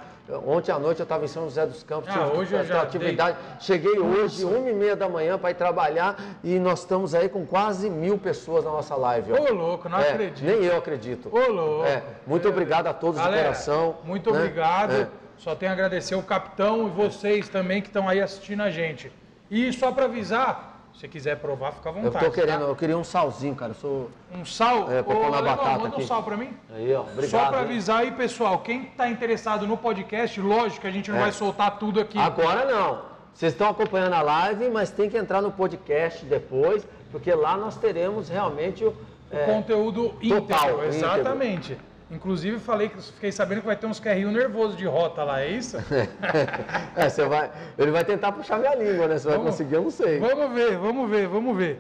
Ontem 0.48 0.72
à 0.72 0.80
noite 0.80 1.02
eu 1.02 1.04
estava 1.04 1.26
em 1.26 1.28
São 1.28 1.44
José 1.44 1.66
dos 1.66 1.84
Campos, 1.84 2.10
Ah, 2.10 2.14
tive 2.24 2.38
hoje 2.38 2.54
eu 2.56 2.64
já 2.64 2.82
atividade. 2.82 3.38
Cheguei 3.60 4.00
hoje, 4.00 4.46
uma 4.46 4.70
e 4.70 4.74
meia 4.74 4.96
da 4.96 5.10
manhã, 5.10 5.38
para 5.38 5.52
ir 5.52 5.56
trabalhar 5.56 6.16
e 6.42 6.58
nós 6.58 6.80
estamos 6.80 7.14
aí 7.14 7.28
com 7.28 7.46
quase 7.46 7.90
mil 7.90 8.18
pessoas 8.18 8.64
na 8.64 8.72
nossa 8.72 8.96
live. 8.96 9.34
ó. 9.34 9.42
Ô, 9.42 9.54
louco, 9.54 9.90
não 9.90 10.00
É, 10.00 10.12
acredito. 10.12 10.42
Nem 10.46 10.64
eu 10.64 10.78
acredito. 10.78 11.30
Ô, 11.30 11.52
louco. 11.52 11.86
É, 11.86 12.02
muito 12.26 12.48
É. 12.48 12.50
obrigado 12.50 12.88
a 12.88 12.94
todos 12.94 13.18
Galera, 13.20 13.36
de 13.40 13.44
coração. 13.44 13.98
Muito 14.06 14.32
né? 14.32 14.40
obrigado. 14.40 15.25
Só 15.38 15.54
tenho 15.56 15.72
a 15.72 15.74
agradecer 15.74 16.16
o 16.16 16.24
capitão 16.24 16.88
e 16.88 16.90
vocês 16.92 17.48
também 17.50 17.82
que 17.82 17.88
estão 17.88 18.08
aí 18.08 18.22
assistindo 18.22 18.62
a 18.62 18.70
gente. 18.72 19.12
E 19.52 19.72
só 19.74 19.92
para 19.92 20.06
avisar, 20.06 20.82
se 21.00 21.08
quiser 21.08 21.38
provar, 21.38 21.72
fica 21.74 21.90
à 21.90 21.94
Eu 21.94 22.02
vontade. 22.04 22.26
tô 22.26 22.32
querendo, 22.32 22.62
tá? 22.62 22.66
eu 22.66 22.76
queria 22.76 22.98
um 22.98 23.04
salzinho, 23.04 23.54
cara. 23.56 23.72
Eu 23.72 23.76
sou. 23.76 24.12
Um 24.34 24.44
sal. 24.46 24.92
É, 24.92 25.04
pra 25.04 25.14
pôr 25.16 25.30
na 25.30 25.42
batata 25.42 25.72
manda 25.78 25.84
um 25.84 26.00
aqui. 26.00 26.06
sal 26.08 26.24
para 26.24 26.38
mim. 26.38 26.52
Aí, 26.74 26.94
ó. 26.94 27.02
Obrigado. 27.02 27.30
só 27.30 27.46
para 27.48 27.60
avisar 27.60 28.00
aí, 28.02 28.12
pessoal, 28.12 28.60
quem 28.60 28.84
está 28.86 29.08
interessado 29.10 29.68
no 29.68 29.78
podcast, 29.78 30.40
lógico 30.42 30.82
que 30.82 30.88
a 30.88 30.92
gente 30.92 31.12
não 31.12 31.18
É. 31.18 31.22
vai 31.22 31.32
soltar 31.32 31.78
tudo 31.78 32.00
aqui. 32.00 32.18
Agora 32.18 32.66
não. 32.66 33.02
Vocês 33.34 33.52
estão 33.52 33.70
acompanhando 33.70 34.14
a 34.14 34.22
live, 34.22 34.70
mas 34.70 34.90
tem 34.90 35.10
que 35.10 35.18
entrar 35.18 35.42
no 35.42 35.52
podcast 35.52 36.26
depois, 36.26 36.88
porque 37.12 37.34
lá 37.34 37.58
nós 37.58 37.76
teremos 37.76 38.30
realmente 38.30 38.86
o. 38.86 38.96
é, 39.30 39.46
Conteúdo 39.46 40.16
íntegro, 40.22 40.42
total, 40.44 40.84
exatamente. 40.86 41.78
Inclusive, 42.12 42.60
falei 42.60 42.90
que 42.90 43.02
fiquei 43.02 43.32
sabendo 43.32 43.62
que 43.62 43.68
vai 43.68 43.76
ter 43.76 43.88
uns 43.88 44.00
carrinhos 44.00 44.32
nervosos 44.32 44.78
de 44.78 44.86
rota 44.86 45.24
lá, 45.24 45.42
é 45.42 45.50
isso? 45.50 45.78
é, 46.96 47.10
você 47.10 47.26
vai, 47.26 47.50
ele 47.78 47.90
vai 47.90 48.06
tentar 48.06 48.32
puxar 48.32 48.60
minha 48.60 48.76
língua, 48.76 49.08
né? 49.08 49.18
Você 49.18 49.28
vai 49.28 49.38
Vamos- 49.38 49.52
conseguir, 49.52 49.76
eu 49.76 49.82
não 49.84 49.90
sei. 49.92 50.20
Vamos 50.20 50.54
ver, 50.54 50.78
vamos 50.78 51.10
ver, 51.10 51.28
vamos 51.28 51.58
ver. 51.58 51.80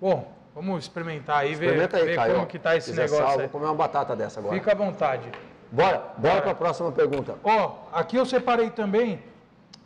Bom, 0.00 0.32
vamos 0.54 0.82
experimentar 0.84 1.38
aí, 1.40 1.54
ver, 1.54 1.66
Experimenta 1.66 1.96
aí, 1.98 2.04
ver 2.04 2.16
Caio. 2.16 2.34
como 2.34 2.46
que 2.48 2.58
tá 2.58 2.76
esse 2.76 2.92
negócio 2.92 3.16
sal, 3.16 3.30
aí. 3.30 3.38
Vou 3.38 3.48
comer 3.48 3.66
uma 3.66 3.74
batata 3.74 4.16
dessa 4.16 4.40
agora. 4.40 4.54
Fica 4.56 4.72
à 4.72 4.74
vontade. 4.74 5.30
Bora, 5.70 6.02
bora 6.18 6.42
para 6.42 6.50
a 6.50 6.54
próxima 6.54 6.90
pergunta. 6.90 7.36
Ó, 7.44 7.76
aqui 7.92 8.16
eu 8.16 8.26
separei 8.26 8.70
também, 8.70 9.22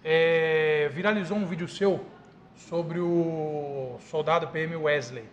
é, 0.02 0.88
viralizou 0.92 1.36
um 1.36 1.44
vídeo 1.44 1.68
seu 1.68 2.00
sobre 2.56 2.98
o 3.00 3.96
soldado 4.10 4.48
PM 4.48 4.74
Wesley. 4.76 5.24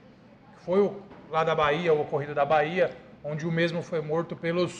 Foi 0.65 0.81
o, 0.81 0.95
lá 1.31 1.43
da 1.45 1.55
Bahia, 1.55 1.93
o 1.93 2.01
ocorrido 2.01 2.35
da 2.35 2.43
Bahia, 2.45 2.91
onde 3.25 3.45
o 3.45 3.51
mesmo 3.51 3.81
foi 3.81 3.99
morto 3.99 4.35
pelos. 4.35 4.77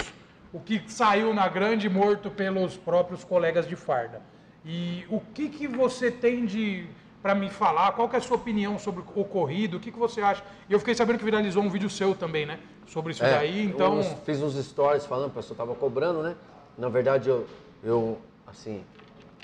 O 0.53 0.59
que 0.59 0.81
saiu 0.87 1.33
na 1.33 1.49
grande 1.49 1.89
morto 1.89 2.29
pelos 2.29 2.77
próprios 2.77 3.23
colegas 3.23 3.67
de 3.67 3.75
farda. 3.75 4.21
E 4.63 5.05
o 5.09 5.19
que, 5.19 5.49
que 5.49 5.67
você 5.67 6.09
tem 6.09 6.45
de 6.45 6.87
para 7.21 7.33
me 7.33 7.49
falar? 7.49 7.91
Qual 7.93 8.07
que 8.07 8.15
é 8.15 8.19
a 8.19 8.21
sua 8.21 8.37
opinião 8.37 8.77
sobre 8.77 9.01
o 9.01 9.19
ocorrido? 9.19 9.77
O 9.77 9.79
que, 9.79 9.91
que 9.91 9.97
você 9.97 10.21
acha? 10.21 10.43
E 10.69 10.73
eu 10.73 10.79
fiquei 10.79 10.93
sabendo 10.93 11.17
que 11.17 11.25
viralizou 11.25 11.61
um 11.61 11.69
vídeo 11.69 11.89
seu 11.89 12.15
também, 12.15 12.45
né? 12.45 12.59
Sobre 12.87 13.11
isso 13.11 13.25
É, 13.25 13.31
daí. 13.31 13.65
Então, 13.65 13.97
eu 13.97 14.03
fiz 14.17 14.41
uns 14.41 14.53
stories 14.63 15.05
falando, 15.05 15.27
o 15.27 15.33
pessoal 15.33 15.53
estava 15.53 15.75
cobrando, 15.75 16.21
né? 16.21 16.35
Na 16.77 16.87
verdade, 16.87 17.27
eu, 17.29 17.47
eu, 17.83 18.19
assim, 18.45 18.83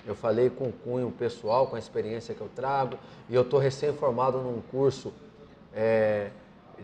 eu 0.06 0.16
falei 0.16 0.50
com 0.50 0.66
o 0.66 0.72
cunho 0.72 1.12
pessoal, 1.12 1.68
com 1.68 1.76
a 1.76 1.80
experiência 1.80 2.36
que 2.36 2.42
eu 2.42 2.50
trago, 2.56 2.98
e 3.28 3.36
eu 3.36 3.42
estou 3.42 3.60
recém-formado 3.60 4.38
num 4.38 4.62
curso 4.70 5.12
é, 5.74 6.30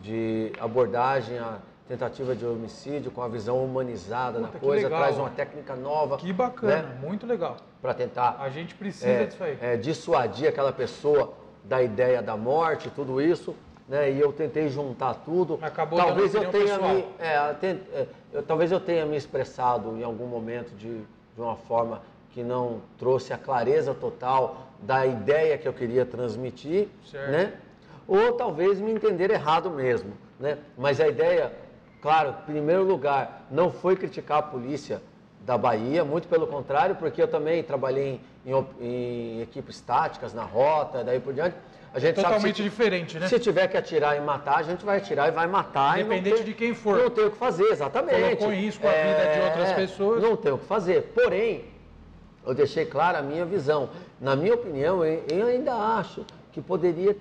de 0.01 0.51
abordagem 0.59 1.37
à 1.37 1.59
tentativa 1.87 2.35
de 2.35 2.45
homicídio 2.45 3.09
com 3.11 3.21
a 3.21 3.27
visão 3.27 3.63
humanizada 3.63 4.39
Puta, 4.39 4.51
que 4.51 4.59
coisa, 4.59 4.83
legal, 4.83 4.99
traz 4.99 5.17
uma 5.17 5.29
técnica 5.29 5.75
nova. 5.75 6.17
que 6.17 6.33
bacana, 6.33 6.83
né? 6.83 6.97
muito 7.01 7.25
legal. 7.25 7.57
Para 7.81 7.93
tentar 7.93 8.37
A 8.39 8.49
gente 8.49 8.75
precisa 8.75 9.07
é, 9.09 9.25
disso 9.25 9.43
aí. 9.43 9.57
é, 9.61 9.77
dissuadir 9.77 10.49
aquela 10.49 10.73
pessoa 10.73 11.33
da 11.63 11.81
ideia 11.81 12.21
da 12.21 12.35
morte, 12.35 12.89
tudo 12.89 13.21
isso, 13.21 13.55
né? 13.87 14.11
E 14.11 14.19
eu 14.19 14.33
tentei 14.33 14.67
juntar 14.67 15.13
tudo. 15.15 15.57
Acabou 15.61 15.97
talvez 15.99 16.33
eu 16.33 16.49
tenha 16.51 16.77
pessoal. 16.77 16.93
me, 16.93 17.05
é, 17.19 17.35
é, 17.95 18.07
eu- 18.33 18.43
talvez 18.43 18.71
eu 18.71 18.79
tenha 18.79 19.05
me 19.05 19.15
expressado 19.15 19.97
em 19.97 20.03
algum 20.03 20.25
momento 20.27 20.71
de, 20.75 20.97
de 20.99 21.41
uma 21.41 21.55
forma 21.55 22.01
que 22.31 22.43
não 22.43 22.81
trouxe 22.97 23.31
a 23.33 23.37
clareza 23.37 23.93
total 23.93 24.67
da 24.81 25.05
ideia 25.05 25.57
que 25.57 25.67
eu 25.67 25.73
queria 25.73 26.05
transmitir, 26.05 26.87
Certo. 27.09 27.31
né? 27.31 27.53
Ou 28.07 28.33
talvez 28.33 28.79
me 28.79 28.91
entender 28.91 29.31
errado 29.31 29.69
mesmo, 29.69 30.11
né? 30.39 30.57
Mas 30.77 30.99
a 31.01 31.07
ideia, 31.07 31.51
claro, 32.07 32.29
em 32.29 32.45
primeiro 32.53 32.83
lugar, 32.85 33.45
não 33.51 33.69
foi 33.69 33.97
criticar 33.97 34.37
a 34.37 34.41
polícia 34.41 35.01
da 35.45 35.57
Bahia, 35.57 36.05
muito 36.05 36.25
pelo 36.29 36.47
contrário, 36.47 36.95
porque 36.95 37.21
eu 37.21 37.27
também 37.27 37.61
trabalhei 37.61 38.21
em, 38.45 38.53
op- 38.53 38.81
em 38.81 39.41
equipes 39.41 39.81
táticas, 39.81 40.33
na 40.33 40.43
rota, 40.43 41.03
daí 41.03 41.19
por 41.19 41.33
diante. 41.33 41.57
A 41.93 41.99
gente 41.99 42.15
Totalmente 42.15 42.55
se- 42.57 42.63
diferente, 42.63 43.19
né? 43.19 43.27
se 43.27 43.37
tiver 43.39 43.67
que 43.67 43.75
atirar 43.75 44.15
e 44.15 44.21
matar, 44.21 44.59
a 44.59 44.63
gente 44.63 44.85
vai 44.85 44.99
atirar 44.99 45.27
e 45.27 45.31
vai 45.31 45.47
matar. 45.47 45.99
Independente 45.99 46.35
tem- 46.37 46.45
de 46.45 46.53
quem 46.53 46.73
for. 46.73 46.97
Não 46.97 47.09
tem 47.09 47.25
o 47.25 47.31
que 47.31 47.37
fazer, 47.37 47.65
exatamente. 47.71 48.21
Colocou 48.37 48.53
em 48.53 48.61
risco 48.61 48.87
a 48.87 48.91
vida 48.91 49.33
de 49.33 49.41
outras 49.41 49.71
pessoas. 49.73 50.21
Não 50.23 50.37
tem 50.37 50.51
o 50.53 50.57
que 50.57 50.65
fazer. 50.65 51.11
Porém, 51.13 51.65
eu 52.45 52.53
deixei 52.53 52.85
clara 52.85 53.19
a 53.19 53.21
minha 53.21 53.43
visão. 53.43 53.89
Na 54.21 54.33
minha 54.33 54.53
opinião, 54.53 55.03
eu 55.03 55.23
eu 55.27 55.47
ainda 55.47 55.73
acho 55.75 56.25
que 56.53 56.61
poderia 56.61 57.17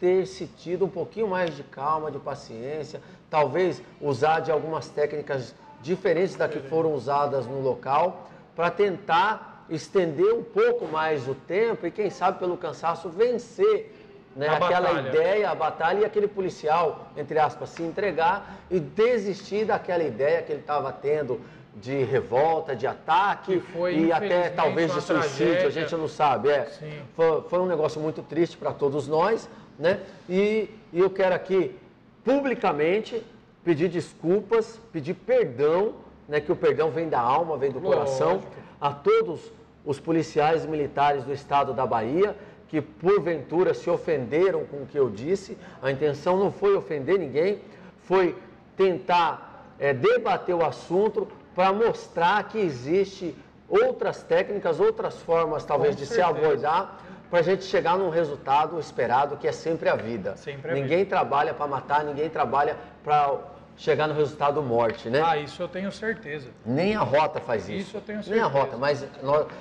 ter 0.00 0.26
se 0.26 0.46
tido 0.46 0.84
um 0.84 0.88
pouquinho 0.88 1.28
mais 1.28 1.56
de 1.56 1.62
calma, 1.62 2.10
de 2.10 2.18
paciência, 2.18 3.00
talvez 3.30 3.82
usar 4.00 4.40
de 4.40 4.50
algumas 4.50 4.88
técnicas 4.88 5.54
diferentes 5.82 6.34
da 6.34 6.48
que 6.48 6.60
foram 6.60 6.94
usadas 6.94 7.46
no 7.46 7.60
local, 7.60 8.30
para 8.56 8.70
tentar 8.70 9.64
estender 9.68 10.32
um 10.32 10.42
pouco 10.42 10.86
mais 10.86 11.28
o 11.28 11.34
tempo 11.34 11.86
e, 11.86 11.90
quem 11.90 12.10
sabe, 12.10 12.38
pelo 12.38 12.56
cansaço, 12.56 13.08
vencer 13.08 13.92
né, 14.36 14.48
aquela 14.48 14.88
batalha. 14.88 15.08
ideia, 15.08 15.50
a 15.50 15.54
batalha 15.54 16.00
e 16.00 16.04
aquele 16.04 16.28
policial, 16.28 17.08
entre 17.16 17.38
aspas, 17.38 17.70
se 17.70 17.82
entregar 17.82 18.56
e 18.70 18.80
desistir 18.80 19.64
daquela 19.64 20.02
ideia 20.02 20.42
que 20.42 20.52
ele 20.52 20.60
estava 20.60 20.92
tendo 20.92 21.40
de 21.76 22.04
revolta, 22.04 22.76
de 22.76 22.86
ataque 22.86 23.58
Que 23.58 23.72
foi, 23.72 23.96
e 23.96 24.12
até 24.12 24.48
talvez 24.50 24.92
de 24.92 25.00
suicídio, 25.00 25.46
tragédia. 25.46 25.66
a 25.66 25.70
gente 25.70 25.96
não 25.96 26.08
sabe. 26.08 26.48
É. 26.48 26.68
Foi, 27.14 27.42
foi 27.42 27.58
um 27.58 27.66
negócio 27.66 28.00
muito 28.00 28.22
triste 28.22 28.56
para 28.56 28.72
todos 28.72 29.08
nós, 29.08 29.48
né? 29.78 30.00
E, 30.28 30.70
e 30.92 31.00
eu 31.00 31.10
quero 31.10 31.34
aqui 31.34 31.76
publicamente 32.24 33.22
pedir 33.64 33.88
desculpas, 33.88 34.80
pedir 34.92 35.14
perdão, 35.14 35.94
né? 36.28 36.40
Que 36.40 36.50
o 36.52 36.56
perdão 36.56 36.90
vem 36.90 37.08
da 37.08 37.20
alma, 37.20 37.56
vem 37.56 37.70
do 37.70 37.80
coração, 37.80 38.34
Lógico. 38.34 38.52
a 38.80 38.90
todos 38.92 39.40
os 39.84 40.00
policiais 40.00 40.64
militares 40.64 41.24
do 41.24 41.32
estado 41.32 41.72
da 41.72 41.86
Bahia 41.86 42.34
que 42.68 42.80
porventura 42.80 43.72
se 43.74 43.88
ofenderam 43.88 44.64
com 44.64 44.78
o 44.78 44.86
que 44.86 44.98
eu 44.98 45.08
disse. 45.08 45.56
A 45.82 45.90
intenção 45.92 46.36
não 46.36 46.50
foi 46.50 46.74
ofender 46.74 47.18
ninguém, 47.18 47.60
foi 48.02 48.34
tentar 48.76 49.66
eh, 49.78 49.92
debater 49.92 50.54
o 50.54 50.64
assunto 50.64 51.28
para 51.54 51.72
mostrar 51.72 52.48
que 52.48 52.58
existe 52.58 53.34
outras 53.68 54.22
técnicas, 54.22 54.80
outras 54.80 55.22
formas 55.22 55.64
talvez 55.64 55.94
Com 55.94 56.00
de 56.00 56.06
se 56.06 56.14
certeza. 56.14 56.38
abordar 56.38 57.00
para 57.34 57.40
a 57.40 57.42
gente 57.42 57.64
chegar 57.64 57.98
num 57.98 58.10
resultado 58.10 58.78
esperado 58.78 59.36
que 59.36 59.48
é 59.48 59.50
sempre 59.50 59.88
a 59.88 59.96
vida. 59.96 60.36
Sempre 60.36 60.70
a 60.70 60.74
ninguém 60.74 61.04
trabalha 61.04 61.52
para 61.52 61.66
matar, 61.66 62.04
ninguém 62.04 62.30
trabalha 62.30 62.76
para 63.02 63.38
chegar 63.76 64.06
no 64.06 64.14
resultado 64.14 64.62
morte, 64.62 65.10
né? 65.10 65.20
Ah, 65.20 65.36
isso 65.36 65.60
eu 65.60 65.66
tenho 65.66 65.90
certeza. 65.90 66.46
Nem 66.64 66.94
a 66.94 67.00
rota 67.00 67.40
faz 67.40 67.68
isso. 67.68 67.88
Isso 67.88 67.96
eu 67.96 68.00
tenho 68.02 68.20
Nem 68.28 68.38
a 68.38 68.44
certeza. 68.44 68.46
rota, 68.60 68.76
mas 68.76 69.04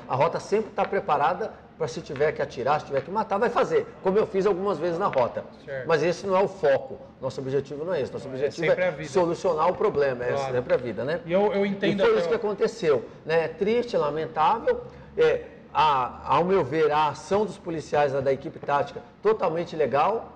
a 0.07 0.15
rota 0.15 0.39
sempre 0.39 0.69
está 0.69 0.86
preparada 0.86 1.51
para 1.75 1.88
se 1.88 1.99
tiver 1.99 2.31
que 2.33 2.43
atirar, 2.43 2.79
se 2.79 2.86
tiver 2.86 3.01
que 3.01 3.09
matar, 3.09 3.39
vai 3.39 3.49
fazer. 3.49 3.88
Como 4.03 4.19
eu 4.19 4.27
fiz 4.27 4.45
algumas 4.45 4.77
vezes 4.77 4.99
na 4.99 5.07
rota. 5.07 5.43
Certo. 5.65 5.88
Mas 5.88 6.03
esse 6.03 6.27
não 6.27 6.38
é 6.38 6.43
o 6.43 6.47
foco. 6.47 6.99
Nosso 7.19 7.41
objetivo 7.41 7.83
não 7.83 7.91
é 7.95 8.01
esse. 8.01 8.13
Nosso 8.13 8.27
objetivo 8.27 8.67
sempre 8.67 8.83
a 8.83 8.88
é, 8.89 8.91
vida. 8.91 9.09
solucionar 9.09 9.67
o 9.67 9.73
problema. 9.73 10.23
É 10.23 10.33
Claro. 10.33 10.53
sempre 10.53 10.73
a 10.75 10.77
vida, 10.77 11.03
né? 11.03 11.21
E 11.25 11.33
eu, 11.33 11.51
eu 11.51 11.65
E 11.65 11.69
entendo 11.69 12.01
foi 12.01 12.09
até 12.12 12.19
isso 12.19 12.29
que 12.29 12.36
aconteceu. 12.36 13.03
Né? 13.25 13.45
É 13.45 13.47
triste, 13.47 13.97
lamentável. 13.97 14.83
É, 15.17 15.45
a- 15.73 16.21
ao 16.25 16.43
meu 16.45 16.63
ver, 16.63 16.91
a 16.91 17.07
ação 17.09 17.45
dos 17.45 17.57
policiais 17.57 18.12
da, 18.13 18.21
da 18.21 18.31
equipe 18.31 18.59
tática 18.59 19.01
totalmente 19.21 19.75
legal, 19.75 20.31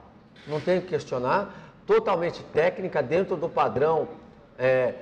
não 0.47 0.60
tenho 0.60 0.82
que 0.82 0.88
questionar, 0.88 1.54
totalmente 1.86 2.43
técnica, 2.45 3.02
dentro 3.04 3.36
do 3.38 3.47
padrão 3.47 4.08
é, 4.58 4.93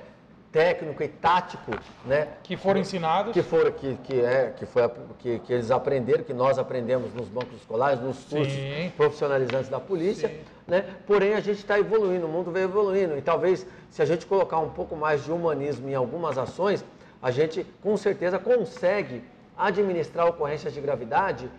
técnico 0.52 1.02
e 1.02 1.08
tático, 1.08 1.72
né? 2.04 2.28
que 2.42 2.56
foram 2.56 2.80
ensinados. 2.80 3.32
que 3.32 3.42
foram 3.42 3.70
que, 3.72 3.94
que 4.04 4.20
é 4.20 4.54
que 4.56 4.64
foi 4.66 4.82
que, 5.18 5.38
que 5.40 5.52
eles 5.52 5.70
aprenderam 5.70 6.24
que 6.24 6.32
nós 6.32 6.58
aprendemos 6.58 7.12
nos 7.14 7.28
bancos 7.28 7.54
escolares 7.56 8.00
nos 8.00 8.24
cursos 8.24 8.52
Sim. 8.54 8.90
profissionalizantes 8.96 9.68
da 9.68 9.78
polícia 9.80 10.28
Sim. 10.28 10.40
né 10.66 10.84
porém 11.06 11.34
a 11.34 11.40
gente 11.40 11.58
está 11.58 11.78
evoluindo 11.78 12.26
o 12.26 12.28
mundo 12.28 12.50
veio 12.50 12.64
evoluindo 12.64 13.18
e 13.18 13.20
talvez 13.22 13.66
se 13.90 14.00
a 14.00 14.06
gente 14.06 14.24
colocar 14.24 14.58
um 14.58 14.70
pouco 14.70 14.96
mais 14.96 15.24
de 15.24 15.32
humanismo 15.32 15.88
em 15.90 15.94
algumas 15.94 16.38
ações 16.38 16.82
a 17.22 17.30
gente 17.30 17.66
com 17.82 17.94
certeza 17.96 18.38
consegue 18.38 19.22
administrar 19.56 20.26
ocorrências 20.26 20.72
de 20.74 20.80
gravidade 20.80 21.50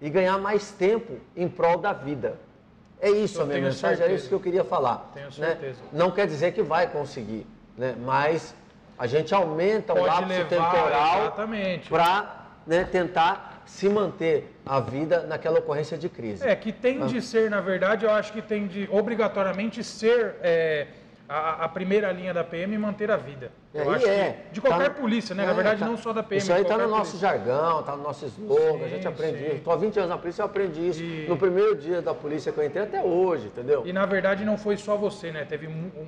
e 0.00 0.10
ganhar 0.10 0.38
mais 0.38 0.70
tempo 0.72 1.18
em 1.36 1.48
prol 1.48 1.78
da 1.78 1.92
vida 1.92 2.36
é 3.00 3.10
isso 3.10 3.38
Eu 3.38 3.42
a 3.44 3.46
minha 3.46 3.60
mensagem 3.60 3.96
certeza. 3.98 4.12
é 4.12 4.14
isso 4.16 4.28
que 4.28 4.34
eu 4.34 4.40
queria 4.40 4.64
falar 4.64 5.10
Tenho 5.14 5.26
né? 5.26 5.30
certeza. 5.32 5.78
não 5.92 6.10
quer 6.10 6.26
dizer 6.26 6.52
que 6.52 6.62
vai 6.62 6.86
conseguir 6.86 7.46
né 7.76 7.94
mas 8.04 8.54
a 8.98 9.06
gente 9.06 9.34
aumenta 9.34 9.92
o 9.92 9.96
Pode 9.96 10.08
lapso 10.08 10.28
levar, 10.28 10.48
temporal 10.48 11.36
para 11.88 12.46
tentar 12.90 13.62
se 13.66 13.88
manter 13.88 14.56
a 14.64 14.80
vida 14.80 15.22
naquela 15.26 15.58
ocorrência 15.58 15.98
de 15.98 16.08
crise. 16.08 16.46
É, 16.46 16.54
que 16.56 16.72
tem 16.72 17.02
Ah. 17.02 17.06
de 17.06 17.20
ser, 17.20 17.50
na 17.50 17.60
verdade, 17.60 18.04
eu 18.04 18.10
acho 18.10 18.32
que 18.32 18.40
tem 18.40 18.66
de 18.66 18.88
obrigatoriamente 18.90 19.82
ser 19.84 20.36
é, 20.40 20.86
a, 21.28 21.64
a 21.64 21.68
primeira 21.68 22.10
linha 22.12 22.32
da 22.32 22.44
PM 22.44 22.74
e 22.74 22.78
manter 22.78 23.10
a 23.10 23.16
vida. 23.16 23.50
É, 23.74 23.80
Eu 23.82 23.90
acho 23.90 24.06
é. 24.06 24.32
que 24.48 24.54
de 24.54 24.60
qualquer 24.60 24.90
Tá- 24.90 25.00
polícia, 25.00 25.34
né? 25.34 25.42
é, 25.42 25.46
Na 25.46 25.52
verdade, 25.52 25.80
tá- 25.80 25.86
não 25.86 25.96
só 25.96 26.12
da 26.12 26.22
PM. 26.22 26.40
Isso 26.42 26.52
aí 26.52 26.62
está 26.62 26.78
no 26.78 26.88
nosso 26.88 27.12
polícia. 27.12 27.18
jargão, 27.18 27.80
está 27.80 27.96
no 27.96 28.02
nosso 28.02 28.26
slogan, 28.26 28.84
a 28.84 28.88
gente 28.88 29.02
Sim, 29.02 29.08
aprende 29.08 29.38
sim. 29.38 29.46
isso. 29.46 29.54
Estou 29.56 29.72
há 29.72 29.76
20 29.76 29.96
anos 29.98 30.10
na 30.10 30.18
polícia, 30.18 30.42
eu 30.42 30.46
aprendi 30.46 30.88
isso. 30.88 31.02
E- 31.02 31.26
No 31.28 31.36
primeiro 31.36 31.74
dia 31.76 32.00
da 32.00 32.14
polícia 32.14 32.52
que 32.52 32.58
eu 32.58 32.64
entrei 32.64 32.84
até 32.84 33.02
hoje, 33.02 33.46
entendeu? 33.46 33.82
E 33.84 33.92
na 33.92 34.06
verdade 34.06 34.44
não 34.44 34.56
foi 34.56 34.76
só 34.76 34.96
você, 34.96 35.32
né? 35.32 35.44
Teve 35.44 35.66
um- 35.66 35.90
um- 35.96 36.06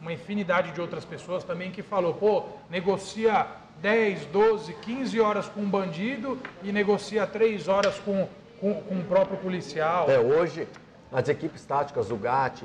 uma 0.00 0.12
infinidade 0.12 0.72
de 0.72 0.80
outras 0.80 1.04
pessoas 1.04 1.42
também 1.44 1.70
que 1.70 1.82
falou, 1.82 2.12
pô, 2.12 2.44
negocia 2.68 3.46
10, 3.80 4.26
12, 4.26 4.74
15 4.74 5.18
horas 5.20 5.48
com 5.48 5.60
um 5.62 5.68
bandido 5.68 6.38
e 6.62 6.70
negocia 6.70 7.26
3 7.26 7.66
horas 7.68 7.98
com, 7.98 8.28
com, 8.60 8.74
com 8.82 8.94
o 8.96 9.04
próprio 9.04 9.38
policial. 9.38 10.08
É, 10.10 10.18
hoje, 10.18 10.68
as 11.10 11.28
equipes 11.30 11.64
táticas, 11.64 12.10
o 12.10 12.16
GAT, 12.16 12.64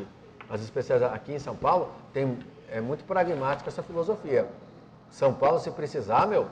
as 0.50 0.62
especiais 0.62 1.02
aqui 1.04 1.34
em 1.34 1.40
São 1.40 1.56
Paulo, 1.56 1.92
tem, 2.12 2.40
é 2.70 2.82
muito 2.82 3.04
pragmática 3.04 3.70
essa 3.70 3.84
filosofia. 3.84 4.48
São 5.10 5.34
Paulo, 5.34 5.60
se 5.60 5.72
precisar, 5.72 6.28
meu, 6.28 6.48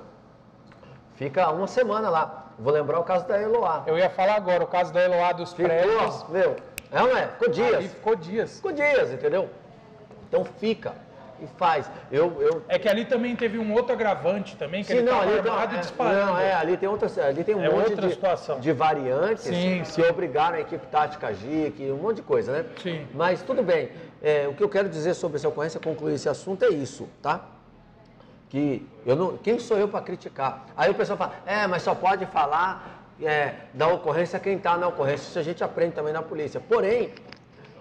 fica 1.16 1.50
uma 1.52 1.68
semana 1.68 2.10
lá. 2.10 2.46
Vou 2.60 2.74
lembrar 2.74 3.00
o 3.00 3.04
caso 3.04 3.28
da 3.28 3.40
Eloá. 3.42 3.84
Eu 3.86 3.98
ia 3.98 4.10
falar 4.10 4.36
agora, 4.36 4.64
o 4.64 4.68
caso 4.68 4.92
da 4.92 5.04
Eloá 5.04 5.32
dos 5.32 5.54
prédios. 5.54 6.16
Ficou, 6.16 6.30
meu, 6.32 6.56
é 6.92 7.00
não 7.00 7.18
é? 7.18 7.28
Ficou 7.28 7.50
dias. 7.50 7.76
Ali 7.76 7.90
ficou 7.90 8.16
dias. 8.16 8.50
Cinco 8.50 8.74
dias, 8.74 9.12
entendeu? 9.12 9.50
Então 10.28 10.44
fica 10.44 10.94
e 11.42 11.48
faz. 11.58 11.90
Eu, 12.12 12.42
eu 12.42 12.64
É 12.68 12.78
que 12.80 12.88
ali 12.88 13.06
também 13.06 13.36
teve 13.36 13.58
um 13.58 13.74
outro 13.74 13.94
agravante 13.94 14.56
também, 14.56 14.82
que 14.84 14.92
Sim, 14.92 15.00
ele 15.00 15.10
não, 15.10 15.20
ali 15.20 15.42
tem, 15.42 15.52
armado 15.52 15.74
e 15.74 15.78
é, 15.78 15.80
disparando. 15.82 16.26
não, 16.26 16.40
é, 16.40 16.54
ali 16.54 16.78
tem 16.78 16.90
outras, 16.90 17.18
ali 17.18 17.44
tem 17.44 17.56
um 17.56 17.64
É 17.64 17.70
monte 17.70 17.90
outra 17.92 18.08
de, 18.08 18.14
situação. 18.14 18.60
de 18.60 18.72
variantes 18.72 19.44
Sim, 19.44 19.82
que 19.84 19.92
sim. 19.92 20.02
obrigaram 20.04 20.58
a 20.58 20.62
equipe 20.62 20.86
tática 20.88 21.28
a 21.28 21.34
que 21.34 21.92
um 21.92 21.98
monte 21.98 22.18
de 22.18 22.22
coisa, 22.24 22.52
né? 22.52 22.66
Sim. 22.82 23.06
Mas 23.14 23.42
tudo 23.42 23.62
bem. 23.64 23.90
É, 24.22 24.48
o 24.48 24.54
que 24.54 24.64
eu 24.64 24.70
quero 24.70 24.90
dizer 24.90 25.14
sobre 25.14 25.38
essa 25.38 25.48
ocorrência, 25.48 25.80
concluir 25.80 26.16
esse 26.16 26.28
assunto 26.28 26.64
é 26.66 26.70
isso, 26.70 27.08
tá? 27.22 27.42
que 28.50 28.88
eu 29.06 29.16
não, 29.16 29.38
quem 29.38 29.60
sou 29.60 29.78
eu 29.78 29.88
para 29.88 30.02
criticar? 30.02 30.68
Aí 30.76 30.90
o 30.90 30.94
pessoal 30.94 31.18
fala, 31.18 31.34
é, 31.46 31.68
mas 31.68 31.84
só 31.84 31.94
pode 31.94 32.26
falar 32.28 33.04
é, 33.22 33.54
da 33.74 33.88
ocorrência 33.88 34.40
quem 34.40 34.56
está 34.58 34.78
na 34.78 34.88
ocorrência. 34.88 35.28
Isso 35.28 35.40
a 35.40 35.44
gente 35.44 35.64
aprende 35.64 35.94
também 35.94 36.14
na 36.14 36.22
polícia. 36.22 36.60
Porém, 36.60 37.12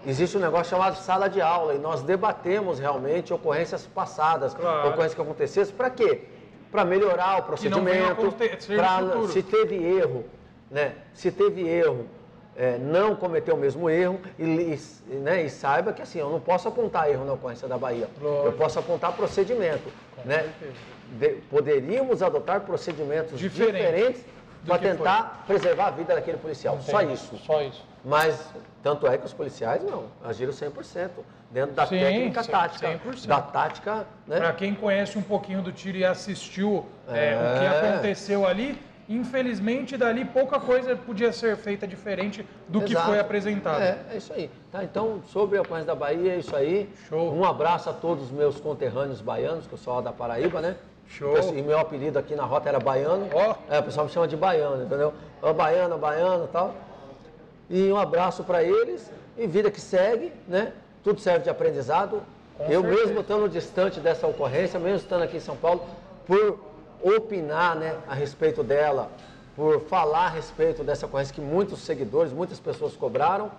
existe 0.05 0.37
um 0.37 0.39
negócio 0.39 0.69
chamado 0.71 0.95
sala 0.95 1.27
de 1.29 1.41
aula 1.41 1.73
e 1.73 1.77
nós 1.79 2.01
debatemos 2.01 2.79
realmente 2.79 3.33
ocorrências 3.33 3.85
passadas, 3.87 4.53
Claro. 4.53 4.89
ocorrências 4.89 5.15
que 5.15 5.21
aconteceram. 5.21 5.71
Para 5.71 5.89
quê? 5.89 6.21
Para 6.71 6.83
melhorar 6.85 7.39
o 7.39 7.43
procedimento, 7.43 8.31
futuro. 8.31 9.27
se 9.29 9.41
teve 9.43 9.75
erro, 9.75 10.25
né? 10.69 10.93
Se 11.13 11.31
teve 11.31 11.67
erro, 11.67 12.05
é, 12.55 12.77
não 12.77 13.15
cometer 13.15 13.53
o 13.53 13.57
mesmo 13.57 13.89
erro 13.89 14.19
e, 14.37 14.43
e, 14.43 15.13
né, 15.15 15.43
e 15.43 15.49
saiba 15.49 15.93
que 15.93 16.01
assim, 16.01 16.19
eu 16.19 16.29
não 16.29 16.39
posso 16.39 16.67
apontar 16.67 17.09
erro 17.09 17.23
na 17.23 17.33
ocorrência 17.33 17.67
da 17.67 17.77
Bahia. 17.77 18.09
Lógico. 18.19 18.47
Eu 18.47 18.51
posso 18.53 18.79
apontar 18.79 19.13
procedimento, 19.13 19.89
né? 20.25 20.49
De- 21.19 21.35
poderíamos 21.49 22.21
adotar 22.21 22.61
procedimentos 22.61 23.39
Diferente 23.39 23.75
diferentes 23.77 24.25
para 24.65 24.77
tentar 24.79 25.43
preservar 25.47 25.87
a 25.87 25.91
vida 25.91 26.15
daquele 26.15 26.37
policial. 26.37 26.77
Só 26.81 27.01
isso. 27.01 27.37
Só 27.45 27.61
isso. 27.61 27.85
Mas 28.07 28.39
tanto 28.81 29.05
é 29.05 29.17
que 29.17 29.25
os 29.25 29.33
policiais 29.33 29.83
não 29.83 30.05
agiram 30.23 30.53
100% 30.53 31.09
dentro 31.51 31.75
da 31.75 31.85
Sim, 31.85 31.99
técnica 31.99 32.41
tática, 32.45 32.87
100%. 33.05 33.27
da 33.27 33.41
tática, 33.41 34.07
né? 34.25 34.37
Para 34.37 34.53
quem 34.53 34.73
conhece 34.73 35.17
um 35.17 35.21
pouquinho 35.21 35.61
do 35.61 35.73
tiro 35.73 35.97
e 35.97 36.05
assistiu 36.05 36.85
é, 37.09 37.33
É. 37.33 37.35
o 37.35 37.59
que 37.59 37.65
aconteceu 37.65 38.47
ali, 38.47 38.81
infelizmente 39.09 39.97
dali 39.97 40.23
pouca 40.23 40.57
coisa 40.57 40.95
podia 40.95 41.33
ser 41.33 41.57
feita 41.57 41.85
diferente 41.85 42.47
do 42.69 42.79
que 42.81 42.93
Exato. 42.93 43.07
foi 43.07 43.19
apresentado. 43.19 43.81
É, 43.81 43.97
é 44.13 44.17
isso 44.17 44.31
aí. 44.31 44.49
Tá, 44.71 44.85
então, 44.85 45.21
sobre 45.27 45.57
a 45.57 45.61
ocorrência 45.61 45.87
da 45.87 45.95
Bahia, 45.95 46.33
é 46.35 46.37
isso 46.37 46.55
aí. 46.55 46.89
Show. 47.09 47.33
Um 47.35 47.43
abraço 47.43 47.89
a 47.89 47.93
todos 47.93 48.25
os 48.25 48.31
meus 48.31 48.57
conterrâneos 48.57 49.19
baianos, 49.19 49.67
que 49.67 49.73
eu 49.73 49.77
sou 49.77 49.95
lá 49.95 49.99
da 50.01 50.13
Paraíba, 50.13 50.61
né? 50.61 50.77
Show. 51.09 51.37
E 51.55 51.61
meu 51.61 51.77
apelido 51.79 52.17
aqui 52.17 52.35
na 52.35 52.43
rota 52.43 52.69
era 52.69 52.79
baiano. 52.79 53.27
Ó. 53.33 53.55
É, 53.69 53.79
o 53.79 53.83
pessoal 53.83 54.05
me 54.05 54.11
chama 54.13 54.27
de 54.29 54.35
baiano, 54.37 54.83
entendeu? 54.83 55.13
Baiano, 55.55 55.97
baiano 55.97 56.45
e 56.45 56.47
tal. 56.47 56.73
E 57.69 57.91
um 57.91 57.97
abraço 57.97 58.43
para 58.43 58.63
eles 58.63 59.11
e 59.37 59.45
vida 59.47 59.69
que 59.69 59.81
segue, 59.81 60.31
né? 60.47 60.73
Tudo 61.03 61.19
serve 61.19 61.43
de 61.43 61.49
aprendizado. 61.49 62.21
Com 62.57 62.63
eu 62.65 62.81
certeza. 62.81 63.05
mesmo 63.05 63.21
estando 63.21 63.49
distante 63.49 63.99
dessa 63.99 64.25
ocorrência, 64.25 64.79
mesmo 64.79 64.97
estando 64.97 65.23
aqui 65.23 65.37
em 65.37 65.41
São 65.41 65.55
Paulo, 65.55 65.85
por 66.25 66.59
opinar 67.03 67.75
né, 67.75 67.95
a 68.07 68.15
respeito 68.15 68.63
dela, 68.63 69.09
por 69.55 69.81
falar 69.81 70.25
a 70.25 70.29
respeito 70.29 70.83
dessa 70.83 71.05
ocorrência 71.05 71.33
que 71.35 71.41
muitos 71.41 71.79
seguidores, 71.81 72.31
muitas 72.33 72.59
pessoas 72.59 72.95
cobraram 72.95 73.51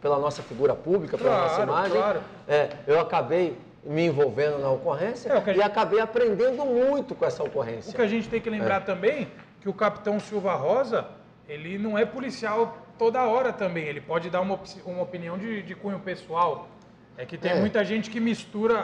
pela 0.00 0.18
nossa 0.18 0.42
figura 0.42 0.74
pública, 0.74 1.18
pela 1.18 1.30
Claro, 1.30 1.48
nossa 1.48 1.62
imagem. 1.62 1.96
claro. 1.96 2.20
É, 2.46 2.68
eu 2.86 3.00
acabei 3.00 3.56
me 3.82 4.06
envolvendo 4.06 4.58
na 4.58 4.70
ocorrência 4.70 5.30
É, 5.32 5.36
a 5.36 5.40
e 5.40 5.44
gente- 5.44 5.62
acabei 5.62 5.98
aprendendo 6.00 6.64
muito 6.64 7.14
com 7.14 7.24
essa 7.24 7.42
ocorrência. 7.42 7.90
O 7.90 7.94
que 7.96 8.02
a 8.02 8.06
gente 8.06 8.28
tem 8.28 8.40
que 8.40 8.50
lembrar 8.50 8.84
também 8.84 9.26
que 9.60 9.68
o 9.68 9.72
capitão 9.72 10.20
Silva 10.20 10.54
Rosa, 10.54 11.06
ele 11.48 11.78
não 11.78 11.98
é 11.98 12.04
policial 12.04 12.76
toda 13.00 13.22
hora 13.24 13.50
também. 13.50 13.84
Ele 13.86 14.00
pode 14.12 14.28
dar 14.28 14.42
uma, 14.42 14.60
uma 14.84 15.02
opinião 15.02 15.38
de, 15.38 15.62
de 15.62 15.74
cunho 15.74 15.98
pessoal. 16.00 16.68
É 17.16 17.24
que 17.24 17.36
tem 17.38 17.52
É. 17.52 17.60
muita 17.64 17.82
gente 17.82 18.10
que 18.10 18.20
mistura 18.20 18.78
a- 18.78 18.82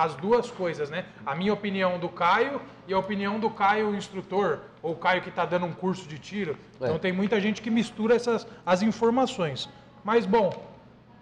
a- 0.00 0.04
as 0.04 0.14
duas 0.14 0.48
coisas, 0.50 0.88
né? 0.90 1.04
A 1.26 1.34
minha 1.34 1.52
opinião 1.52 1.98
do 1.98 2.08
Caio 2.08 2.60
e 2.86 2.94
a 2.94 2.98
opinião 2.98 3.38
do 3.40 3.50
Caio 3.50 3.94
instrutor, 3.96 4.60
ou 4.82 4.92
o 4.92 4.96
Caio 4.96 5.22
que 5.22 5.28
está 5.28 5.44
dando 5.44 5.66
um 5.66 5.72
curso 5.72 6.08
de 6.08 6.18
tiro. 6.20 6.56
Então 6.76 6.94
É. 6.96 6.98
tem 7.00 7.12
muita 7.12 7.40
gente 7.40 7.60
que 7.60 7.70
mistura 7.70 8.14
essas 8.14 8.46
as 8.64 8.80
informações. 8.82 9.68
Mas 10.04 10.24
bom, 10.24 10.50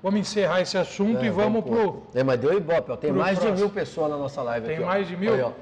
vamos 0.02 0.20
encerrar 0.20 0.60
esse 0.60 0.76
assunto 0.78 1.22
É, 1.22 1.26
e 1.26 1.30
vamos 1.30 1.64
pro. 1.64 2.02
É, 2.14 2.22
mas 2.22 2.38
deu 2.38 2.52
ibope, 2.56 2.90
ó. 2.92 2.96
Tem 2.96 3.12
mais 3.12 3.38
de 3.38 3.46
próximo. 3.46 3.58
mil 3.66 3.70
pessoas 3.74 4.10
na 4.10 4.16
nossa 4.18 4.42
live 4.42 4.66
Tem 4.66 4.76
aqui. 4.76 4.84
ó. 4.84 4.86
mais 4.86 5.08
de 5.08 5.16
mil? 5.16 5.32
Ó. 5.46 5.52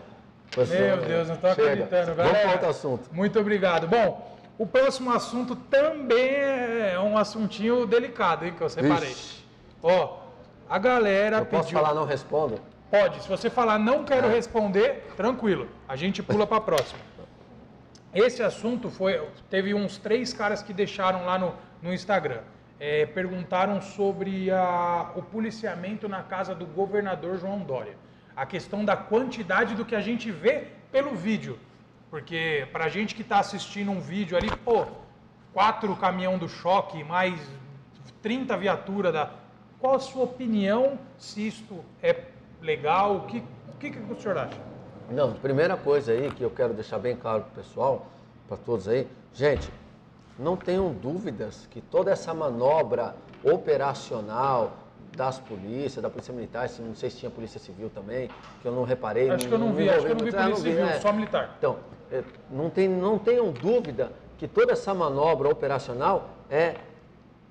Meu 0.56 0.96
Deus, 0.98 1.28
não 1.28 1.36
tô 1.36 1.48
chega. 1.54 1.62
acreditando, 1.72 2.06
Vamos 2.14 2.16
galera. 2.32 2.40
para 2.42 2.52
outro 2.52 2.68
assunto. 2.68 3.08
Muito 3.12 3.40
obrigado. 3.40 3.88
Bom, 3.88 4.33
o 4.58 4.66
próximo 4.66 5.10
assunto 5.12 5.56
também 5.56 6.34
é 6.36 6.98
um 7.00 7.16
assuntinho 7.18 7.86
delicado, 7.86 8.44
hein, 8.44 8.54
que 8.56 8.62
eu 8.62 8.68
separei. 8.68 9.10
Ixi. 9.10 9.44
Ó, 9.82 10.18
a 10.68 10.78
galera 10.78 11.38
Eu 11.38 11.46
posso 11.46 11.64
pediu... 11.64 11.78
falar, 11.80 11.94
não 11.94 12.04
respondo? 12.04 12.60
Pode, 12.90 13.22
se 13.22 13.28
você 13.28 13.50
falar 13.50 13.78
não 13.78 14.02
É. 14.02 14.04
quero 14.04 14.28
responder, 14.28 15.08
tranquilo, 15.16 15.68
a 15.88 15.96
gente 15.96 16.22
pula 16.22 16.46
para 16.46 16.58
a 16.58 16.60
próxima. 16.60 17.00
Esse 18.14 18.42
assunto 18.42 18.88
foi, 18.90 19.20
teve 19.50 19.74
uns 19.74 19.98
três 19.98 20.32
caras 20.32 20.62
que 20.62 20.72
deixaram 20.72 21.24
lá 21.26 21.36
no, 21.36 21.52
no 21.82 21.92
Instagram. 21.92 22.38
É, 22.78 23.06
perguntaram 23.06 23.80
sobre 23.80 24.50
a- 24.52 25.10
o 25.16 25.22
policiamento 25.22 26.08
na 26.08 26.22
casa 26.22 26.54
do 26.54 26.64
governador 26.66 27.38
João 27.38 27.58
Dória. 27.60 27.96
A 28.36 28.46
questão 28.46 28.84
da 28.84 28.96
quantidade 28.96 29.74
do 29.74 29.84
que 29.84 29.94
a 29.96 30.00
gente 30.00 30.30
vê 30.30 30.68
pelo 30.92 31.14
vídeo. 31.14 31.58
Porque 32.14 32.68
pra 32.70 32.88
gente 32.88 33.12
que 33.12 33.22
está 33.22 33.40
assistindo 33.40 33.90
um 33.90 33.98
vídeo 33.98 34.36
ali, 34.36 34.48
pô, 34.58 34.86
quatro 35.52 35.96
caminhão 35.96 36.38
do 36.38 36.48
choque, 36.48 37.02
mais 37.02 37.40
30 38.22 38.56
viatura 38.56 39.10
da. 39.10 39.32
Qual 39.80 39.96
a 39.96 39.98
sua 39.98 40.22
opinião 40.22 40.96
se 41.18 41.44
isto 41.48 41.84
é 42.00 42.16
legal? 42.62 43.16
O 43.16 43.20
que, 43.22 43.38
o 43.38 43.76
que, 43.80 43.90
que 43.90 43.98
o 43.98 44.20
senhor 44.20 44.38
acha? 44.38 44.56
Não, 45.10 45.32
primeira 45.32 45.76
coisa 45.76 46.12
aí 46.12 46.30
que 46.30 46.44
eu 46.44 46.50
quero 46.50 46.72
deixar 46.72 47.00
bem 47.00 47.16
claro 47.16 47.42
pro 47.42 47.62
pessoal, 47.64 48.06
para 48.46 48.58
todos 48.58 48.86
aí, 48.86 49.08
gente, 49.32 49.68
não 50.38 50.56
tenham 50.56 50.92
dúvidas 50.92 51.66
que 51.68 51.80
toda 51.80 52.12
essa 52.12 52.32
manobra 52.32 53.16
operacional 53.42 54.72
das 55.16 55.40
polícias, 55.40 56.00
da 56.00 56.08
polícia 56.08 56.32
militar, 56.32 56.68
não 56.78 56.94
sei 56.94 57.10
se 57.10 57.18
tinha 57.18 57.30
polícia 57.30 57.58
civil 57.58 57.90
também, 57.90 58.30
que 58.62 58.68
eu 58.68 58.72
não 58.72 58.84
reparei. 58.84 59.30
Acho 59.30 59.48
que 59.48 59.54
eu 59.54 59.58
não 59.58 59.72
vi, 59.72 59.88
acho 59.88 60.06
que 60.06 60.12
eu 60.12 60.16
não 60.16 60.24
vi 60.24 60.30
ah, 60.30 60.42
polícia 60.44 60.62
civil, 60.62 60.86
é. 60.86 61.00
só 61.00 61.12
militar. 61.12 61.56
Então, 61.58 61.76
é, 61.92 61.93
não, 62.50 62.70
tem, 62.70 62.88
não 62.88 63.18
tenham 63.18 63.50
dúvida 63.50 64.12
que 64.38 64.46
toda 64.48 64.72
essa 64.72 64.92
manobra 64.92 65.48
operacional 65.48 66.30
é, 66.50 66.76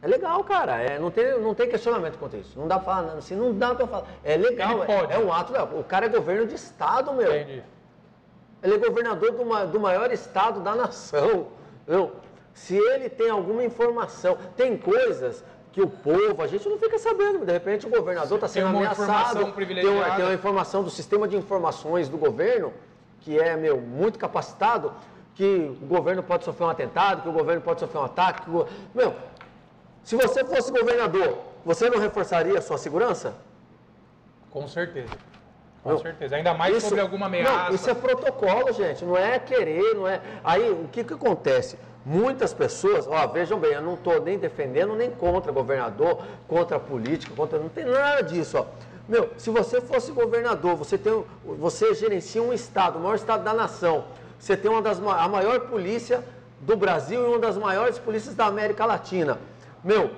é 0.01 0.07
legal, 0.07 0.43
cara. 0.43 0.81
É, 0.81 0.99
não, 0.99 1.09
tem, 1.09 1.39
não 1.39 1.53
tem 1.53 1.69
questionamento 1.69 2.17
quanto 2.17 2.35
a 2.35 2.39
isso. 2.39 2.59
Não 2.59 2.67
dá 2.67 2.77
pra 2.77 2.93
falar, 2.93 3.13
assim, 3.13 3.35
não 3.35 3.53
dá 3.53 3.73
pra 3.73 3.87
falar. 3.87 4.07
É 4.23 4.35
legal, 4.35 4.83
é, 4.83 5.15
é 5.15 5.19
um 5.19 5.31
ato. 5.31 5.53
legal. 5.53 5.69
O 5.77 5.83
cara 5.83 6.05
é 6.05 6.09
governo 6.09 6.45
de 6.45 6.55
Estado, 6.55 7.13
meu. 7.13 7.33
Entendi. 7.33 7.63
Ele 8.61 8.75
é 8.75 8.77
governador 8.77 9.31
do, 9.31 9.71
do 9.71 9.79
maior 9.79 10.11
estado 10.11 10.61
da 10.61 10.73
nação. 10.73 11.47
Não. 11.85 12.11
Se 12.53 12.77
ele 12.77 13.09
tem 13.09 13.29
alguma 13.29 13.63
informação, 13.63 14.37
tem 14.55 14.77
coisas 14.77 15.43
que 15.73 15.81
o 15.81 15.87
povo, 15.87 16.41
a 16.41 16.47
gente 16.47 16.69
não 16.69 16.77
fica 16.77 16.97
sabendo. 16.97 17.45
De 17.45 17.51
repente 17.51 17.85
o 17.87 17.89
governador 17.89 18.37
está 18.37 18.47
sendo 18.47 18.67
ameaçado. 18.67 19.53
Tem 19.53 19.75
tem 20.15 20.25
uma 20.25 20.33
informação 20.33 20.83
do 20.83 20.89
sistema 20.89 21.27
de 21.27 21.35
informações 21.35 22.07
do 22.07 22.17
governo, 22.17 22.71
que 23.23 23.39
é, 23.39 23.55
meu, 23.55 23.79
muito 23.79 24.19
capacitado, 24.19 24.91
que 25.36 25.75
o 25.81 25.86
governo 25.86 26.21
pode 26.21 26.43
sofrer 26.43 26.65
um 26.65 26.69
atentado, 26.69 27.21
que 27.23 27.29
o 27.29 27.31
governo 27.31 27.62
pode 27.62 27.79
sofrer 27.79 27.99
um 27.99 28.03
ataque. 28.05 28.41
que 28.43 28.49
o 28.49 28.67
Meu, 28.93 29.15
se 30.03 30.15
você 30.15 30.43
fosse 30.43 30.71
governador, 30.71 31.38
você 31.65 31.89
não 31.89 31.99
reforçaria 31.99 32.57
a 32.59 32.62
sua 32.62 32.77
segurança? 32.77 33.33
Com 34.51 34.67
certeza. 34.67 35.13
Com 35.83 35.91
Não. 35.91 35.97
certeza. 35.99 36.36
Ainda 36.36 36.53
mais 36.53 36.77
Isso- 36.77 36.88
sobre 36.88 37.01
alguma 37.01 37.25
ameaça. 37.25 37.51
Não, 37.69 37.75
isso 37.75 37.89
é 37.89 37.93
protocolo, 37.93 38.71
gente. 38.71 39.03
Não 39.03 39.17
é 39.17 39.39
querer, 39.39 39.95
não 39.95 40.07
é. 40.07 40.21
Aí, 40.43 40.69
o 40.69 40.88
que, 40.89 41.03
que 41.03 41.13
acontece? 41.13 41.77
Muitas 42.05 42.53
pessoas, 42.53 43.07
ó, 43.07 43.25
vejam 43.27 43.57
bem, 43.57 43.71
eu 43.71 43.81
não 43.81 43.93
estou 43.95 44.21
nem 44.21 44.38
defendendo 44.38 44.93
nem 44.93 45.09
contra 45.09 45.51
governador, 45.51 46.21
contra 46.47 46.77
política, 46.79 47.33
contra. 47.36 47.57
Não 47.57 47.69
tem 47.69 47.86
nada 47.86 48.21
disso, 48.21 48.57
ó. 48.59 48.65
Meu, 49.07 49.29
se 49.37 49.49
você 49.49 49.81
fosse 49.81 50.11
governador, 50.11 50.75
você 50.75 50.97
tem, 50.97 51.23
você 51.43 51.93
gerencia 51.93 52.41
um 52.41 52.53
estado, 52.53 52.97
o 52.97 53.01
maior 53.01 53.15
estado 53.15 53.43
da 53.43 53.53
nação. 53.53 54.05
Você 54.39 54.55
tem 54.55 54.71
uma 54.71 54.81
das 54.81 54.99
a 54.99 55.27
maior 55.27 55.59
polícia 55.61 56.23
do 56.61 56.75
Brasil 56.77 57.21
e 57.21 57.27
uma 57.27 57.39
das 57.39 57.57
maiores 57.57 57.99
polícias 57.99 58.35
da 58.35 58.45
América 58.45 58.85
Latina. 58.85 59.37
Meu, 59.83 60.11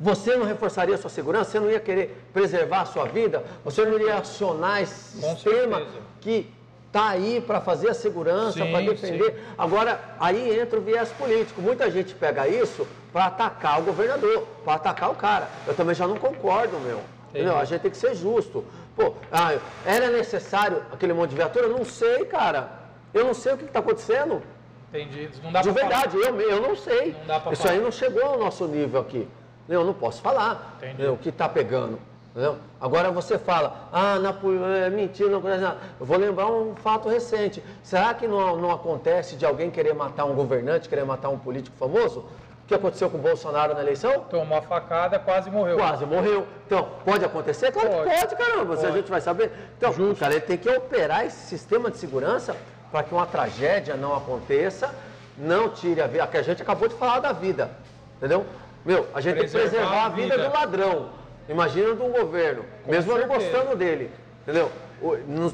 você 0.00 0.36
não 0.36 0.44
reforçaria 0.44 0.94
a 0.94 0.98
sua 0.98 1.10
segurança? 1.10 1.50
Você 1.52 1.60
não 1.60 1.70
ia 1.70 1.80
querer 1.80 2.24
preservar 2.32 2.82
a 2.82 2.86
sua 2.86 3.04
vida? 3.06 3.44
Você 3.64 3.84
não 3.84 3.94
iria 3.94 4.16
acionar 4.16 4.82
esse 4.82 5.20
Com 5.20 5.34
sistema 5.34 5.76
certeza. 5.78 5.98
que 6.20 6.50
está 6.88 7.08
aí 7.08 7.40
para 7.40 7.60
fazer 7.60 7.90
a 7.90 7.94
segurança, 7.94 8.64
para 8.66 8.80
defender? 8.80 9.32
sim. 9.32 9.54
Agora, 9.56 10.00
aí 10.18 10.58
entra 10.58 10.78
o 10.78 10.82
viés 10.82 11.10
político. 11.10 11.60
Muita 11.60 11.90
gente 11.90 12.14
pega 12.14 12.48
isso 12.48 12.86
para 13.12 13.26
atacar 13.26 13.80
o 13.80 13.84
governador, 13.84 14.46
para 14.64 14.74
atacar 14.74 15.10
o 15.10 15.14
cara. 15.14 15.48
Eu 15.66 15.74
também 15.74 15.94
já 15.94 16.06
não 16.08 16.16
concordo, 16.16 16.78
meu. 16.80 17.00
Entendeu? 17.30 17.56
A 17.56 17.64
gente 17.64 17.80
tem 17.82 17.90
que 17.90 17.96
ser 17.96 18.14
justo. 18.14 18.64
Pô, 18.96 19.12
ah, 19.30 19.56
era 19.84 20.08
necessário 20.10 20.82
aquele 20.92 21.12
monte 21.12 21.30
de 21.30 21.36
viatura? 21.36 21.68
Não 21.68 21.84
sei, 21.84 22.24
cara. 22.24 22.68
Eu 23.12 23.24
não 23.24 23.34
sei 23.34 23.52
o 23.54 23.58
que 23.58 23.64
está 23.64 23.78
acontecendo. 23.80 24.42
Entendi. 24.88 25.28
Não 25.42 25.52
dá 25.52 25.60
De 25.60 25.70
pra 25.72 25.82
falar. 25.82 26.00
verdade, 26.06 26.16
eu, 26.16 26.40
eu 26.40 26.60
não 26.62 26.74
sei. 26.76 27.14
Não 27.20 27.26
dá 27.26 27.40
pra 27.40 27.52
Isso 27.52 27.62
falar. 27.62 27.74
aí 27.74 27.80
não 27.80 27.90
chegou 27.90 28.22
ao 28.24 28.38
nosso 28.38 28.66
nível 28.66 29.00
aqui. 29.00 29.28
Eu 29.68 29.84
não 29.84 29.92
posso 29.92 30.22
falar 30.22 30.74
Entendi. 30.78 30.94
entendeu? 30.94 31.12
o 31.12 31.18
que 31.18 31.28
está 31.28 31.46
pegando. 31.46 31.98
entendeu? 32.30 32.56
Agora 32.80 33.10
você 33.10 33.38
fala, 33.38 33.88
ah, 33.92 34.18
na, 34.18 34.34
é 34.78 34.88
mentira, 34.88 35.28
não 35.28 35.38
acontece 35.40 35.60
nada. 35.62 35.78
Eu 36.00 36.06
vou 36.06 36.16
lembrar 36.16 36.46
um 36.50 36.74
fato 36.76 37.06
recente. 37.08 37.62
Será 37.82 38.14
que 38.14 38.26
não, 38.26 38.56
não 38.56 38.70
acontece 38.70 39.36
de 39.36 39.44
alguém 39.44 39.70
querer 39.70 39.92
matar 39.94 40.24
um 40.24 40.34
governante, 40.34 40.88
querer 40.88 41.04
matar 41.04 41.28
um 41.28 41.38
político 41.38 41.76
famoso? 41.76 42.24
Que 42.68 42.74
aconteceu 42.74 43.08
com 43.08 43.16
o 43.16 43.20
Bolsonaro 43.20 43.72
na 43.74 43.80
eleição? 43.80 44.20
Tomou 44.28 44.58
a 44.58 44.62
facada, 44.62 45.18
quase 45.18 45.50
morreu. 45.50 45.76
Quase 45.78 46.04
morreu. 46.04 46.46
Então, 46.66 46.86
pode 47.02 47.24
acontecer? 47.24 47.72
Claro 47.72 47.88
Pode. 47.88 48.10
que 48.10 48.20
pode, 48.20 48.36
caramba. 48.36 48.76
Se 48.76 48.82
a 48.84 48.88
Pode. 48.88 48.98
gente 49.00 49.10
vai 49.10 49.20
saber. 49.22 49.50
Então, 49.78 49.90
Justo. 49.92 50.12
o 50.12 50.16
cara 50.16 50.34
ele 50.34 50.42
tem 50.42 50.58
que 50.58 50.68
operar 50.68 51.24
esse 51.24 51.46
sistema 51.46 51.90
de 51.90 51.96
segurança 51.96 52.54
para 52.92 53.02
que 53.02 53.14
uma 53.14 53.24
tragédia 53.26 53.96
não 53.96 54.14
aconteça, 54.14 54.94
não 55.38 55.70
tire 55.70 56.02
a 56.02 56.06
vida. 56.06 56.26
Que 56.26 56.36
a 56.36 56.42
gente 56.42 56.60
acabou 56.60 56.88
de 56.88 56.94
falar 56.94 57.20
da 57.20 57.32
vida. 57.32 57.70
Entendeu? 58.18 58.44
Meu, 58.84 59.06
a 59.14 59.20
gente 59.22 59.36
tem 59.38 59.46
que 59.46 59.50
Preservar 59.50 59.70
preservar 59.86 60.02
a 60.02 60.06
a 60.06 60.08
vida, 60.10 60.36
vida. 60.36 60.48
do 60.48 60.54
ladrão. 60.54 61.08
Imagina 61.48 61.90
um 61.92 62.12
governo. 62.12 62.64
Com 62.84 62.90
mesmo 62.90 63.12
eu 63.12 63.18
não 63.26 63.28
certeza. 63.34 63.50
gostando 63.56 63.76
dele. 63.76 64.10
Entendeu? 64.42 64.70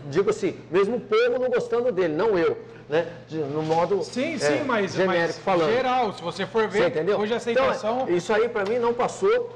Digo 0.06 0.30
assim, 0.30 0.58
mesmo 0.70 0.96
o 0.96 1.00
povo 1.00 1.38
não 1.38 1.48
gostando 1.48 1.92
dele, 1.92 2.14
não 2.14 2.36
eu. 2.36 2.58
Né? 2.88 3.06
De- 3.28 3.38
no 3.38 3.62
modo 3.62 4.02
Sim, 4.02 4.34
é, 4.34 4.38
sim, 4.38 4.64
mas, 4.64 4.92
genérico 4.92 5.24
mas 5.26 5.38
falando. 5.38 5.72
geral, 5.72 6.12
se 6.12 6.22
você 6.22 6.44
for 6.46 6.68
ver, 6.68 6.82
Você 6.82 6.88
entendeu? 6.88 7.18
hoje 7.18 7.32
a 7.32 7.36
aceitação... 7.38 8.02
Então, 8.02 8.14
isso 8.16 8.32
aí 8.32 8.48
para 8.48 8.64
mim 8.68 8.78
não 8.78 8.92
passou 8.92 9.50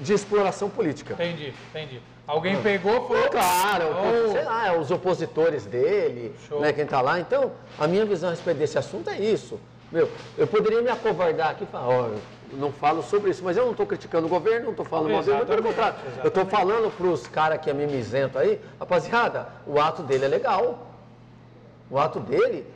de 0.00 0.12
exploração 0.12 0.68
política. 0.68 1.14
Entendi, 1.14 1.54
entendi. 1.70 2.00
Alguém 2.26 2.60
pegou, 2.62 3.06
falou... 3.06 3.24
É 3.24 3.28
claro, 3.28 3.84
Oh. 4.26 4.32
sei 4.32 4.42
lá, 4.44 4.66
é 4.68 4.78
os 4.78 4.90
opositores 4.90 5.66
dele, 5.66 6.34
Show. 6.48 6.60
né, 6.60 6.72
quem 6.72 6.84
tá 6.86 7.00
lá. 7.00 7.20
Então, 7.20 7.52
a 7.78 7.86
minha 7.86 8.04
visão 8.04 8.30
a 8.30 8.32
respeito 8.32 8.56
desse 8.58 8.76
assunto 8.78 9.08
é 9.10 9.18
isso. 9.18 9.60
Meu, 9.92 10.10
eu 10.36 10.46
poderia 10.46 10.82
me 10.82 10.88
acovardar 10.90 11.50
aqui 11.50 11.62
e 11.62 11.66
falar, 11.68 11.86
ó, 11.88 12.08
não 12.54 12.72
falo 12.72 13.02
sobre 13.02 13.30
isso, 13.30 13.44
mas 13.44 13.56
eu 13.56 13.64
não 13.64 13.70
estou 13.72 13.86
criticando 13.86 14.26
o 14.26 14.28
governo, 14.30 14.64
não 14.64 14.70
estou 14.72 14.84
falando 14.86 15.12
mal 15.12 15.22
dele, 15.22 15.44
pelo 15.44 15.62
contrário. 15.62 15.96
Eu 16.22 16.28
estou 16.28 16.44
falando 16.46 16.90
para 16.96 17.06
os 17.06 17.26
caras 17.28 17.60
que 17.60 17.70
é 17.70 17.72
mimizento 17.74 18.36
aí, 18.38 18.58
rapaziada, 18.80 19.46
o 19.66 19.78
ato 19.80 20.02
dele 20.02 20.24
é 20.24 20.28
legal. 20.28 20.90
O 21.90 21.98
ato 21.98 22.20
dele 22.20 22.66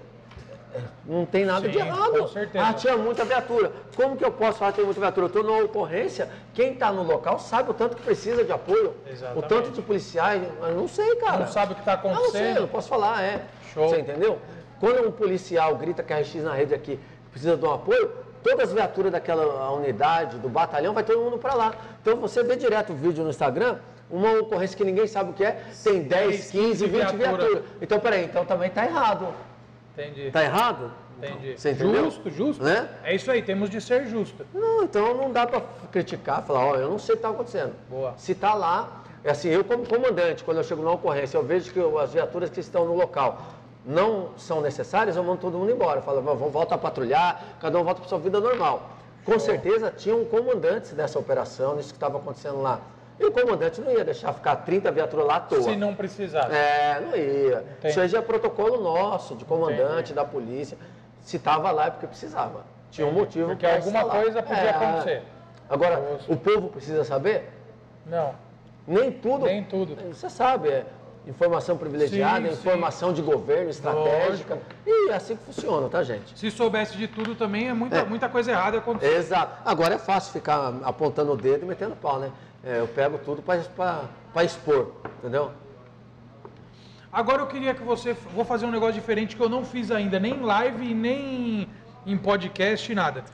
não 1.06 1.24
tem 1.24 1.44
nada 1.44 1.66
de 1.68 1.78
Sim, 1.78 1.86
errado. 1.86 2.18
com 2.18 2.28
certeza. 2.28 2.64
Ah, 2.66 2.72
tinha 2.74 2.96
muita 2.96 3.24
viatura. 3.24 3.72
Como 3.96 4.16
que 4.16 4.24
eu 4.24 4.30
posso 4.30 4.58
falar 4.58 4.72
que 4.72 4.76
tem 4.76 4.84
muita 4.84 5.00
viatura? 5.00 5.24
Eu 5.24 5.28
estou 5.28 5.42
numa 5.42 5.62
ocorrência, 5.64 6.28
quem 6.54 6.74
está 6.74 6.92
no 6.92 7.02
local 7.02 7.38
sabe 7.38 7.70
o 7.70 7.74
tanto 7.74 7.96
que 7.96 8.02
precisa 8.02 8.44
de 8.44 8.52
apoio. 8.52 8.94
Exatamente. 9.10 9.44
O 9.44 9.48
tanto 9.48 9.70
de 9.70 9.80
policiais, 9.82 10.42
eu 10.62 10.74
não 10.74 10.86
sei, 10.86 11.16
cara. 11.16 11.38
Não 11.38 11.46
sabe 11.48 11.72
o 11.72 11.74
que 11.74 11.80
está 11.80 11.94
Eu 11.94 11.96
não 11.96 12.02
sei, 12.02 12.14
eu 12.14 12.22
acontecendo. 12.22 12.60
não 12.60 12.68
posso 12.68 12.88
falar, 12.88 13.22
é. 13.22 13.44
Show. 13.72 13.88
Você 13.88 14.00
entendeu? 14.00 14.38
Quando 14.78 15.08
um 15.08 15.10
policial 15.10 15.74
grita 15.76 16.02
que 16.02 16.12
a 16.12 16.18
RX 16.20 16.34
na 16.36 16.52
rede 16.52 16.74
aqui 16.74 17.00
precisa 17.30 17.56
de 17.56 17.64
um 17.64 17.72
apoio, 17.72 18.12
todas 18.42 18.68
as 18.68 18.72
viaturas 18.74 19.10
daquela 19.10 19.72
unidade, 19.72 20.36
do 20.38 20.48
batalhão, 20.48 20.92
vai 20.94 21.02
todo 21.02 21.18
mundo 21.20 21.38
para 21.38 21.54
lá. 21.54 21.74
Então 22.00 22.16
você 22.16 22.42
vê 22.44 22.54
direto 22.56 22.92
o 22.92 22.96
vídeo 22.96 23.24
no 23.24 23.30
Instagram, 23.30 23.78
uma 24.10 24.32
ocorrência 24.40 24.76
que 24.76 24.84
ninguém 24.84 25.06
sabe 25.06 25.30
o 25.30 25.34
que 25.34 25.44
é, 25.44 25.62
tem 25.84 26.02
10, 26.02 26.50
15, 26.50 26.86
20 26.86 26.90
viatura. 26.92 27.18
viaturas. 27.18 27.62
Então, 27.80 28.00
peraí, 28.00 28.24
então 28.24 28.44
também 28.44 28.70
tá 28.70 28.84
errado. 28.84 29.28
Entendi, 29.96 30.30
Tá 30.30 30.42
errado? 30.44 30.92
entendi. 31.18 31.58
Você 31.58 31.72
entendeu? 31.72 32.04
Justo, 32.04 32.30
justo. 32.30 32.62
Né? 32.64 32.88
É 33.02 33.14
isso 33.14 33.30
aí, 33.30 33.42
temos 33.42 33.68
de 33.68 33.80
ser 33.80 34.06
justo. 34.06 34.46
Não, 34.54 34.84
então 34.84 35.14
não 35.14 35.32
dá 35.32 35.46
para 35.46 35.62
criticar, 35.90 36.42
falar, 36.44 36.64
ó, 36.64 36.74
eu 36.76 36.88
não 36.88 36.98
sei 36.98 37.14
o 37.14 37.18
que 37.18 37.24
está 37.24 37.30
acontecendo. 37.30 37.74
Boa. 37.90 38.14
Se 38.16 38.32
está 38.32 38.54
lá, 38.54 39.02
é 39.24 39.30
assim, 39.30 39.48
eu 39.48 39.64
como 39.64 39.84
comandante, 39.86 40.44
quando 40.44 40.58
eu 40.58 40.64
chego 40.64 40.80
numa 40.82 40.94
ocorrência, 40.94 41.36
eu 41.36 41.42
vejo 41.42 41.72
que 41.72 41.80
as 42.00 42.12
viaturas 42.12 42.48
que 42.50 42.60
estão 42.60 42.84
no 42.84 42.94
local 42.94 43.42
não 43.84 44.30
são 44.36 44.60
necessárias, 44.60 45.16
eu 45.16 45.24
mando 45.24 45.40
todo 45.40 45.58
mundo 45.58 45.72
embora. 45.72 45.98
Eu 45.98 46.02
falo, 46.02 46.22
vamos 46.22 46.52
volta 46.52 46.76
a 46.76 46.78
patrulhar, 46.78 47.42
cada 47.60 47.78
um 47.80 47.84
volta 47.84 48.00
para 48.00 48.08
sua 48.08 48.18
vida 48.18 48.38
normal. 48.38 48.90
Com 49.24 49.38
certeza 49.38 49.92
tinham 49.96 50.24
comandantes 50.24 50.92
dessa 50.92 51.18
operação, 51.18 51.74
nisso 51.76 51.88
que 51.88 51.96
estava 51.96 52.18
acontecendo 52.18 52.62
lá. 52.62 52.80
E 53.20 53.24
o 53.24 53.32
comandante 53.32 53.80
não 53.80 53.90
ia 53.90 54.04
deixar 54.04 54.32
ficar 54.32 54.56
30 54.56 54.92
viaturas 54.92 55.26
lá 55.26 55.36
à 55.36 55.40
toa. 55.40 55.62
Se 55.62 55.76
não 55.76 55.94
precisasse. 55.94 56.54
É, 56.54 57.00
não 57.00 57.16
ia. 57.16 57.64
Entendi. 57.78 57.88
Isso 57.88 58.00
aí 58.00 58.08
já 58.08 58.18
é 58.18 58.22
protocolo 58.22 58.80
nosso, 58.82 59.34
de 59.34 59.44
comandante, 59.44 60.12
da 60.12 60.24
polícia. 60.24 60.78
Se 61.20 61.36
estava 61.36 61.70
lá 61.72 61.86
é 61.86 61.90
porque 61.90 62.06
precisava. 62.06 62.62
Tinha 62.90 63.06
um 63.06 63.12
motivo 63.12 63.48
Porque 63.48 63.66
pra 63.66 63.76
alguma 63.76 64.04
coisa 64.04 64.42
podia 64.42 64.70
acontecer. 64.70 65.22
Agora, 65.68 66.18
o 66.28 66.36
povo 66.36 66.68
precisa 66.68 67.04
saber? 67.04 67.50
Não, 68.06 68.34
Nem 68.86 69.12
tudo. 69.12 69.44
nem 69.44 69.62
tudo. 69.64 69.96
Você 70.14 70.30
sabe, 70.30 70.70
é 70.70 70.86
informação 71.26 71.76
privilegiada, 71.76 72.48
Sim, 72.48 72.54
sim. 72.54 72.60
informação 72.60 73.12
de 73.12 73.20
governo, 73.20 73.68
estratégica. 73.68 74.58
E 74.86 75.10
é 75.10 75.14
assim 75.14 75.36
que 75.36 75.42
funciona, 75.44 75.86
tá, 75.90 76.02
gente? 76.02 76.38
Se 76.38 76.50
soubesse 76.50 76.96
de 76.96 77.06
tudo 77.06 77.34
também, 77.34 77.68
é 77.68 77.74
muita, 77.74 77.96
É. 77.98 78.04
muita 78.04 78.30
coisa 78.30 78.50
errada 78.52 78.78
acontecendo. 78.78 79.18
Exato. 79.18 79.58
Agora 79.66 79.96
é 79.96 79.98
fácil 79.98 80.32
ficar 80.32 80.72
apontando 80.82 81.32
o 81.32 81.36
dedo 81.36 81.64
e 81.64 81.68
metendo 81.68 81.94
pau, 81.96 82.18
né? 82.18 82.32
É, 82.68 82.80
eu 82.80 82.86
pego 82.86 83.16
tudo 83.16 83.40
para 83.40 84.44
expor, 84.44 84.92
entendeu? 85.18 85.50
Agora 87.10 87.40
eu 87.40 87.46
queria 87.46 87.72
que 87.72 87.82
você. 87.82 88.12
Vou 88.34 88.44
fazer 88.44 88.66
um 88.66 88.70
negócio 88.70 88.92
diferente 88.92 89.34
que 89.34 89.42
eu 89.42 89.48
não 89.48 89.64
fiz 89.64 89.90
ainda, 89.90 90.20
nem 90.20 90.34
em 90.34 90.42
live, 90.42 90.92
nem 90.92 91.66
em 92.04 92.18
podcast, 92.18 92.94
nada. 92.94 93.24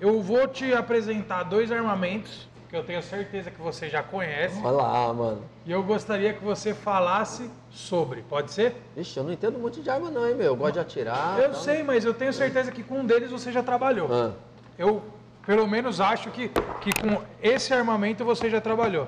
Eu 0.00 0.22
vou 0.22 0.46
te 0.46 0.72
apresentar 0.72 1.42
dois 1.42 1.72
armamentos 1.72 2.48
que 2.68 2.76
eu 2.76 2.84
tenho 2.84 3.02
certeza 3.02 3.50
que 3.50 3.60
você 3.60 3.88
já 3.90 4.00
conhece. 4.00 4.60
Olha 4.62 4.70
lá, 4.70 5.12
mano. 5.12 5.42
E 5.66 5.72
eu 5.72 5.82
gostaria 5.82 6.32
que 6.32 6.44
você 6.44 6.72
falasse 6.72 7.50
sobre. 7.70 8.22
Pode 8.22 8.52
ser? 8.52 8.76
Ixi, 8.96 9.16
eu 9.16 9.24
não 9.24 9.32
entendo 9.32 9.58
muito 9.58 9.82
de 9.82 9.90
arma 9.90 10.08
não, 10.08 10.24
hein, 10.28 10.36
meu? 10.36 10.46
Eu 10.46 10.56
gosto 10.56 10.74
de 10.74 10.78
atirar. 10.78 11.40
eu 11.40 11.50
tal. 11.50 11.60
sei, 11.60 11.82
mas 11.82 12.04
eu 12.04 12.14
tenho 12.14 12.32
certeza 12.32 12.70
que 12.70 12.84
com 12.84 13.00
um 13.00 13.04
deles 13.04 13.32
você 13.32 13.50
já 13.50 13.62
trabalhou. 13.62 14.08
Ah, 14.12 14.30
Eu, 14.78 15.02
pelo 15.46 15.66
menos, 15.66 16.00
acho 16.00 16.30
que, 16.30 16.48
que 16.80 16.90
com 17.00 17.20
esse 17.42 17.72
armamento 17.72 18.24
você 18.24 18.48
já 18.50 18.60
trabalhou. 18.60 19.06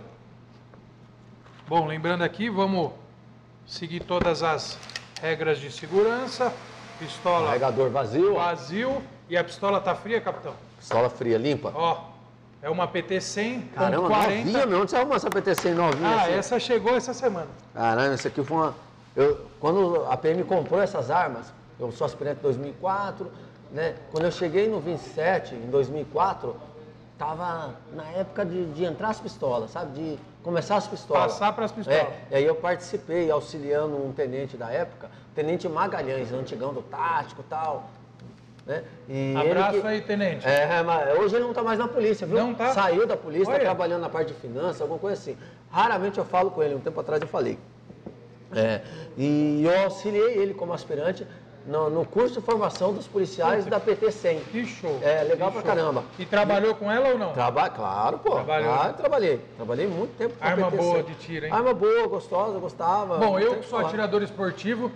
Bom, 1.68 1.86
lembrando 1.86 2.22
aqui, 2.22 2.48
vamos 2.48 2.92
seguir 3.66 4.00
todas 4.00 4.42
as 4.42 4.78
regras 5.20 5.58
de 5.58 5.70
segurança. 5.70 6.52
Pistola 6.98 7.46
carregador 7.46 7.90
vazio, 7.90 8.34
vazio. 8.34 9.02
E 9.28 9.36
a 9.36 9.42
pistola 9.42 9.80
tá 9.80 9.94
fria, 9.94 10.20
capitão? 10.20 10.54
pistola 10.78 11.10
fria, 11.10 11.36
limpa. 11.36 11.72
Ó, 11.74 12.04
é 12.62 12.70
uma 12.70 12.86
PT-100 12.86 13.60
com 13.60 13.74
Caramba, 13.74 14.08
40. 14.08 14.36
novinha, 14.36 14.66
meu. 14.66 14.80
Onde 14.82 14.90
você 14.90 14.96
arrumou 14.96 15.16
essa 15.16 15.28
PT-100 15.30 15.74
novinha 15.74 16.08
Ah, 16.08 16.22
assim? 16.22 16.32
essa 16.32 16.60
chegou 16.60 16.94
essa 16.96 17.12
semana. 17.12 17.48
Caramba, 17.74 18.14
isso 18.14 18.28
aqui 18.28 18.42
foi 18.44 18.56
uma... 18.56 18.74
Eu, 19.16 19.46
quando 19.58 20.06
a 20.08 20.16
PM 20.16 20.44
comprou 20.44 20.80
essas 20.80 21.10
armas, 21.10 21.52
eu 21.80 21.90
sou 21.90 22.04
aspirante 22.04 22.38
em 22.38 22.42
2004, 22.42 23.30
né? 23.70 23.94
Quando 24.10 24.24
eu 24.24 24.32
cheguei 24.32 24.68
no 24.68 24.80
27, 24.80 25.54
em 25.54 25.70
2004, 25.70 26.54
tava 27.18 27.74
na 27.94 28.04
época 28.10 28.44
de, 28.44 28.66
de 28.72 28.84
entrar 28.84 29.08
as 29.10 29.20
pistolas, 29.20 29.70
sabe? 29.70 29.92
De 29.98 30.18
começar 30.42 30.76
as 30.76 30.86
pistolas. 30.86 31.32
Passar 31.32 31.52
pras 31.52 31.72
pistolas. 31.72 32.00
É, 32.00 32.20
e 32.30 32.34
aí 32.36 32.44
eu 32.44 32.54
participei, 32.54 33.30
auxiliando 33.30 33.96
um 33.96 34.12
tenente 34.12 34.56
da 34.56 34.70
época, 34.70 35.08
Tenente 35.34 35.68
Magalhães, 35.68 36.32
antigão 36.32 36.72
do 36.72 36.80
tático 36.82 37.42
e 37.42 37.44
tal. 37.44 37.90
Né? 38.64 38.82
E 39.08 39.34
Abraço 39.36 39.80
que- 39.80 39.86
aí, 39.86 40.00
tenente. 40.00 40.46
é, 40.46 40.82
mas 40.82 41.18
hoje 41.18 41.36
ele 41.36 41.44
não 41.44 41.50
está 41.50 41.62
mais 41.62 41.78
na 41.78 41.86
polícia, 41.86 42.26
viu? 42.26 42.36
Não 42.38 42.54
tá? 42.54 42.72
Saiu 42.72 43.06
da 43.06 43.16
polícia, 43.16 43.52
está 43.52 43.58
trabalhando 43.60 44.00
na 44.00 44.08
parte 44.08 44.32
de 44.32 44.40
finanças, 44.40 44.80
alguma 44.80 44.98
coisa 44.98 45.20
assim. 45.20 45.36
Raramente 45.70 46.18
eu 46.18 46.24
falo 46.24 46.50
com 46.50 46.62
ele, 46.62 46.74
um 46.74 46.80
tempo 46.80 46.98
atrás 46.98 47.20
eu 47.20 47.28
falei. 47.28 47.58
É, 48.54 48.80
e 49.16 49.62
eu 49.64 49.78
auxiliei 49.84 50.38
ele 50.38 50.54
como 50.54 50.72
aspirante 50.72 51.26
no, 51.66 51.90
no 51.90 52.04
curso 52.04 52.34
de 52.34 52.40
formação 52.40 52.92
dos 52.92 53.06
policiais 53.06 53.66
da 53.66 53.80
PT 53.80 54.10
100. 54.12 54.40
Que 54.52 54.64
show. 54.64 54.98
É, 55.02 55.22
legal 55.24 55.50
pra 55.50 55.60
show. 55.60 55.68
caramba. 55.70 56.04
E 56.18 56.24
trabalhou 56.24 56.74
com 56.74 56.90
ela 56.90 57.08
ou 57.08 57.18
não? 57.18 57.32
Traba 57.32 57.68
claro, 57.68 58.18
pô. 58.18 58.30
Trabalhou. 58.32 58.72
Claro, 58.74 58.94
trabalhei. 58.94 59.40
Trabalhei 59.56 59.86
muito 59.86 60.16
tempo 60.16 60.34
com 60.38 60.44
a 60.44 60.48
Arma 60.48 60.70
PT 60.70 60.76
boa 60.82 60.94
100. 60.96 61.04
de 61.04 61.14
tiro, 61.14 61.46
hein? 61.46 61.52
Arma 61.52 61.74
boa, 61.74 62.06
gostosa, 62.06 62.58
gostava. 62.58 63.18
Bom, 63.18 63.38
eu 63.38 63.56
que 63.56 63.62
sou 63.62 63.78
falar. 63.78 63.88
atirador 63.88 64.22
esportivo, 64.22 64.90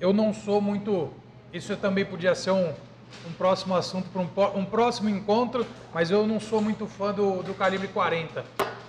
eu 0.00 0.12
não 0.12 0.32
sou 0.32 0.60
muito. 0.60 1.10
Isso 1.52 1.76
também 1.76 2.04
podia 2.04 2.34
ser 2.34 2.50
um, 2.50 2.68
um 3.26 3.32
próximo 3.36 3.74
assunto 3.74 4.08
para 4.10 4.22
um, 4.22 4.60
um 4.60 4.64
próximo 4.64 5.08
encontro, 5.08 5.66
mas 5.94 6.10
eu 6.10 6.26
não 6.26 6.40
sou 6.40 6.60
muito 6.60 6.86
fã 6.86 7.12
do, 7.12 7.42
do 7.42 7.54
calibre 7.54 7.88
40. 7.88 8.44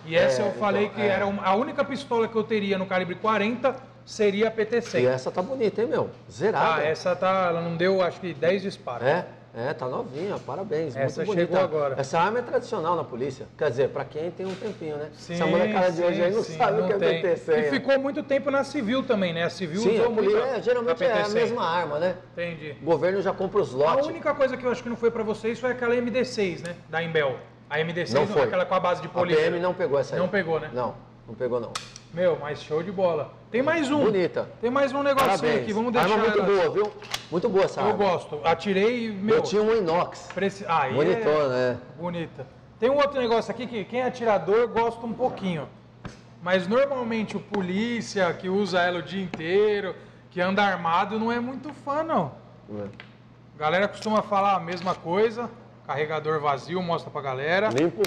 E 0.06 0.16
essa 0.16 0.42
É, 0.42 0.48
eu 0.48 0.52
falei 0.54 0.86
então, 0.86 0.96
que 0.96 1.02
é. 1.02 1.08
era 1.08 1.28
um- 1.28 1.40
a 1.44 1.54
única 1.56 1.84
pistola 1.84 2.28
que 2.30 2.36
eu 2.36 2.44
teria 2.44 2.78
no 2.78 2.86
calibre 2.86 3.16
40 3.16 3.76
seria 4.08 4.48
a 4.48 4.52
E 4.52 4.52
PT-100. 4.66 5.06
essa 5.08 5.30
tá 5.30 5.42
bonita, 5.42 5.82
hein, 5.82 5.88
meu? 5.88 6.10
Zerada. 6.32 6.82
Ah, 6.82 6.84
essa 6.84 7.16
tá. 7.16 7.48
Ela 7.50 7.62
não 7.62 7.76
deu, 7.76 8.02
acho 8.02 8.20
que 8.20 8.34
10 8.34 8.62
disparos. 8.62 9.06
É, 9.06 9.26
é, 9.56 9.74
tá 9.74 9.88
novinha, 9.88 10.38
parabéns. 10.46 10.96
Essa 10.96 11.22
muito 11.26 11.36
bonita. 11.36 11.52
chegou 11.58 11.60
agora. 11.64 11.96
Essa 12.00 12.20
arma 12.20 12.40
é 12.40 12.42
tradicional 12.42 12.96
na 12.96 13.04
polícia. 13.04 13.48
Quer 13.58 13.70
dizer, 13.70 13.90
pra 13.90 14.06
quem 14.06 14.32
tem 14.32 14.46
um 14.46 14.56
tempinho, 14.56 14.96
né? 14.98 15.10
Sim, 15.14 15.34
Essa 15.34 15.46
molecada 15.46 15.92
de 15.92 16.02
hoje 16.04 16.24
aí 16.24 16.32
não 16.32 16.44
sim, 16.44 16.58
sabe 16.58 16.82
o 16.82 16.88
que 16.88 16.94
é 16.94 16.98
tem. 16.98 17.22
PT-100. 17.22 17.54
E 17.54 17.56
né? 17.58 17.64
ficou 17.70 18.00
muito 18.00 18.24
tempo 18.24 18.50
na 18.50 18.64
civil 18.64 19.04
também, 19.04 19.34
né? 19.34 19.44
A 19.44 19.50
civil 19.50 19.82
Sim, 19.82 19.96
usou 19.96 20.06
a 20.08 20.12
polícia, 20.12 20.40
muito. 20.40 20.56
é, 20.56 20.62
geralmente 20.62 21.04
é 21.04 21.12
a 21.12 21.24
PT-100. 21.26 21.34
mesma 21.34 21.66
arma, 21.68 22.00
né? 22.00 22.16
Entendi. 22.34 22.76
O 22.82 22.86
governo 22.86 23.22
já 23.22 23.34
compra 23.34 23.62
os 23.62 23.74
A 23.74 23.78
lotes. 23.78 24.08
única 24.08 24.34
coisa 24.34 24.56
que 24.56 24.64
eu 24.66 24.72
acho 24.72 24.82
que 24.84 24.90
não 24.90 24.96
foi 24.98 25.12
pra 25.12 25.24
vocês 25.24 25.60
foi 25.60 25.72
aquela 25.72 25.96
MD6, 25.96 26.66
né? 26.66 26.76
Da 26.90 27.02
Imbel. 27.04 27.38
A 27.70 27.80
MD6, 27.80 28.14
Não 28.14 28.26
foi. 28.28 28.44
aquela 28.44 28.66
com 28.66 28.76
a 28.76 28.80
base 28.80 29.02
de 29.02 29.08
A 29.08 29.10
polícia. 29.12 29.42
PM 29.44 29.60
não 29.60 29.74
pegou 29.74 30.00
essa 30.00 30.16
aí. 30.16 30.20
Não 30.22 30.30
pegou, 30.30 30.58
né? 30.60 30.70
Não, 30.74 30.96
não 31.28 31.36
pegou 31.36 31.60
não. 31.60 31.72
Meu, 32.14 32.38
mas 32.40 32.62
show 32.64 32.82
de 32.82 32.92
bola. 32.92 33.34
Tem 33.52 33.62
mais 33.62 33.92
um. 33.92 34.06
Bonita. 34.06 34.50
Tem 34.62 34.70
mais 34.72 34.94
um 34.94 35.04
negocinho 35.04 35.30
Parabéns. 35.30 35.62
aqui, 35.64 35.74
vamos 35.74 35.92
deixar 35.94 36.10
arma 36.12 36.24
muito 36.24 36.40
ela- 36.40 36.46
boa, 36.48 36.70
viu? 36.70 36.94
Muito 37.30 37.50
boa 37.50 37.66
essa 37.66 37.82
Eu 37.82 37.88
arma. 37.88 37.98
gosto. 37.98 38.40
Atirei 38.44 39.12
meu, 39.12 39.36
Eu 39.38 39.42
tinha 39.44 39.62
um 39.62 39.76
inox. 39.76 40.30
preci... 40.34 40.66
ah, 40.68 40.88
Bonitona, 40.90 41.56
é 41.56 41.72
né? 41.74 41.78
bonita. 42.00 42.48
Tem 42.80 42.90
um 42.90 42.96
outro 42.96 43.20
negócio 43.20 43.52
aqui 43.52 43.68
que 43.68 43.84
quem 43.84 44.02
é 44.02 44.06
atirador 44.06 44.68
gosta 44.70 45.06
um 45.06 45.14
pouquinho. 45.14 45.68
Mas 46.42 46.68
normalmente 46.68 47.36
o 47.36 47.40
polícia 47.40 48.32
que 48.34 48.48
usa 48.48 48.80
ela 48.82 49.00
o 49.00 49.02
dia 49.02 49.22
inteiro, 49.22 49.96
que 50.32 50.40
anda 50.40 50.64
armado, 50.64 51.20
não 51.20 51.32
é 51.32 51.40
muito 51.40 51.74
fã, 51.74 52.04
não. 52.04 52.32
É. 52.72 52.84
A 53.56 53.60
galera 53.60 53.88
costuma 53.88 54.22
falar 54.22 54.56
a 54.56 54.60
mesma 54.60 54.94
coisa. 54.96 55.50
Carregador 55.86 56.40
vazio, 56.40 56.82
mostra 56.82 57.10
pra 57.10 57.22
galera. 57.22 57.70
Limpo, 57.70 58.04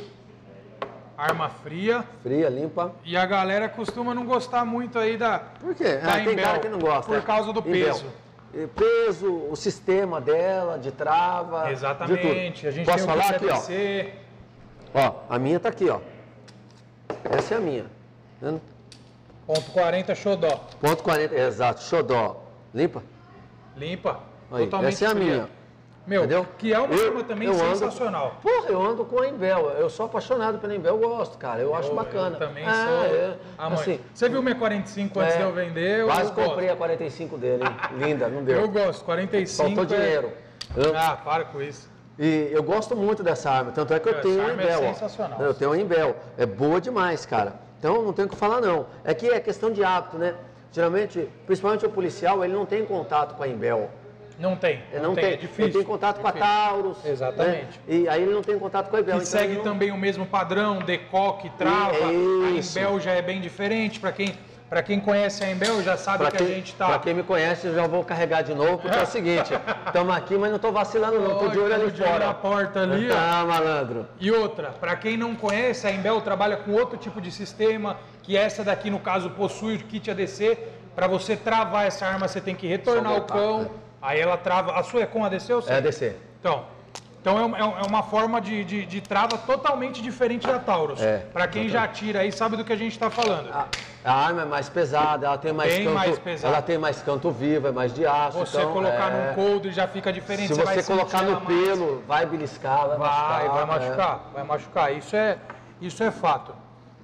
Arma 1.21 1.51
fria. 1.51 2.03
fria, 2.23 2.49
limpa. 2.49 2.93
E 3.05 3.15
a 3.15 3.27
galera 3.27 3.69
costuma 3.69 4.15
não 4.15 4.25
gostar 4.25 4.65
muito 4.65 4.99
aí 4.99 5.19
da. 5.19 5.39
Por 5.39 5.75
quê? 5.75 5.97
da 5.99 6.15
Ah, 6.15 6.15
tem 6.25 6.33
Imbel, 6.33 6.45
cara 6.47 6.59
que 6.61 6.69
não 6.71 6.79
gosta. 6.79 7.03
Por 7.13 7.19
é. 7.19 7.21
causa 7.21 7.53
do 7.53 7.61
Imbel. 7.61 7.73
peso. 7.73 8.07
E 8.55 8.67
Peso, 8.67 9.31
o 9.51 9.55
sistema 9.55 10.19
dela, 10.21 10.79
de 10.79 10.91
trava. 10.91 11.67
de 11.67 11.73
Exatamente. 11.73 12.21
tudo. 12.63 12.69
A 12.69 12.71
gente 12.73 12.87
Posso 12.87 12.99
tem 12.99 13.07
falar 13.07 13.31
aqui, 13.31 13.47
ó? 14.95 14.99
Ó, 14.99 15.15
a 15.29 15.39
minha 15.39 15.61
tá 15.61 15.69
aqui, 15.69 15.89
ó. 15.91 16.01
Essa 17.31 17.55
é 17.55 17.59
a 17.59 17.61
minha. 17.61 17.83
Tá 17.85 17.89
vendo? 18.41 18.61
Ponto 19.47 19.71
40 19.73 20.15
xodó. 20.15 20.61
Ponto 20.81 21.03
40, 21.03 21.35
exato, 21.35 21.83
xodó. 21.83 22.43
Limpa? 22.75 23.03
Limpa. 23.77 24.21
Aí, 24.51 24.65
totalmente 24.65 24.95
essa 24.95 25.05
é 25.05 25.09
a 25.09 25.11
fria. 25.11 25.25
minha. 25.25 25.49
Meu, 26.11 26.25
Entendeu? 26.25 26.45
que 26.59 26.75
é 26.75 26.79
uma 26.81 26.93
Eu- 26.93 27.07
arma 27.07 27.23
também 27.23 27.47
eu 27.47 27.55
ando- 27.55 27.77
sensacional. 27.77 28.35
Porra, 28.43 28.67
eu 28.69 28.83
ando 28.83 29.05
com 29.05 29.21
a 29.23 29.29
Imbel. 29.29 29.71
Eu 29.79 29.89
sou 29.89 30.07
apaixonado 30.07 30.59
pela 30.59 30.75
Imbel, 30.75 31.01
eu 31.01 31.09
gosto, 31.09 31.39
cara. 31.39 31.61
Eu, 31.61 31.73
acho 31.73 31.91
Eu- 31.91 31.95
bacana. 31.95 32.35
Eu 32.35 32.49
também 32.49 32.65
É, 32.65 32.73
sou 32.73 33.05
é, 33.05 33.37
assim, 33.77 34.01
Você 34.13 34.29
viu 34.29 34.43
minha 34.43 34.57
45 34.57 35.21
antes 35.21 35.35
é, 35.35 35.39
de 35.39 35.43
eu 35.45 35.53
vender? 35.53 36.01
Eu 36.01 36.07
Quase 36.09 36.33
gosto. 36.33 36.49
comprei 36.49 36.69
a 36.69 36.75
45 36.75 37.39
dele, 37.39 37.63
hein? 37.63 37.77
Linda, 37.97 38.27
não 38.29 38.43
deu. 38.43 38.59
Eu 38.59 38.69
gosto. 38.69 39.05
45 39.05 39.77
Faltou 39.77 39.97
é- 39.97 40.01
dinheiro. 40.01 40.33
Ah, 40.97 41.17
para 41.25 41.45
com 41.45 41.63
isso. 41.63 41.89
E 42.19 42.49
eu 42.51 42.63
gosto 42.65 42.97
muito 42.97 43.23
dessa 43.23 43.49
arma, 43.49 43.71
tanto 43.71 43.95
é 43.95 44.01
que 44.01 44.09
eu 44.09 44.21
tenho 44.21 44.49
é 44.49 44.53
Imbel. 44.53 44.79
ó. 44.81 44.93
sensacional. 44.93 45.41
Eu 45.41 45.55
tenho 45.55 45.71
uma 45.71 45.79
Imbel. 45.79 46.17
É 46.37 46.45
boa 46.45 46.81
demais, 46.81 47.25
cara. 47.25 47.55
Então 47.79 48.03
não 48.03 48.13
tem 48.13 48.25
o 48.25 48.29
que 48.29 48.35
falar, 48.35 48.61
não. 48.61 48.87
É 49.05 49.15
que 49.15 49.29
é 49.31 49.39
questão 49.39 49.71
de 49.71 49.85
hábito, 49.85 50.19
né? 50.19 50.35
Geralmente, 50.73 51.29
principalmente 51.47 51.87
o 51.87 51.91
policial, 51.91 52.45
ele 52.45 52.53
não 52.53 52.67
tem 52.67 52.85
contato 52.85 53.37
com 53.37 53.45
a 53.45 53.49
Imbel. 53.49 53.89
Não 54.41 54.57
tem. 54.57 54.83
Ele 54.91 55.03
não, 55.03 55.15
tem. 55.15 55.25
É 55.25 55.37
difícil. 55.37 55.65
Ele 55.67 55.73
tem 55.75 55.83
contato 55.85 56.21
com 56.21 56.27
a. 56.27 56.33
Taurus. 56.33 57.05
Exatamente. 57.05 57.79
né? 57.87 57.95
E 57.97 58.09
aí 58.09 58.23
ele 58.23 58.33
não 58.33 58.43
tem 58.43 58.59
contato 58.59 58.89
com 58.89 58.97
a 58.97 59.01
Imbel. 59.01 59.15
E 59.17 59.19
então 59.19 59.27
segue 59.27 59.57
não- 59.57 59.63
também 59.63 59.91
o 59.91 59.99
mesmo 59.99 60.25
padrão, 60.25 60.79
decoque, 60.79 61.51
trava. 61.59 61.95
É 61.97 62.13
isso. 62.53 62.79
A 62.79 62.83
Embel 62.83 63.01
já 63.01 63.13
é 63.13 63.21
bem 63.23 63.41
diferente. 63.41 64.01
Para 64.01 64.13
quem, 64.13 64.35
pra 64.71 64.83
quem 64.83 64.99
conhece 64.99 65.45
a 65.45 65.51
Embel 65.51 65.83
já 65.83 65.97
sabe 65.99 66.19
Pra 66.19 66.31
que 66.31 66.39
quem, 66.39 66.47
a 66.47 66.51
gente 66.51 66.75
tá. 66.75 66.87
pra 66.87 66.99
quem 67.01 67.13
me 67.13 67.23
conhece, 67.23 67.67
eu 67.67 67.75
já 67.75 67.87
vou 67.87 68.03
carregar 68.03 68.41
de 68.43 68.55
novo, 68.55 68.79
porque 68.79 68.97
é 68.99 69.03
o 69.03 69.07
seguinte, 69.07 69.53
estamos 69.87 70.17
aqui, 70.17 70.39
mas 70.39 70.49
não 70.49 70.57
estou 70.57 70.73
vacilando 70.73 71.21
não, 71.21 71.33
estou 71.33 71.49
de 71.51 71.59
olho 71.59 71.75
ali 71.75 71.91
de 71.91 72.03
fora. 72.03 72.27
na 72.27 72.33
porta 72.35 72.81
ali, 72.83 73.11
ó. 73.11 73.15
Ah, 73.15 73.45
malandro. 73.47 74.07
E 74.19 74.31
outra, 74.31 74.71
para 74.71 74.97
quem 74.97 75.17
não 75.19 75.35
conhece, 75.35 75.87
a 75.87 75.91
Embel 75.93 76.21
trabalha 76.23 76.57
com 76.57 76.73
outro 76.73 76.97
tipo 76.97 77.21
de 77.21 77.31
sistema, 77.31 77.99
que 78.23 78.37
essa 78.39 78.65
daqui, 78.65 78.89
no 78.89 79.01
caso, 79.01 79.29
possui 79.31 79.77
o 79.77 79.79
kit 79.81 80.11
ADC. 80.11 80.57
Para 80.95 81.07
você 81.07 81.37
travar 81.37 81.87
essa 81.87 82.05
arma, 82.07 82.27
você 82.27 82.41
tem 82.41 82.55
que 82.55 82.67
retornar 82.67 83.15
o 83.17 83.23
cão. 83.23 83.71
Aí 84.01 84.21
ela 84.21 84.37
trava. 84.37 84.73
A 84.79 84.83
sua 84.83 85.03
é 85.03 85.07
com 85.07 85.25
ADC 85.25 85.53
ou 85.53 85.63
É 85.67 85.77
ADC. 85.77 86.17
Então, 86.41 86.65
então 87.21 87.39
é, 87.39 87.59
é 87.61 87.63
é 87.63 87.87
uma 87.87 88.03
forma 88.03 88.41
de, 88.41 88.65
de- 88.65 88.87
de 88.87 89.01
trava 89.01 89.37
totalmente 89.37 90.01
diferente 90.03 90.47
da 90.47 90.59
Taurus. 90.59 91.03
É, 91.03 91.19
para 91.33 91.47
quem 91.47 91.69
já 91.69 91.87
tira 91.87 92.21
aí, 92.21 92.33
sabe 92.33 92.57
do 92.57 92.65
que 92.65 92.73
a 92.73 92.77
gente 92.77 92.93
está 92.93 93.11
falando. 93.11 93.51
A, 93.53 93.67
a 94.03 94.13
arma 94.27 94.43
é 94.43 94.45
mais 94.47 94.71
pesada, 94.71 95.27
ela 95.27 95.37
tem 95.37 95.53
mais 95.53 95.75
Bem 95.75 95.85
canto, 95.85 95.95
mais 95.95 96.19
pesada. 96.19 96.55
ela 96.55 96.63
tem 96.63 96.79
mais 96.79 97.03
canto 97.03 97.31
vivo, 97.31 97.69
é 97.69 97.73
mais 97.73 97.93
de 97.93 98.07
aço. 98.07 98.39
Você 98.39 98.57
então, 98.57 98.73
colocar 98.73 99.13
é, 99.13 99.29
num 99.29 99.35
coldre 99.35 99.71
já 99.71 99.87
fica 99.87 100.11
diferente. 100.11 100.55
Se 100.55 100.63
vai 100.63 100.77
você 100.81 100.83
colocar 100.91 101.21
no 101.23 101.33
ela 101.33 101.41
mais. 101.41 101.47
pelo, 101.67 102.03
vai 102.09 102.25
beliscar, 102.25 102.89
vai, 102.89 102.97
Vai, 102.99 103.49
vai 103.49 103.67
machucar. 103.67 103.67
é. 103.67 103.67
machucar, 103.67 104.21
vai 104.33 104.45
machucar. 104.45 104.93
Isso 104.97 105.15
é, 105.15 105.37
isso 105.79 106.03
é 106.03 106.11
fato. 106.11 106.55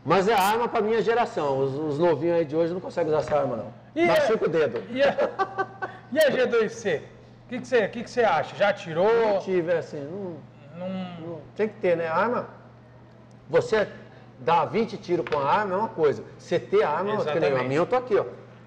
Mas 0.02 0.28
é 0.28 0.34
a 0.34 0.40
arma 0.40 0.68
para 0.68 0.80
minha 0.80 1.02
geração. 1.02 1.58
Os, 1.58 1.74
os 1.74 1.98
novinhos 1.98 2.36
aí 2.38 2.44
de 2.46 2.56
hoje 2.56 2.72
não 2.72 2.80
conseguem 2.80 3.12
usar 3.12 3.18
essa 3.18 3.36
arma, 3.36 3.56
não. 3.56 3.74
E 3.94 4.06
Machuca 4.06 4.44
o 4.44 4.48
dedo. 4.48 4.82
E 4.90 5.02
a, 5.02 5.14
e 6.12 6.18
a 6.18 6.30
G2C? 6.30 7.00
O 7.46 7.48
que, 7.48 7.60
que, 7.60 7.66
você, 7.66 7.88
que, 7.88 8.02
que 8.02 8.10
você 8.10 8.22
acha? 8.22 8.56
Já 8.56 8.72
tirou? 8.72 9.08
Não 9.34 9.38
tive, 9.38 9.72
assim, 9.72 10.00
não, 10.00 10.36
Não... 10.78 10.88
não- 11.20 11.40
tem 11.54 11.68
que 11.68 11.74
ter, 11.76 11.96
né? 11.96 12.06
Arma, 12.08 12.48
você 13.48 13.88
dá 14.40 14.64
20 14.64 14.96
tiros 14.98 15.24
com 15.28 15.38
a 15.38 15.50
arma 15.50 15.74
é 15.74 15.76
uma 15.78 15.88
coisa. 15.88 16.22
Você 16.38 16.58
ter 16.58 16.82
a 16.82 16.90
arma, 16.90 17.14
é 17.22 17.32
que 17.32 17.40
nem 17.40 17.52
a 17.56 17.62
minha, 17.62 17.78
eu 17.78 17.86
tô 17.86 17.96
aqui, 17.96 18.16
ó. 18.16 18.24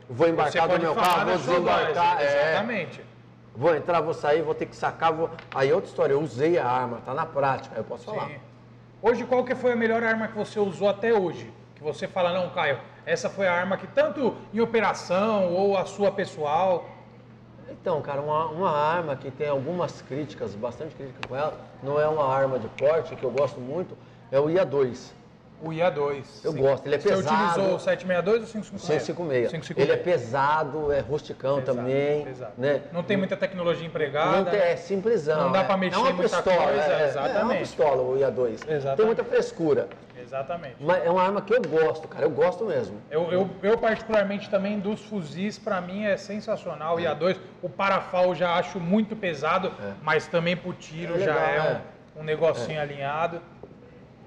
Vou 0.10 0.28
embarcar 0.28 0.68
do 0.68 0.80
meu 0.80 0.96
falar 0.96 1.08
carro, 1.08 1.30
vou 1.30 1.40
sua 1.40 1.60
base, 1.60 1.86
desembarcar. 1.86 2.22
é. 2.22 2.50
Exatamente. 2.52 3.04
Vou 3.56 3.76
entrar, 3.76 4.02
vou 4.02 4.14
sair, 4.14 4.42
vou 4.42 4.56
ter 4.56 4.66
que 4.66 4.76
sacar. 4.76 5.12
Vou... 5.12 5.30
Aí 5.54 5.70
é 5.70 5.76
outra 5.76 5.90
história, 5.90 6.14
eu 6.14 6.22
usei 6.22 6.58
a 6.58 6.66
arma, 6.66 7.02
tá 7.06 7.14
na 7.14 7.26
prática, 7.26 7.76
eu 7.78 7.84
posso 7.84 8.06
falar. 8.06 8.28
Sim. 8.28 8.36
Hoje, 9.02 9.26
qual 9.26 9.44
que 9.44 9.54
foi 9.54 9.74
a 9.74 9.76
melhor 9.76 10.02
arma 10.04 10.28
que 10.28 10.38
você 10.38 10.60
usou 10.60 10.90
até 10.90 11.14
hoje? 11.14 11.52
Que 11.76 11.84
você 11.84 12.08
fala, 12.08 12.34
não, 12.34 12.50
Caio, 12.50 12.80
essa 13.06 13.30
foi 13.30 13.48
a 13.48 13.54
arma 13.54 13.78
que 13.78 13.88
tanto 13.88 14.36
em 14.54 14.60
operação 14.62 15.54
ou 15.54 15.78
a 15.78 15.86
sua 15.86 16.12
pessoal... 16.12 16.90
Então, 17.82 18.02
cara, 18.02 18.22
uma, 18.22 18.46
uma 18.48 18.72
arma 18.72 19.16
que 19.16 19.32
tem 19.32 19.48
algumas 19.48 20.02
críticas, 20.02 20.54
bastante 20.54 20.96
crítica 20.96 21.20
com 21.28 21.36
ela, 21.36 21.54
não 21.82 22.00
é 22.00 22.08
uma 22.08 22.26
arma 22.28 22.60
de 22.60 22.68
porte, 22.70 23.16
que 23.16 23.24
eu 23.24 23.32
gosto 23.32 23.60
muito, 23.62 23.98
é 24.32 24.40
o 24.40 24.46
IA2. 24.48 25.12
O 25.62 25.70
IA2. 25.70 26.24
Eu 26.44 26.54
Sim. 26.54 26.58
gosto, 26.62 26.86
ele 26.86 26.96
é 26.96 27.00
Você 27.00 27.10
pesado. 27.10 27.36
utilizou 27.36 27.76
o 27.76 27.80
762 27.80 28.42
ou 28.42 28.48
556? 28.48 29.04
156. 29.04 29.52
556. 29.52 29.78
Ele 29.90 29.92
é 29.92 29.98
pesado, 30.02 30.92
é 30.92 31.00
rusticão 31.00 31.60
Pesado, 31.60 31.78
também. 31.78 32.24
pesado. 32.24 32.54
Né? 32.58 32.82
Não 32.94 33.04
tem 33.04 33.18
muita 33.18 33.36
tecnologia 33.36 33.86
empregada. 33.86 34.38
Não 34.38 34.46
tem, 34.46 34.60
é 34.60 34.76
simplesão. 34.78 35.44
Não 35.44 35.52
dá 35.52 35.60
é. 35.60 35.64
pra 35.66 35.76
mexer 35.76 35.96
é 35.96 36.00
uma 36.00 36.14
muita 36.14 36.38
pistola, 36.38 36.64
coisa, 36.64 36.82
é, 36.82 36.92
É 36.94 36.96
uma 36.96 37.06
exatamente. 37.08 37.60
pistola 37.60 38.02
o 38.02 38.18
IA2. 38.18 38.54
Exatamente. 38.54 38.96
Tem 38.98 39.06
muita 39.06 39.24
frescura. 39.26 39.88
Exatamente. 40.30 40.76
Mas 40.80 41.04
é 41.04 41.10
uma 41.10 41.24
arma 41.24 41.42
que 41.42 41.52
eu 41.52 41.62
gosto, 41.62 42.08
cara. 42.08 42.24
Eu 42.24 42.30
gosto 42.30 42.64
mesmo. 42.66 43.02
Eu, 43.10 43.32
eu, 43.32 43.50
eu, 43.64 43.78
particularmente 43.80 44.48
também 44.48 44.80
dos 44.80 45.04
fuzis, 45.06 45.58
pra 45.58 45.82
mim 45.82 46.06
é 46.06 46.16
sensacional. 46.18 46.98
O 46.98 47.00
IA2, 47.00 47.38
o 47.64 47.70
parafal 47.70 48.36
já 48.36 48.54
acho 48.54 48.80
muito 48.80 49.16
pesado, 49.16 49.74
mas 50.04 50.28
também 50.28 50.56
pro 50.56 50.72
tiro 50.74 51.16
É 51.16 51.20
já 51.20 51.34
legal, 51.34 51.50
é 51.50 51.58
é. 51.58 51.82
um, 52.16 52.22
um 52.22 52.24
negocinho 52.24 52.80
alinhado. 52.80 53.42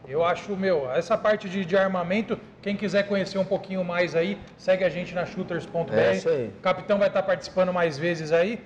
Eu 0.08 0.24
acho, 0.24 0.56
meu, 0.56 0.90
essa 0.90 1.16
parte 1.16 1.48
de, 1.48 1.64
de 1.64 1.76
armamento, 1.76 2.38
quem 2.60 2.76
quiser 2.76 3.06
conhecer 3.06 3.38
um 3.38 3.44
pouquinho 3.44 3.84
mais 3.84 4.16
aí, 4.16 4.36
segue 4.58 4.82
a 4.82 4.88
gente 4.88 5.14
na 5.14 5.24
shooters.br. 5.24 5.94
É 5.94 6.16
isso 6.16 6.28
aí. 6.28 6.52
O 6.58 6.60
capitão 6.60 6.98
vai 6.98 7.06
estar 7.06 7.22
participando 7.22 7.72
mais 7.72 7.96
vezes 7.96 8.32
aí. 8.32 8.60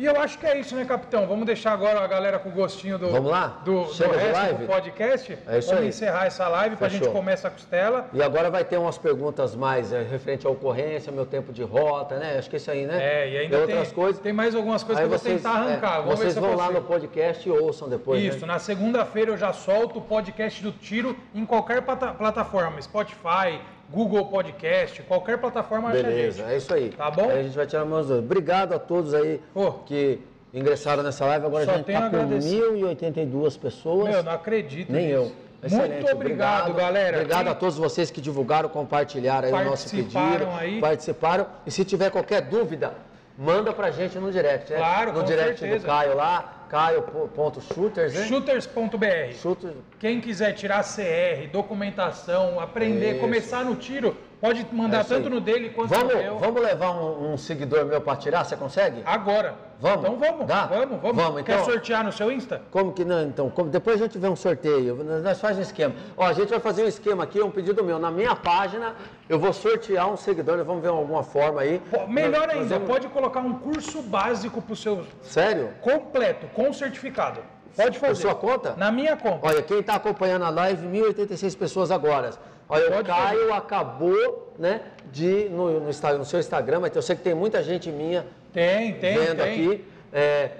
E 0.00 0.06
eu 0.06 0.18
acho 0.18 0.38
que 0.38 0.46
é 0.46 0.58
isso, 0.58 0.74
né, 0.74 0.86
capitão? 0.86 1.26
Vamos 1.26 1.44
deixar 1.44 1.72
agora 1.72 2.00
a 2.00 2.06
galera 2.06 2.38
com 2.38 2.48
o 2.48 2.52
gostinho 2.52 2.96
do, 2.96 3.10
Vamos 3.10 3.30
lá? 3.30 3.60
do, 3.66 3.84
do 3.84 3.92
Chega 3.92 4.12
de 4.16 4.16
resto 4.24 4.32
live? 4.40 4.58
do 4.62 4.66
podcast. 4.66 5.38
É 5.46 5.58
isso 5.58 5.68
Vamos 5.68 5.82
aí. 5.82 5.88
encerrar 5.90 6.24
essa 6.24 6.48
live 6.48 6.76
pra 6.76 6.88
Fechou. 6.88 7.04
gente 7.08 7.14
começar 7.14 7.48
a 7.48 7.50
costela. 7.50 8.08
E 8.14 8.22
agora 8.22 8.48
vai 8.50 8.64
ter 8.64 8.78
umas 8.78 8.96
perguntas 8.96 9.54
mais 9.54 9.92
é, 9.92 10.02
referente 10.02 10.46
à 10.46 10.50
ocorrência, 10.50 11.12
meu 11.12 11.26
tempo 11.26 11.52
de 11.52 11.62
rota, 11.62 12.16
né? 12.16 12.36
Acho 12.38 12.48
que 12.48 12.56
isso 12.56 12.70
aí, 12.70 12.86
né? 12.86 12.96
É, 12.98 13.28
e 13.30 13.36
ainda 13.40 13.50
tem, 13.58 13.60
outras 13.76 13.92
coisas. 13.92 14.22
tem 14.22 14.32
mais 14.32 14.54
algumas 14.54 14.82
coisas 14.82 15.02
Aí 15.02 15.06
que 15.06 15.14
eu 15.14 15.18
vou 15.18 15.26
vocês, 15.26 15.42
tentar 15.42 15.54
arrancar. 15.58 15.98
é, 15.98 16.02
Vamos 16.02 16.18
vocês 16.18 16.34
vão 16.34 16.56
lá 16.56 16.70
no 16.70 16.80
podcast 16.80 17.46
e 17.46 17.52
ouçam 17.52 17.86
depois. 17.86 18.22
Isso, 18.24 18.46
né? 18.46 18.54
na 18.54 18.58
segunda-feira 18.58 19.32
eu 19.32 19.36
já 19.36 19.52
solto 19.52 19.98
o 19.98 20.02
podcast 20.02 20.62
do 20.62 20.72
Tiro 20.72 21.14
em 21.34 21.44
qualquer 21.44 21.82
plata- 21.82 22.14
plataforma, 22.14 22.80
Spotify, 22.80 23.60
Google 23.92 24.26
Podcast, 24.26 25.02
qualquer 25.02 25.38
plataforma 25.38 25.88
acha 25.88 25.98
a 25.98 26.02
Beleza, 26.02 26.42
gente. 26.42 26.52
é 26.52 26.56
isso 26.56 26.72
aí. 26.74 26.90
Tá 26.90 27.10
bom? 27.10 27.28
Aí 27.28 27.40
a 27.40 27.42
gente 27.42 27.56
vai 27.56 27.66
tirar 27.66 27.84
mais 27.84 28.06
dois. 28.06 28.20
Obrigado 28.20 28.72
a 28.72 28.78
todos 28.78 29.12
aí 29.14 29.40
Pô. 29.52 29.72
que 29.84 30.20
ingressaram 30.54 31.02
nessa 31.02 31.24
live. 31.26 31.46
Agora 31.46 31.64
Só 31.64 31.72
a 31.72 31.76
gente 31.78 31.88
está 31.88 32.00
com 32.00 32.06
agradecer. 32.06 32.60
1.082 32.72 33.58
pessoas. 33.58 34.08
Meu, 34.10 34.22
não 34.22 34.32
acredito 34.32 34.92
Nem 34.92 35.06
nisso. 35.08 35.16
eu. 35.18 35.32
Excelente, 35.62 35.92
Muito 36.04 36.12
obrigado, 36.14 36.72
galera. 36.72 37.18
Obrigado 37.18 37.48
a 37.48 37.54
todos 37.54 37.76
vocês 37.76 38.10
que 38.10 38.18
divulgaram, 38.20 38.68
compartilharam 38.70 39.48
aí 39.54 39.66
o 39.66 39.70
nosso 39.70 39.90
pedido. 39.90 40.10
Participaram 40.12 40.56
aí. 40.56 40.80
Participaram. 40.80 41.46
E 41.66 41.70
se 41.70 41.84
tiver 41.84 42.10
qualquer 42.10 42.40
dúvida, 42.40 42.94
manda 43.36 43.70
pra 43.72 43.90
gente 43.90 44.18
no 44.18 44.32
direct. 44.32 44.70
né? 44.72 44.78
Claro, 44.78 45.12
No 45.12 45.22
direct 45.22 45.60
certeza. 45.60 45.80
do 45.80 45.86
Caio 45.86 46.16
lá, 46.16 46.59
caio.shooters, 46.70 48.14
né? 48.14 48.26
Shooters.br. 48.26 49.32
Shooters. 49.42 49.74
Quem 49.98 50.20
quiser 50.20 50.52
tirar 50.52 50.84
CR, 50.84 51.48
documentação, 51.52 52.60
aprender, 52.60 53.12
Isso. 53.12 53.20
começar 53.20 53.64
no 53.64 53.74
tiro, 53.74 54.16
pode 54.40 54.66
mandar 54.72 55.00
É 55.00 55.04
tanto 55.04 55.28
no 55.30 55.40
dele 55.40 55.70
quanto 55.70 55.90
Vamos, 55.90 56.14
no 56.14 56.18
meu. 56.20 56.38
vamos 56.38 56.62
levar 56.62 56.90
um, 56.92 57.32
um 57.32 57.36
seguidor 57.36 57.84
meu 57.84 58.00
pra 58.00 58.16
tirar? 58.16 58.44
Você 58.44 58.56
consegue? 58.56 59.02
Agora. 59.04 59.54
Vamos? 59.78 60.00
Então 60.00 60.16
vamos, 60.18 60.46
Dá? 60.46 60.66
vamos, 60.66 61.00
vamos. 61.00 61.16
Vamos, 61.22 61.42
Quer 61.42 61.52
então. 61.54 61.64
sortear 61.64 62.04
no 62.04 62.12
seu 62.12 62.30
Insta? 62.30 62.60
Como 62.70 62.92
que 62.92 63.02
não? 63.02 63.22
Então, 63.22 63.48
como- 63.48 63.70
depois 63.70 63.98
a 64.00 64.04
gente 64.04 64.18
vê 64.18 64.28
um 64.28 64.36
sorteio. 64.36 64.94
Nós 65.22 65.40
fazemos 65.40 65.60
um 65.60 65.70
esquema. 65.70 65.94
Ó, 66.16 66.26
a 66.26 66.32
gente 66.34 66.50
vai 66.50 66.60
fazer 66.60 66.84
um 66.84 66.86
esquema 66.88 67.24
aqui, 67.24 67.40
um 67.40 67.50
pedido 67.50 67.82
meu. 67.82 67.98
Na 67.98 68.10
minha 68.10 68.36
página, 68.36 68.94
eu 69.28 69.38
vou 69.38 69.52
sortear 69.54 70.06
um 70.12 70.16
seguidor. 70.18 70.58
Nós 70.58 70.66
vamos 70.66 70.82
ver 70.82 70.88
alguma 70.88 71.22
forma 71.22 71.62
aí. 71.62 71.80
Pô, 71.90 72.06
Melhor 72.06 72.46
Nós- 72.46 72.46
nós 72.48 72.56
ainda, 72.62 72.74
vamos- 72.74 72.88
pode 72.88 73.08
colocar 73.08 73.40
um 73.40 73.54
curso 73.54 74.02
básico 74.02 74.60
pro 74.60 74.76
seu 74.76 75.02
Sério? 75.22 75.70
completo, 75.80 76.46
com 76.54 76.70
certificado. 76.74 77.40
Pode 77.74 77.98
Por 77.98 78.08
fazer. 78.08 78.20
sua 78.22 78.34
conta? 78.34 78.74
Na 78.76 78.92
minha 78.92 79.16
conta. 79.16 79.46
Olha, 79.46 79.62
quem 79.62 79.78
está 79.78 79.94
acompanhando 79.94 80.44
a 80.44 80.50
live, 80.50 80.86
1.086 80.86 81.54
pessoas 81.54 81.90
agora. 81.90 82.32
Olha, 82.70 82.86
o 82.88 82.92
Pode 82.92 83.08
Caio 83.08 83.52
acabou, 83.52 84.52
né, 84.58 84.80
de, 85.12 85.48
no, 85.50 85.80
no, 85.80 85.86
no 85.90 86.24
seu 86.24 86.38
Instagram, 86.38 86.80
mas 86.80 86.94
eu 86.94 87.02
sei 87.02 87.16
que 87.16 87.22
tem 87.22 87.34
muita 87.34 87.62
gente 87.62 87.90
minha 87.90 88.24
Tem, 88.52 88.94
tem, 88.94 89.18
vendo 89.18 89.42
tem. 89.42 89.52
aqui. 89.52 89.84
é, 90.12 90.50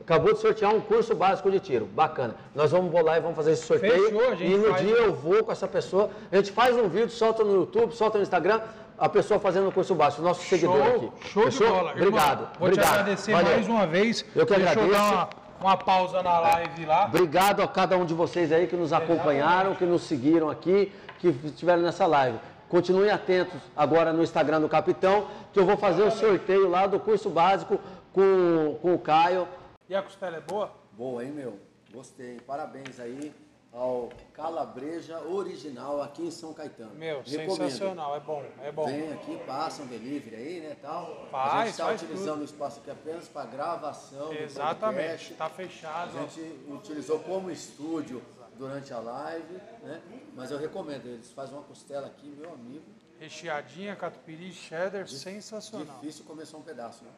acabou 0.00 0.32
de 0.34 0.40
sortear 0.40 0.74
um 0.74 0.80
curso 0.80 1.14
básico 1.14 1.48
de 1.50 1.60
tiro. 1.60 1.86
Bacana. 1.86 2.34
Nós 2.56 2.72
vamos 2.72 2.90
bolar 2.90 3.18
e 3.18 3.20
vamos 3.20 3.36
fazer 3.36 3.52
esse 3.52 3.64
sorteio. 3.64 4.04
Fechou, 4.10 4.30
a 4.30 4.34
gente 4.34 4.52
e 4.52 4.56
no 4.58 4.74
dia 4.74 4.96
eu 4.96 5.14
vou 5.14 5.44
com 5.44 5.52
essa 5.52 5.68
pessoa. 5.68 6.10
A 6.32 6.36
gente 6.36 6.50
faz 6.50 6.76
um 6.76 6.88
vídeo, 6.88 7.10
solta 7.10 7.44
no 7.44 7.54
YouTube, 7.54 7.94
solta 7.94 8.18
no 8.18 8.22
Instagram. 8.24 8.60
A 8.98 9.08
pessoa 9.08 9.40
fazendo 9.40 9.68
o 9.68 9.72
curso 9.72 9.94
básico, 9.94 10.20
nosso 10.22 10.42
seguidor 10.42 10.82
aqui. 10.82 11.08
Show, 11.28 11.42
show 11.42 11.44
de 11.48 11.50
Fechou? 11.56 11.68
bola. 11.74 11.90
Irmão, 11.92 12.08
Obrigado. 12.08 12.48
vou 12.58 12.68
obrigado. 12.68 12.86
te 12.86 12.92
agradecer 12.98 13.32
Valeu. 13.32 13.52
mais 13.52 13.68
uma 13.68 13.86
vez. 13.86 14.24
Eu 14.36 14.44
que 14.44 14.54
Deixa 14.54 14.70
agradeço. 14.72 14.94
eu 14.94 15.00
dar 15.00 15.12
uma, 15.14 15.28
uma 15.60 15.76
pausa 15.76 16.22
na 16.22 16.38
live 16.40 16.86
lá. 16.86 17.06
Obrigado 17.06 17.62
a 17.62 17.68
cada 17.68 17.96
um 17.96 18.04
de 18.04 18.14
vocês 18.14 18.50
aí 18.50 18.66
que 18.66 18.76
nos 18.76 18.92
acompanharam, 18.92 19.74
que 19.74 19.84
nos 19.84 20.02
seguiram 20.02 20.48
aqui, 20.48 20.92
que 21.18 21.28
estiveram 21.44 21.82
nessa 21.82 22.06
live. 22.06 22.38
Continuem 22.68 23.10
atentos 23.10 23.60
agora 23.76 24.12
no 24.12 24.22
Instagram 24.22 24.60
do 24.60 24.68
Capitão, 24.68 25.26
que 25.52 25.58
eu 25.58 25.66
vou 25.66 25.76
fazer 25.76 26.02
o 26.02 26.10
sorteio 26.10 26.68
lá 26.68 26.86
do 26.86 26.98
curso 26.98 27.28
básico 27.28 27.78
com, 28.12 28.78
com 28.80 28.94
o 28.94 28.98
Caio. 28.98 29.46
E 29.88 29.94
a 29.94 30.02
costela 30.02 30.36
é 30.36 30.40
boa? 30.40 30.72
Boa, 30.92 31.24
hein, 31.24 31.32
meu? 31.32 31.58
Gostei. 31.92 32.38
Parabéns 32.46 33.00
aí 33.00 33.32
ao 33.72 34.08
Calabreja 34.32 35.20
Original 35.20 36.02
aqui 36.02 36.22
em 36.26 36.30
São 36.30 36.52
Caetano. 36.52 36.94
Meu, 36.94 37.22
Recomendo. 37.22 37.56
sensacional, 37.56 38.16
é 38.16 38.20
bom, 38.20 38.44
é 38.62 38.72
bom. 38.72 38.86
Vem 38.86 39.12
aqui, 39.12 39.36
passa 39.46 39.82
um 39.82 39.86
delivery 39.86 40.34
aí, 40.36 40.60
né, 40.60 40.76
tal. 40.82 41.24
a 41.26 41.30
Faz, 41.30 41.52
gente 41.60 41.70
está 41.70 41.92
utilizando 41.92 42.32
tudo. 42.32 42.42
o 42.42 42.44
espaço 42.44 42.80
aqui 42.80 42.90
apenas 42.90 43.28
para 43.28 43.46
gravação 43.46 44.32
Exatamente, 44.32 45.00
podcast. 45.08 45.34
tá 45.34 45.48
fechado. 45.48 46.18
A 46.18 46.22
gente 46.22 46.40
utilizou 46.68 47.20
como 47.20 47.50
estúdio 47.50 48.22
durante 48.58 48.92
a 48.92 48.98
live, 48.98 49.54
né? 49.82 50.02
Mas 50.34 50.50
eu 50.50 50.58
recomendo, 50.58 51.06
eles 51.06 51.30
fazem 51.32 51.54
uma 51.54 51.62
costela 51.64 52.06
aqui, 52.08 52.28
meu 52.28 52.52
amigo. 52.52 52.84
Recheadinha, 53.18 53.94
catupiry, 53.96 54.52
cheddar, 54.52 55.06
sensacional. 55.06 55.98
Difícil 56.00 56.24
comer 56.24 56.46
só 56.46 56.56
um 56.56 56.62
pedaço, 56.62 57.04
né? 57.04 57.10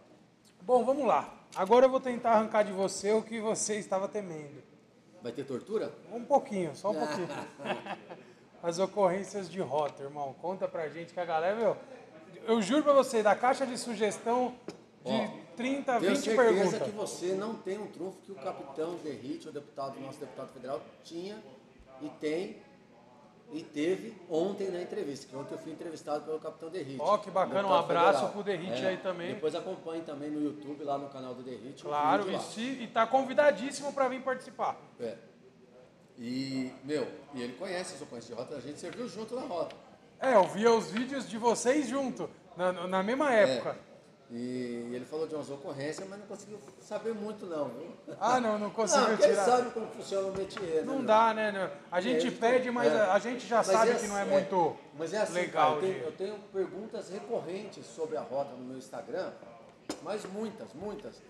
Bom, 0.61 0.85
vamos 0.85 1.05
lá. 1.07 1.33
Agora 1.57 1.87
eu 1.87 1.91
vou 1.91 1.99
tentar 2.01 2.33
arrancar 2.33 2.63
de 2.63 2.73
você 2.73 3.11
o 3.13 3.23
que 3.23 3.41
você 3.41 3.77
estava 3.77 4.07
temendo. 4.07 4.63
Vai 5.23 5.33
ter 5.33 5.45
tortura? 5.45 5.93
Um 6.13 6.25
pouquinho, 6.25 6.75
só 6.75 6.91
um 6.91 6.95
pouquinho. 6.99 7.29
As 8.63 8.79
ocorrências 8.79 9.49
de 9.51 9.61
rota, 9.61 10.03
irmão. 10.03 10.35
Conta 10.41 10.67
pra 10.69 10.89
gente 10.89 11.13
que 11.13 11.21
a 11.21 11.25
galera, 11.25 11.57
meu. 11.57 11.77
Eu 12.47 12.61
juro 12.61 12.83
pra 12.83 12.93
você, 12.93 13.23
da 13.23 13.35
caixa 13.37 13.65
de 13.67 13.79
sugestão 13.79 14.55
de 15.05 15.13
Ó, 15.13 15.29
30, 15.57 15.99
Tenho 16.01 16.15
20 16.15 16.25
certeza 16.25 16.43
perguntas. 16.55 16.83
que 16.83 16.91
você 16.91 17.35
não 17.35 17.55
tem 17.55 17.79
um 17.79 17.87
trunfo 17.87 18.19
que 18.23 18.33
o 18.33 18.35
capitão 18.37 18.97
Derrite, 18.97 19.49
o 19.49 19.53
deputado, 19.53 19.99
nosso 20.01 20.19
deputado 20.19 20.53
federal, 20.53 20.81
tinha 21.05 21.43
e 22.01 22.09
tem 22.21 22.57
e 23.53 23.63
teve 23.63 24.17
ontem 24.31 24.71
na 24.71 24.81
entrevista, 24.81 25.27
que 25.29 25.37
ontem 25.37 25.55
eu 25.55 25.59
fui 25.59 25.73
entrevistado 25.73 26.25
pelo 26.25 26.39
capitão 26.39 26.71
Derrite. 26.71 26.99
Ó, 27.01 27.19
que 27.19 27.31
bacana, 27.31 27.69
um 27.69 27.75
abraço 27.75 28.13
federal. 28.13 28.33
pro 28.33 28.43
Derrite 28.43 28.87
aí 28.87 28.97
também. 28.97 29.35
Depois 29.35 29.55
acompanhe 29.55 30.03
também 30.03 30.31
no 30.31 30.43
YouTube, 30.43 30.83
lá 30.85 30.97
no 30.97 31.09
canal 31.09 31.35
do 31.35 31.43
Derrite. 31.43 31.83
Claro, 31.83 32.31
e, 32.31 32.41
se, 32.41 32.63
e 32.63 32.87
tá 32.87 33.07
convidadíssimo 33.07 33.93
pra 33.93 34.09
vir 34.09 34.23
participar. 34.23 34.81
É. 34.99 35.17
E, 36.19 36.73
meu, 36.85 37.07
e 37.35 37.43
ele 37.43 37.53
conhece 37.55 37.95
as 37.95 38.03
ocorrências 38.03 38.35
de 38.35 38.43
rota, 38.43 38.57
a 38.57 38.61
gente 38.61 38.81
serviu 38.81 39.07
junto 39.07 39.35
na 39.35 39.43
rota. 39.43 39.77
É, 40.19 40.35
eu 40.35 40.45
via 40.45 40.73
os 40.73 40.91
vídeos 40.91 41.29
de 41.29 41.37
vocês 41.37 41.89
junto, 41.89 42.31
na, 42.57 42.73
na 42.87 43.03
mesma 43.03 43.33
época. 43.35 43.71
É. 43.89 43.92
E 44.35 44.91
ele 44.95 45.05
falou 45.05 45.27
de 45.27 45.35
umas 45.35 45.51
ocorrências, 45.51 46.09
mas 46.09 46.19
não 46.19 46.27
conseguiu 46.27 46.59
saber 46.81 47.13
muito 47.13 47.45
não, 47.45 47.69
viu? 47.69 47.91
Ah, 48.19 48.41
não, 48.41 48.53
não 48.53 48.61
Não, 48.61 48.71
conseguiu 48.73 49.09
ele 49.13 49.17
tirar. 49.19 49.45
sabe 49.45 49.71
como 49.73 49.87
funciona 49.89 50.29
o 50.29 50.33
métier, 50.33 50.77
né, 50.77 50.83
Não 50.87 51.05
dá, 51.05 51.35
né? 51.35 51.53
né? 51.53 51.71
A 51.91 52.01
gente 52.01 52.29
É, 52.29 52.31
pede, 52.31 52.71
mas 52.71 52.91
é. 52.91 52.99
a- 52.99 53.19
gente 53.19 53.47
já 53.47 53.59
Mas 53.59 53.67
sabe 53.67 53.91
é 53.91 53.95
que 53.97 54.07
não 54.07 54.17
é 54.17 54.23
assim, 54.23 54.31
muito 54.31 54.77
Mas 54.97 55.13
é 55.13 55.19
assim, 55.19 55.33
legal. 55.35 55.75
cara, 55.75 55.85
eu, 55.87 55.93
tenho, 55.93 56.05
eu 56.07 56.13
tenho 56.13 56.39
perguntas 56.51 57.11
recorrentes 57.11 57.85
sobre 57.85 58.17
a 58.17 58.23
rota 58.23 58.53
no 58.53 58.65
meu 58.65 58.79
Instagram, 58.79 59.33
mas 60.03 60.25
muitas, 60.25 60.73
muitas. 60.73 61.21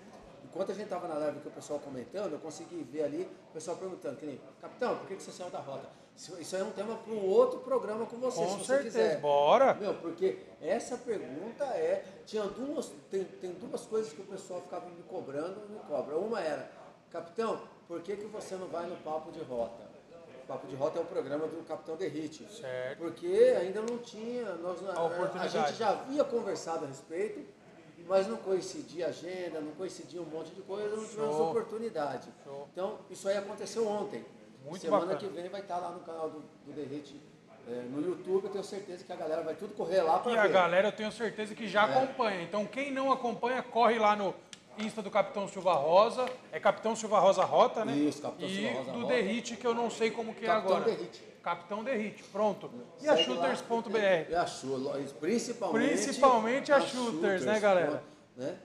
Enquanto 0.44 0.70
a 0.70 0.74
gente 0.74 0.84
estava 0.84 1.09
na 1.09 1.14
live 1.14 1.40
com 1.40 1.48
o 1.48 1.53
pessoal 1.53 1.80
comentando, 1.80 2.34
eu 2.34 2.38
consegui 2.38 2.84
ver 2.84 3.03
ali 3.03 3.22
o 3.50 3.53
pessoal 3.53 3.76
perguntando, 3.78 4.14
que 4.16 4.26
nem, 4.26 4.40
capitão, 4.61 4.96
por 4.98 5.09
que 5.09 5.16
que 5.16 5.22
você 5.24 5.32
saiu 5.32 5.50
da 5.50 5.59
rota? 5.59 5.88
Isso, 6.16 6.56
é 6.56 6.62
um 6.62 6.70
tema 6.70 6.94
para 6.96 7.12
um 7.12 7.26
outro 7.26 7.60
programa 7.60 8.06
com 8.06 8.16
você, 8.18 8.38
Com 8.38 8.48
se 8.50 8.58
você 8.58 8.64
certeza, 8.64 8.98
quiser. 8.98 9.20
bora. 9.20 9.74
Meu, 9.74 9.94
porque 9.94 10.38
essa 10.60 10.96
pergunta 10.96 11.64
é. 11.64 12.04
Tinha 12.26 12.44
duas. 12.44 12.92
Tem, 13.10 13.24
tem 13.24 13.52
duas 13.52 13.84
coisas 13.86 14.12
que 14.12 14.20
o 14.20 14.24
pessoal 14.24 14.60
ficava 14.60 14.86
me 14.86 15.02
cobrando 15.02 15.60
e 15.68 15.72
me 15.72 15.80
cobra. 15.80 16.16
Uma 16.16 16.40
era, 16.40 16.70
capitão, 17.10 17.60
por 17.88 18.00
que, 18.02 18.16
que 18.16 18.26
você 18.26 18.54
não 18.54 18.68
vai 18.68 18.86
no 18.86 18.96
Papo 18.96 19.32
de 19.32 19.40
Rota? 19.40 19.90
O 20.44 20.46
Papo 20.46 20.66
de 20.66 20.74
Rota 20.76 20.98
é 20.98 21.02
o 21.02 21.04
programa 21.04 21.46
do 21.46 21.66
Capitão 21.66 21.96
Derrite. 21.96 22.46
Certo. 22.52 22.98
Porque 22.98 23.56
ainda 23.58 23.80
não 23.80 23.98
tinha. 23.98 24.54
Nós, 24.56 24.78
a, 24.88 25.40
a 25.42 25.48
gente 25.48 25.74
já 25.74 25.90
havia 25.90 26.22
conversado 26.24 26.84
a 26.84 26.88
respeito, 26.88 27.40
mas 28.06 28.26
não 28.26 28.36
coincidia 28.36 29.06
a 29.06 29.08
agenda, 29.08 29.60
não 29.60 29.72
coincidia 29.72 30.20
um 30.20 30.26
monte 30.26 30.50
de 30.52 30.62
coisa, 30.62 30.94
não 30.94 31.04
tivemos 31.04 31.36
Show. 31.36 31.50
oportunidade. 31.50 32.28
Show. 32.44 32.68
Então, 32.72 32.98
isso 33.10 33.28
aí 33.28 33.36
aconteceu 33.36 33.86
ontem. 33.86 34.24
Muito 34.64 34.80
Semana 34.82 35.06
bacana. 35.06 35.18
que 35.20 35.26
vem 35.40 35.48
vai 35.48 35.60
estar 35.60 35.78
lá 35.78 35.90
no 35.90 36.00
canal 36.00 36.30
do, 36.30 36.40
do 36.40 36.72
Derrite 36.72 37.20
é, 37.68 37.82
no 37.90 38.00
YouTube. 38.00 38.44
Eu 38.44 38.50
tenho 38.50 38.64
certeza 38.64 39.04
que 39.04 39.12
a 39.12 39.16
galera 39.16 39.42
vai 39.42 39.54
tudo 39.54 39.74
correr 39.74 40.02
lá 40.02 40.18
para 40.18 40.30
E 40.32 40.34
ver. 40.34 40.40
a 40.40 40.48
galera 40.48 40.88
eu 40.88 40.92
tenho 40.92 41.10
certeza 41.12 41.54
que 41.54 41.64
É. 41.64 41.68
já 41.68 41.84
acompanha. 41.84 42.42
Então 42.42 42.64
quem 42.66 42.90
não 42.92 43.10
acompanha, 43.12 43.62
corre 43.62 43.98
lá 43.98 44.14
no 44.16 44.34
Insta 44.78 45.02
do 45.02 45.10
Capitão 45.10 45.46
Silva 45.48 45.74
Rosa. 45.74 46.26
É 46.50 46.58
Capitão 46.58 46.94
Silva 46.96 47.18
Rosa 47.18 47.44
Rota, 47.44 47.84
né? 47.84 47.94
Isso, 47.94 48.22
Capitão 48.22 48.48
e 48.48 48.54
Silva 48.54 48.78
Rosa 48.78 48.92
do 48.92 49.00
Rota. 49.00 49.14
Derrite, 49.14 49.56
que 49.56 49.66
eu 49.66 49.74
não 49.74 49.90
sei 49.90 50.10
como 50.10 50.34
que 50.34 50.44
é 50.44 50.48
Capitão 50.48 50.76
agora. 50.76 50.90
Derrite. 50.94 51.22
Capitão 51.42 51.82
Derrite, 51.84 52.22
pronto. 52.24 52.70
E 53.00 53.08
a 53.08 53.16
Segue. 53.16 53.24
Shooters.br. 53.24 53.96
É 53.98 54.36
a 54.36 54.46
Shooters, 54.46 55.12
principalmente. 55.12 55.88
Principalmente 55.88 56.72
a 56.72 56.80
Shooters, 56.80 57.44
né, 57.44 57.58
galera? 57.58 58.02
Né? 58.36 58.56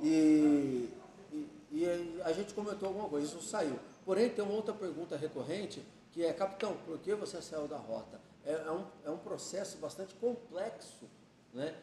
E, 0.00 0.88
e, 1.32 1.48
e 1.72 2.20
a 2.24 2.32
gente 2.32 2.54
comentou 2.54 2.88
alguma 2.88 3.08
coisa, 3.08 3.26
isso 3.26 3.42
saiu. 3.42 3.76
Porém, 4.10 4.28
tem 4.28 4.44
uma 4.44 4.54
outra 4.54 4.74
pergunta 4.74 5.16
recorrente, 5.16 5.86
que 6.10 6.24
é, 6.24 6.32
capitão, 6.32 6.76
por 6.78 6.98
que 6.98 7.14
você 7.14 7.40
saiu 7.40 7.68
da 7.68 7.76
rota? 7.76 8.20
É, 8.44 8.54
é 8.54 8.72
um, 8.72 8.84
é 9.04 9.10
um 9.10 9.18
processo 9.18 9.78
bastante 9.78 10.16
complexo, 10.16 11.08
né? 11.54 11.76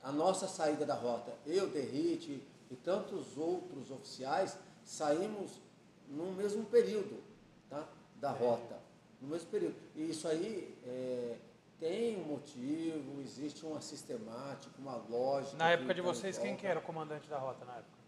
A 0.00 0.12
nossa 0.12 0.46
saída 0.46 0.86
da 0.86 0.94
rota, 0.94 1.32
eu, 1.44 1.68
Derrite 1.68 2.40
e 2.70 2.76
tantos 2.76 3.36
outros 3.36 3.90
oficiais, 3.90 4.56
saímos 4.84 5.60
no 6.08 6.30
mesmo 6.34 6.64
período 6.64 7.20
tá? 7.68 7.88
da 8.20 8.30
rota, 8.30 8.78
no 9.20 9.26
mesmo 9.26 9.50
período. 9.50 9.74
E 9.96 10.10
isso 10.10 10.28
aí 10.28 10.78
é, 10.86 11.38
tem 11.80 12.20
um 12.20 12.24
motivo, 12.24 13.20
existe 13.20 13.66
uma 13.66 13.80
sistemática, 13.80 14.72
uma 14.78 14.94
lógica. 14.94 15.56
Na 15.56 15.70
época 15.70 15.92
de 15.92 16.02
tá 16.02 16.06
vocês, 16.06 16.38
quem 16.38 16.56
que 16.56 16.68
era 16.68 16.78
o 16.78 16.82
comandante 16.82 17.28
da 17.28 17.38
rota 17.38 17.64
na 17.64 17.72
época? 17.72 17.98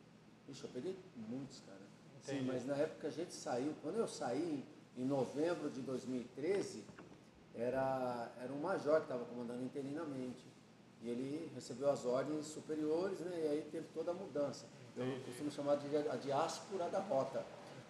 Ixi, 0.50 0.62
eu 0.62 0.70
peguei 0.70 0.96
muitos, 1.16 1.58
cara. 1.66 1.96
Sim, 2.22 2.34
Entendi. 2.36 2.50
mas 2.52 2.66
na 2.66 2.74
época 2.76 3.08
a 3.08 3.10
gente 3.10 3.32
saiu, 3.34 3.74
quando 3.82 3.98
eu 3.98 4.08
saí, 4.08 4.64
em 4.96 5.04
novembro 5.04 5.70
de 5.70 5.80
2013, 5.80 6.84
era, 7.54 8.30
era 8.42 8.52
um 8.52 8.60
major 8.60 8.96
que 8.96 9.02
estava 9.02 9.24
comandando 9.24 9.62
interinamente. 9.62 10.44
E 11.02 11.08
ele 11.10 11.50
recebeu 11.54 11.90
as 11.90 12.04
ordens 12.04 12.46
superiores, 12.46 13.20
né? 13.20 13.38
E 13.44 13.48
aí 13.48 13.68
teve 13.70 13.86
toda 13.94 14.10
a 14.10 14.14
mudança. 14.14 14.66
Eu 14.96 15.20
costumo 15.26 15.50
chamar 15.50 15.76
de 15.76 15.94
a 15.96 16.16
diáspora 16.16 16.88
da 16.88 17.00
rota. 17.00 17.44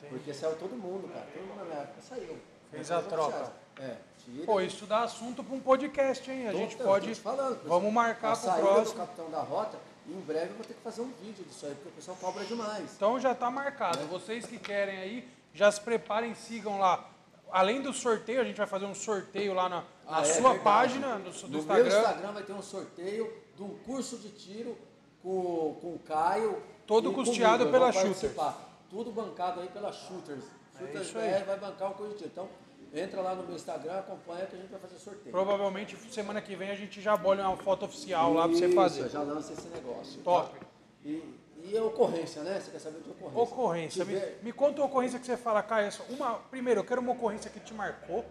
Porque 0.08 0.34
saiu 0.34 0.56
todo 0.56 0.76
mundo, 0.76 1.08
cara. 1.08 1.26
Todo 1.32 1.46
mundo 1.46 1.68
na 1.68 1.82
época 1.82 2.02
saiu. 2.02 2.36
Fez 2.70 2.90
a 2.90 3.00
troca. 3.02 3.52
É, 3.78 3.96
tira. 4.18 4.44
Pô, 4.44 4.60
isso 4.60 4.86
dá 4.86 5.04
assunto 5.04 5.44
para 5.44 5.54
um 5.54 5.60
podcast, 5.60 6.28
hein? 6.30 6.48
A 6.48 6.52
gente 6.52 6.76
pode. 6.76 7.14
falando, 7.14 7.62
Vamos 7.64 7.92
marcar 7.92 8.32
a 8.32 8.36
pro 8.36 8.40
saída 8.50 8.66
próximo. 8.68 8.94
do 8.94 8.98
capitão 9.06 9.30
da 9.30 9.40
rota, 9.40 9.78
e 10.08 10.12
em 10.12 10.20
breve 10.20 10.50
eu 10.50 10.56
vou 10.56 10.64
ter 10.64 10.74
que 10.74 10.80
fazer 10.82 11.00
um 11.02 11.10
vídeo 11.22 11.44
disso 11.44 11.66
aí, 11.66 11.74
porque 11.74 11.88
o 11.88 11.92
pessoal 11.92 12.16
cobra 12.20 12.44
demais. 12.44 12.92
Então 12.96 13.18
já 13.18 13.32
está 13.32 13.50
marcado. 13.50 13.98
Vocês 14.06 14.46
que 14.46 14.58
querem 14.58 14.98
aí, 14.98 15.28
já 15.52 15.70
se 15.70 15.80
preparem, 15.80 16.34
sigam 16.34 16.78
lá. 16.78 17.08
Além 17.50 17.80
do 17.80 17.92
sorteio, 17.92 18.40
a 18.40 18.44
gente 18.44 18.56
vai 18.56 18.66
fazer 18.66 18.86
um 18.86 18.94
sorteio 18.94 19.54
lá 19.54 19.68
na, 19.68 19.76
na 19.80 19.84
Ah, 20.18 20.20
é 20.20 20.24
sua 20.24 20.34
verdade. 20.50 20.58
página, 20.64 21.18
no, 21.18 21.30
do 21.30 21.48
No 21.48 21.58
Instagram. 21.58 21.84
meu 21.88 21.98
Instagram 22.00 22.32
vai 22.32 22.42
ter 22.42 22.52
um 22.52 22.62
sorteio 22.62 23.32
de 23.56 23.62
um 23.62 23.70
curso 23.78 24.18
de 24.18 24.28
tiro 24.30 24.76
com, 25.22 25.76
com 25.80 25.94
o 25.94 26.00
Caio. 26.04 26.60
Todo 26.86 27.12
custeado 27.12 27.64
comigo. 27.66 27.72
Pela 27.72 27.92
Shooters. 27.92 28.14
participar. 28.18 28.58
Tudo 28.90 29.10
bancado 29.12 29.60
aí 29.60 29.68
pela 29.68 29.92
Shooters. 29.92 30.44
Shooters 30.78 31.08
isso 31.08 31.18
aí. 31.18 31.30
BR 31.40 31.44
vai 31.46 31.58
bancar 31.58 31.90
o 31.92 31.94
curso 31.94 32.12
de 32.12 32.18
tiro. 32.18 32.30
Então, 32.32 32.48
entra 32.94 33.20
lá 33.20 33.34
no 33.34 33.42
meu 33.44 33.56
Instagram, 33.56 33.98
acompanha 33.98 34.46
que 34.46 34.56
a 34.56 34.58
gente 34.58 34.70
vai 34.70 34.80
fazer 34.80 34.98
sorteio. 34.98 35.30
Provavelmente 35.30 35.96
semana 36.12 36.40
que 36.40 36.54
vem 36.56 36.70
a 36.70 36.74
gente 36.74 37.00
já 37.00 37.16
bolha 37.16 37.46
uma 37.48 37.56
foto 37.56 37.84
oficial 37.84 38.32
lá 38.32 38.48
para 38.48 38.56
você 38.56 38.68
fazer. 38.72 39.08
já 39.08 39.22
lança 39.22 39.52
esse 39.52 39.68
negócio. 39.68 40.20
Top. 40.22 40.58
tá? 40.58 40.66
E, 41.04 41.22
e 41.64 41.76
a 41.76 41.82
ocorrência, 41.84 42.42
né? 42.42 42.60
Você 42.60 42.70
quer 42.70 42.78
saber 42.78 43.00
de 43.02 43.10
ocorrência? 43.10 43.42
Ocorrência. 43.42 44.04
Me, 44.04 44.20
me 44.42 44.52
conta 44.52 44.80
uma 44.80 44.86
ocorrência 44.86 45.18
que 45.18 45.26
você 45.26 45.36
fala, 45.36 45.62
Caio. 45.62 45.90
Uma, 46.10 46.34
primeiro, 46.34 46.80
eu 46.80 46.84
quero 46.84 47.00
uma 47.00 47.12
ocorrência 47.12 47.50
que 47.50 47.60
te 47.60 47.74
marcou, 47.74 48.24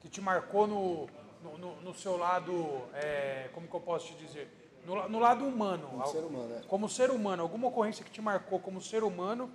que 0.00 0.08
te 0.08 0.20
marcou 0.20 0.66
no, 0.66 1.06
no, 1.42 1.58
no- 1.58 1.80
no 1.82 1.94
seu 1.94 2.16
lado, 2.16 2.82
é, 2.94 3.48
como 3.52 3.66
que 3.68 3.74
eu 3.74 3.80
posso 3.80 4.06
te 4.08 4.14
dizer? 4.24 4.48
No, 4.86 5.08
no 5.08 5.18
lado 5.18 5.44
humano. 5.46 5.88
Como 5.88 6.02
Al- 6.02 6.08
ser 6.08 6.18
humano, 6.24 6.54
é. 6.54 6.60
Como 6.66 6.88
ser 6.88 7.10
humano. 7.10 7.42
Alguma 7.42 7.68
ocorrência 7.68 8.04
que 8.04 8.10
te 8.10 8.20
marcou 8.22 8.58
como 8.60 8.80
ser 8.80 9.02
humano 9.04 9.50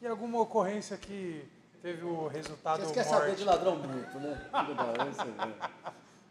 e 0.00 0.06
alguma 0.06 0.40
ocorrência 0.40 0.96
que 0.96 1.44
teve 1.82 2.04
o 2.04 2.28
resultado 2.28 2.80
Vocês 2.80 2.92
querem 2.92 3.10
morte. 3.10 3.24
saber 3.24 3.36
de 3.36 3.44
ladrão 3.44 3.76
muito, 3.76 4.18
né? 4.20 4.50
Eu 5.06 5.12
sei, 5.14 5.32
né? 5.32 5.70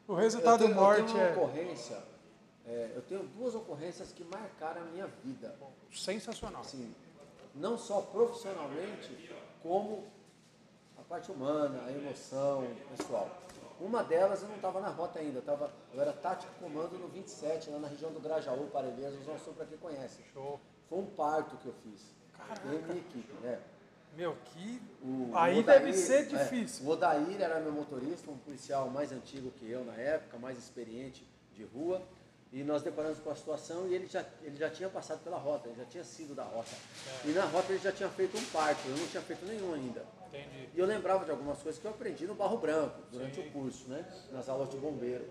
O 0.07 0.13
Eu 0.13 0.15
resultado 0.15 0.59
tenho, 0.59 0.71
eu 0.71 0.75
morte 0.75 1.05
tenho 1.05 1.17
uma 1.17 1.23
é 1.23 1.31
ocorrência, 1.31 1.97
é, 2.65 2.91
eu 2.95 3.01
tenho 3.01 3.23
duas 3.23 3.53
ocorrências 3.53 4.11
que 4.11 4.23
marcaram 4.23 4.81
a 4.81 4.85
minha 4.85 5.07
vida. 5.23 5.55
sensacional. 5.91 6.61
Assim, 6.61 6.93
não 7.53 7.77
só 7.77 8.01
profissionalmente, 8.01 9.29
como 9.61 10.07
a 10.97 11.01
parte 11.03 11.31
humana, 11.31 11.83
a 11.85 11.91
emoção 11.91 12.65
pessoal. 12.95 13.29
Uma 13.79 14.03
delas 14.03 14.43
eu 14.43 14.47
não 14.49 14.55
estava 14.57 14.79
na 14.79 14.89
rota 14.89 15.19
ainda, 15.19 15.39
eu, 15.39 15.41
tava, 15.41 15.71
eu 15.93 15.99
era 16.01 16.13
tático 16.13 16.53
comando 16.59 16.97
no 16.99 17.07
27, 17.07 17.71
lá 17.71 17.79
na 17.79 17.87
região 17.87 18.11
do 18.11 18.19
Grajaú, 18.19 18.67
Parelheiros, 18.67 19.23
Zona 19.25 19.39
Sul, 19.39 19.53
para 19.53 19.65
quem 19.65 19.77
conhece. 19.77 20.21
Show. 20.33 20.59
Foi 20.87 20.99
um 20.99 21.05
parto 21.07 21.57
que 21.57 21.65
eu 21.67 21.73
fiz. 21.83 22.13
Eu 22.65 22.79
e 22.79 22.81
minha 22.83 22.99
equipe, 22.99 23.33
né? 23.41 23.59
Meu, 24.15 24.35
que. 24.45 24.81
O- 25.01 25.31
Aí 25.33 25.55
o 25.55 25.59
Odair- 25.59 25.79
deve 25.81 25.93
ser 25.93 26.19
é, 26.19 26.23
difícil. 26.23 26.85
o 26.85 26.89
Odair 26.89 27.41
era 27.41 27.59
meu 27.59 27.71
motorista, 27.71 28.29
um 28.29 28.37
policial 28.37 28.89
mais 28.89 29.11
antigo 29.11 29.51
que 29.51 29.69
eu 29.69 29.83
na 29.85 29.93
época, 29.93 30.37
mais 30.37 30.57
experiente 30.57 31.25
de 31.53 31.63
rua. 31.63 32.01
E 32.53 32.63
nós 32.63 32.81
deparamos 32.83 33.17
com 33.19 33.29
a 33.29 33.35
situação 33.35 33.87
e 33.87 33.93
ele 33.95 34.07
já, 34.07 34.25
ele 34.43 34.57
já 34.57 34.69
tinha 34.69 34.89
passado 34.89 35.23
pela 35.23 35.37
rota, 35.37 35.69
ele 35.69 35.77
já 35.77 35.85
tinha 35.85 36.03
sido 36.03 36.35
da 36.35 36.43
rota. 36.43 36.67
É. 37.23 37.29
E 37.29 37.31
na 37.31 37.45
rota 37.45 37.71
ele 37.71 37.79
já 37.81 37.93
tinha 37.93 38.09
feito 38.09 38.37
um 38.37 38.43
parto, 38.47 38.81
eu 38.89 38.97
não 38.97 39.07
tinha 39.07 39.23
feito 39.23 39.45
nenhum 39.45 39.73
ainda. 39.73 40.03
Entendi. 40.27 40.67
E 40.75 40.77
eu 40.77 40.85
lembrava 40.85 41.23
de 41.23 41.31
algumas 41.31 41.59
coisas 41.59 41.79
que 41.79 41.87
eu 41.87 41.91
aprendi 41.91 42.27
no 42.27 42.35
Barro 42.35 42.57
Branco, 42.57 42.99
durante 43.09 43.35
Sim. 43.41 43.47
o 43.47 43.51
curso, 43.51 43.87
né? 43.87 44.05
Nas 44.33 44.49
aulas 44.49 44.69
de 44.69 44.75
bombeiro. 44.75 45.25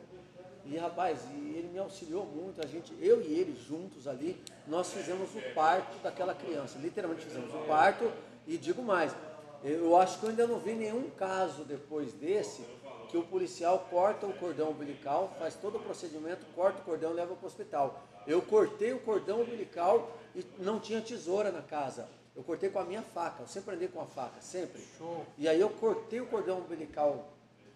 E 0.65 0.79
rapaz, 0.79 1.19
e 1.35 1.57
ele 1.59 1.69
me 1.71 1.79
auxiliou 1.79 2.25
muito, 2.25 2.63
a 2.65 2.67
gente, 2.67 2.95
eu 2.99 3.21
e 3.21 3.35
ele 3.39 3.55
juntos 3.69 4.09
ali, 4.09 4.43
nós 4.67 4.91
fizemos 4.91 5.29
o 5.35 5.55
parto 5.55 5.99
daquela 6.03 6.35
criança. 6.35 6.79
Literalmente 6.79 7.27
fizemos 7.27 7.53
o 7.55 7.59
parto 7.67 8.11
e 8.47 8.57
digo 8.57 8.83
mais, 8.83 9.15
eu 9.63 9.97
acho 9.97 10.19
que 10.19 10.25
eu 10.25 10.31
ainda 10.31 10.47
não 10.47 10.59
vi 10.59 10.75
nenhum 10.75 11.11
caso 11.11 11.65
depois 11.65 12.13
desse 12.15 12.65
que 13.11 13.17
o 13.17 13.23
policial 13.23 13.87
corta 13.91 14.27
o 14.27 14.33
cordão 14.33 14.71
umbilical, 14.71 15.35
faz 15.39 15.55
todo 15.55 15.79
o 15.79 15.81
procedimento, 15.81 16.47
corta 16.55 16.81
o 16.81 16.85
cordão 16.85 17.11
e 17.11 17.15
leva 17.15 17.35
para 17.35 17.45
o 17.45 17.47
hospital. 17.47 18.03
Eu 18.27 18.41
cortei 18.41 18.93
o 18.93 19.01
cordão 19.01 19.41
umbilical 19.41 20.17
e 20.35 20.45
não 20.59 20.79
tinha 20.79 21.01
tesoura 21.01 21.51
na 21.51 21.61
casa. 21.61 22.09
Eu 22.37 22.45
cortei 22.45 22.71
com 22.71 22.79
a 22.79 22.85
minha 22.85 23.03
faca, 23.03 23.43
eu 23.43 23.49
sempre 23.49 23.75
andei 23.75 23.89
com 23.89 24.01
a 24.01 24.07
faca, 24.07 24.41
sempre. 24.41 24.81
Show. 24.97 25.27
E 25.37 25.49
aí 25.49 25.61
eu 25.61 25.69
cortei 25.69 26.21
o 26.21 26.27
cordão 26.27 26.59
umbilical, 26.61 27.33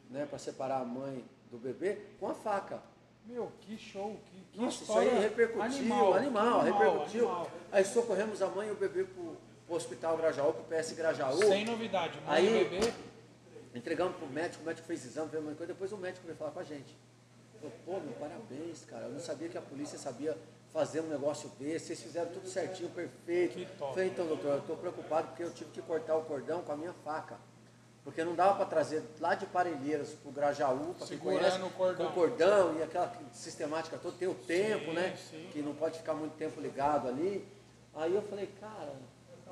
né, 0.08 0.24
para 0.24 0.38
separar 0.38 0.80
a 0.80 0.84
mãe 0.84 1.24
do 1.50 1.58
bebê 1.58 1.98
com 2.20 2.28
a 2.28 2.34
faca. 2.34 2.80
Meu, 3.26 3.50
que 3.60 3.76
show. 3.76 4.16
Que, 4.26 4.40
que 4.52 4.60
Nossa, 4.60 4.84
isso 4.84 4.98
aí 4.98 5.18
repercutiu, 5.18 5.62
animal, 5.62 6.14
animal, 6.14 6.60
repercutiu. 6.60 7.28
animal. 7.28 7.50
Aí 7.72 7.84
socorremos 7.84 8.40
a 8.40 8.48
mãe 8.48 8.68
e 8.68 8.70
o 8.70 8.76
bebê 8.76 9.02
pro 9.02 9.36
hospital 9.68 10.16
Grajaú, 10.16 10.52
pro 10.52 10.64
PS 10.64 10.92
Grajaú. 10.92 11.38
Sem 11.38 11.64
novidade. 11.64 12.18
Mãe 12.26 12.36
Aí- 12.36 12.60
e 12.60 12.64
bebê. 12.64 12.92
Entregamos 13.74 14.16
pro 14.16 14.26
médico, 14.28 14.62
o 14.62 14.66
médico 14.66 14.86
fez 14.86 15.04
exame, 15.04 15.28
fez 15.30 15.42
uma 15.42 15.52
coisa, 15.54 15.72
depois 15.72 15.90
o 15.92 15.96
médico 15.96 16.24
veio 16.26 16.36
falar 16.38 16.52
com 16.52 16.60
a 16.60 16.64
gente. 16.64 16.96
Falou, 17.60 17.72
pô, 17.84 17.92
meu, 18.00 18.12
parabéns, 18.14 18.84
cara. 18.84 19.04
Eu 19.06 19.12
não 19.12 19.20
sabia 19.20 19.48
que 19.48 19.58
a 19.58 19.62
polícia 19.62 19.98
sabia 19.98 20.36
fazer 20.72 21.00
um 21.00 21.08
negócio 21.08 21.48
desse, 21.58 21.86
vocês 21.86 22.02
fizeram 22.02 22.30
tudo 22.30 22.48
certinho, 22.48 22.88
perfeito. 22.90 23.54
Que 23.54 23.66
top. 23.78 23.94
Falei, 23.94 24.08
então, 24.10 24.26
doutor, 24.26 24.52
eu 24.52 24.58
estou 24.58 24.76
preocupado 24.76 25.28
porque 25.28 25.42
eu 25.42 25.50
tive 25.52 25.70
que 25.70 25.82
cortar 25.82 26.16
o 26.16 26.22
cordão 26.24 26.62
com 26.62 26.72
a 26.72 26.76
minha 26.76 26.92
faca. 27.04 27.36
Porque 28.04 28.22
não 28.22 28.34
dava 28.34 28.56
para 28.56 28.66
trazer 28.66 29.02
lá 29.18 29.34
de 29.34 29.46
Parelheiras 29.46 30.10
pro 30.10 30.30
Grajaú, 30.30 30.94
para 30.94 31.06
quem 31.06 31.18
conhece, 31.18 31.58
o 31.60 31.70
cordão. 31.70 32.06
com 32.06 32.12
o 32.12 32.14
cordão 32.14 32.78
e 32.78 32.82
aquela 32.82 33.10
sistemática 33.32 33.96
toda, 33.96 34.14
tem 34.18 34.28
o 34.28 34.34
tempo, 34.34 34.84
Sim, 34.86 34.92
né? 34.92 35.16
sim. 35.30 35.48
Que 35.50 35.62
não 35.62 35.74
pode 35.74 35.98
ficar 35.98 36.12
muito 36.12 36.36
tempo 36.36 36.60
ligado 36.60 37.08
ali. 37.08 37.48
Aí 37.94 38.14
eu 38.14 38.20
falei, 38.22 38.46
cara, 38.60 38.92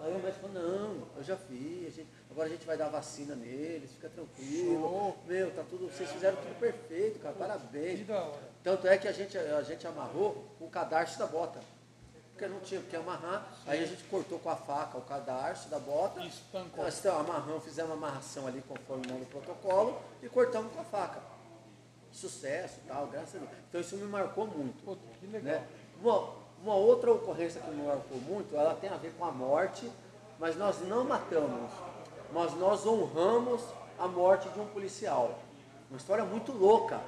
aí 0.02 0.12
o 0.14 0.18
médico 0.18 0.46
falou, 0.48 0.62
não, 0.62 1.08
eu 1.16 1.22
já 1.22 1.36
fiz, 1.36 1.86
a 1.86 1.90
gente- 1.90 2.08
agora 2.30 2.48
a 2.48 2.50
gente 2.50 2.66
vai 2.66 2.76
dar 2.76 2.88
vacina 2.88 3.34
neles, 3.34 3.90
fica 3.92 4.08
tranquilo. 4.08 4.80
Show. 4.80 5.18
Meu, 5.26 5.50
tá 5.54 5.62
tudo, 5.68 5.86
vocês 5.90 6.10
fizeram 6.10 6.36
tudo 6.36 6.58
perfeito, 6.58 7.18
cara, 7.20 7.34
parabéns. 7.34 8.00
Que. 8.00 8.12
Tanto 8.62 8.86
é 8.86 8.98
que 8.98 9.08
a 9.08 9.12
gente, 9.12 9.36
a 9.38 9.62
gente 9.62 9.86
amarrou 9.86 10.44
o 10.60 10.68
cadarço 10.68 11.18
da 11.18 11.26
bota. 11.26 11.60
Porque 12.32 12.46
não 12.46 12.60
tinha 12.60 12.80
porque 12.80 12.96
amarrar. 12.96 13.46
Aí 13.66 13.82
a 13.82 13.86
gente 13.86 14.02
cortou 14.04 14.38
com 14.38 14.48
a 14.50 14.56
faca 14.56 14.98
o 14.98 15.02
cadarço 15.02 15.68
da 15.68 15.78
bota. 15.78 16.24
Estancou. 16.24 16.82
Nós 16.84 16.98
então, 16.98 17.20
amarramos, 17.20 17.62
fizemos 17.62 17.90
uma 17.92 18.06
amarração 18.08 18.46
ali 18.46 18.62
conforme 18.66 19.04
o 19.12 19.26
protocolo 19.26 20.00
e 20.22 20.28
cortamos 20.28 20.72
com 20.72 20.80
a 20.80 20.84
faca. 20.84 21.20
Sucesso 22.10 22.80
tal, 22.86 23.06
graças 23.06 23.36
a 23.36 23.38
Deus. 23.38 23.50
Então 23.68 23.80
isso 23.80 23.96
me 23.96 24.04
marcou 24.04 24.46
muito. 24.46 24.82
Pô, 24.84 24.96
que 25.18 25.26
legal. 25.26 25.60
Né? 25.60 25.68
Uma, 26.00 26.34
uma 26.62 26.74
outra 26.74 27.12
ocorrência 27.12 27.60
que 27.60 27.70
me 27.70 27.82
marcou 27.82 28.18
muito, 28.18 28.56
ela 28.56 28.74
tem 28.74 28.88
a 28.88 28.96
ver 28.96 29.12
com 29.18 29.24
a 29.24 29.32
morte, 29.32 29.90
mas 30.38 30.56
nós 30.56 30.80
não 30.88 31.04
matamos, 31.04 31.70
mas 32.32 32.54
nós 32.54 32.86
honramos 32.86 33.62
a 33.98 34.06
morte 34.06 34.48
de 34.48 34.60
um 34.60 34.66
policial. 34.66 35.38
Uma 35.90 35.98
história 35.98 36.24
muito 36.24 36.52
louca. 36.52 37.00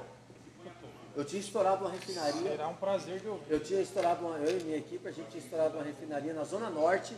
Eu 1.15 1.23
tinha 1.23 1.39
estourado 1.39 1.85
uma 1.85 1.91
refinaria, 1.91 2.51
Será 2.51 2.67
um 2.67 2.75
prazer 2.75 3.21
de 3.21 3.27
ouvir. 3.29 3.45
eu 3.49 3.63
tinha 3.63 3.81
estourado 3.81 4.25
uma, 4.25 4.37
eu 4.37 4.59
e 4.59 4.63
minha 4.63 4.77
equipe, 4.77 5.07
a 5.07 5.11
gente 5.11 5.29
tinha 5.29 5.41
estourado 5.41 5.75
uma 5.77 5.83
refinaria 5.83 6.33
na 6.33 6.43
Zona 6.43 6.69
Norte, 6.69 7.15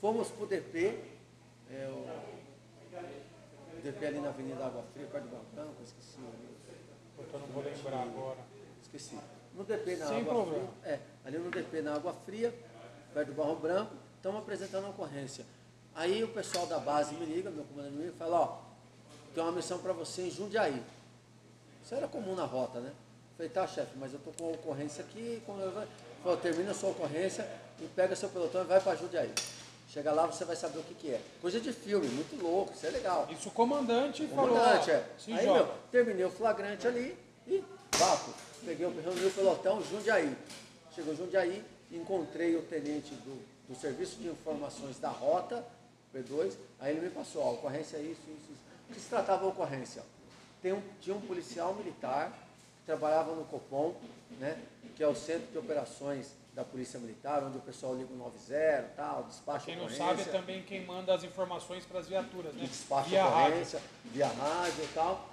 fomos 0.00 0.28
pro 0.28 0.46
DP, 0.46 0.98
é, 1.70 1.88
o 1.88 3.80
DP 3.82 4.06
ali 4.06 4.18
na 4.18 4.30
Avenida 4.30 4.66
Água 4.66 4.82
Fria, 4.92 5.06
perto 5.06 5.28
do 5.28 5.36
eu 5.36 5.84
esqueci 5.84 6.18
eu 7.36 7.40
não 7.40 7.46
vou 7.48 7.62
lembrar 7.62 8.02
agora. 8.02 8.38
Esqueci. 8.82 9.18
No 9.56 9.64
DP 9.64 9.96
na 9.96 10.06
Sem 10.06 10.20
Água 10.20 10.34
problema. 10.34 10.68
Fria. 10.82 10.92
É, 10.92 11.00
ali 11.24 11.38
no 11.38 11.50
DP 11.50 11.80
na 11.80 11.94
Água 11.94 12.14
Fria, 12.26 12.54
perto 13.14 13.28
do 13.28 13.34
Barro 13.34 13.56
Branco, 13.56 13.92
estamos 14.16 14.42
apresentando 14.42 14.86
a 14.86 14.90
ocorrência. 14.90 15.46
Aí 15.94 16.22
o 16.22 16.28
pessoal 16.28 16.66
da 16.66 16.78
base 16.78 17.14
me 17.14 17.24
liga, 17.24 17.50
meu 17.50 17.64
comandante 17.64 17.94
me 17.94 18.02
liga 18.02 18.14
e 18.14 18.18
fala, 18.18 18.40
ó, 18.40 18.58
tem 19.34 19.42
uma 19.42 19.52
missão 19.52 19.78
para 19.78 19.94
você 19.94 20.22
em 20.22 20.30
Jundiaí. 20.30 20.82
Isso 21.82 21.94
era 21.94 22.06
comum 22.06 22.34
na 22.34 22.44
rota, 22.44 22.80
né? 22.80 22.92
Falei, 23.36 23.50
tá, 23.50 23.66
chefe, 23.66 23.92
mas 23.96 24.12
eu 24.12 24.18
tô 24.18 24.30
com 24.32 24.48
a 24.48 24.52
ocorrência 24.52 25.02
aqui. 25.02 25.42
Com... 25.46 25.56
Falei, 26.22 26.38
termina 26.42 26.72
a 26.72 26.74
sua 26.74 26.90
ocorrência 26.90 27.48
e 27.80 27.86
pega 27.86 28.14
seu 28.14 28.28
pelotão 28.28 28.60
e 28.60 28.64
vai 28.64 28.80
para 28.80 28.94
Jundiaí. 28.96 29.32
Chega 29.88 30.12
lá, 30.12 30.26
você 30.26 30.44
vai 30.44 30.56
saber 30.56 30.80
o 30.80 30.82
que, 30.82 30.94
que 30.94 31.10
é. 31.12 31.20
Coisa 31.40 31.60
de 31.60 31.72
filme, 31.72 32.08
muito 32.08 32.42
louco, 32.42 32.74
isso 32.74 32.84
é 32.84 32.90
legal. 32.90 33.26
Isso 33.30 33.48
o 33.48 33.52
comandante 33.52 34.26
falou. 34.26 34.50
Comandante, 34.50 34.90
é. 34.90 35.06
Aí, 35.28 35.44
joga. 35.44 35.64
meu, 35.64 35.74
terminei 35.90 36.24
o 36.24 36.30
flagrante 36.30 36.86
ali 36.86 37.16
e 37.46 37.64
vapo. 37.96 38.34
Peguei, 38.66 38.84
o- 38.86 39.00
reuni 39.00 39.24
o 39.24 39.30
pelotão 39.30 39.80
Jundiaí. 39.82 40.36
Chegou 40.94 41.14
Jundiaí, 41.14 41.64
encontrei 41.92 42.56
o 42.56 42.62
tenente 42.62 43.14
do, 43.14 43.40
do 43.68 43.74
Serviço 43.80 44.16
de 44.16 44.28
Informações 44.28 44.98
da 44.98 45.08
Rota, 45.08 45.64
P2, 46.14 46.52
aí 46.80 46.96
ele 46.96 47.06
me 47.06 47.10
passou, 47.10 47.42
ó, 47.42 47.52
ocorrência 47.52 47.96
é 47.96 48.00
isso, 48.00 48.20
isso, 48.26 48.50
isso. 48.52 48.62
O 48.90 48.94
que 48.94 49.00
se 49.00 49.08
tratava 49.08 49.44
a 49.44 49.48
ocorrência? 49.48 50.02
Tem 50.60 50.72
um, 50.72 50.82
tinha 51.00 51.14
um 51.14 51.20
policial 51.20 51.74
militar 51.74 52.30
que 52.30 52.86
trabalhava 52.86 53.32
no 53.34 53.44
Copom, 53.44 53.94
né, 54.40 54.58
que 54.96 55.02
é 55.02 55.06
o 55.06 55.14
Centro 55.14 55.46
de 55.52 55.58
Operações 55.58 56.28
da 56.54 56.64
Polícia 56.64 56.98
Militar, 56.98 57.44
onde 57.44 57.58
o 57.58 57.60
pessoal 57.60 57.94
liga 57.94 58.12
o 58.12 58.16
90 58.16 58.90
tal, 58.96 59.24
despacha 59.24 59.66
Quem 59.66 59.76
não 59.76 59.88
sabe 59.90 60.22
é 60.22 60.24
também 60.24 60.62
quem 60.62 60.84
manda 60.86 61.14
as 61.14 61.22
informações 61.22 61.84
para 61.84 62.00
as 62.00 62.08
viaturas, 62.08 62.52
né? 62.54 62.66
despacha 62.66 63.10
Via 63.10 63.24
rádio. 63.24 63.46
ocorrência, 63.48 63.80
via 64.06 64.26
rádio 64.28 64.82
e 64.84 64.88
tal, 64.94 65.28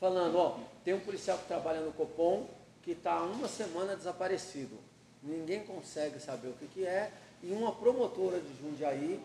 falando, 0.00 0.36
ó, 0.36 0.58
tem 0.84 0.94
um 0.94 1.00
policial 1.00 1.38
que 1.38 1.46
trabalha 1.46 1.80
no 1.80 1.92
Copom 1.92 2.46
que 2.82 2.90
está 2.90 3.14
há 3.14 3.22
uma 3.22 3.48
semana 3.48 3.96
desaparecido. 3.96 4.78
Ninguém 5.22 5.64
consegue 5.64 6.20
saber 6.20 6.48
o 6.48 6.52
que, 6.52 6.66
que 6.66 6.86
é. 6.86 7.10
E 7.42 7.50
uma 7.50 7.72
promotora 7.72 8.38
de 8.38 8.54
Jundiaí 8.60 9.24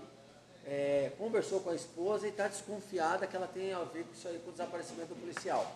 é, 0.65 1.11
conversou 1.17 1.59
com 1.59 1.69
a 1.69 1.75
esposa 1.75 2.25
e 2.25 2.29
está 2.29 2.47
desconfiada 2.47 3.27
que 3.27 3.35
ela 3.35 3.47
tem 3.47 3.73
a 3.73 3.83
ver 3.83 4.05
com 4.05 4.13
isso 4.13 4.27
aí, 4.29 4.39
com 4.39 4.49
o 4.49 4.51
desaparecimento 4.53 5.13
do 5.13 5.19
policial. 5.19 5.69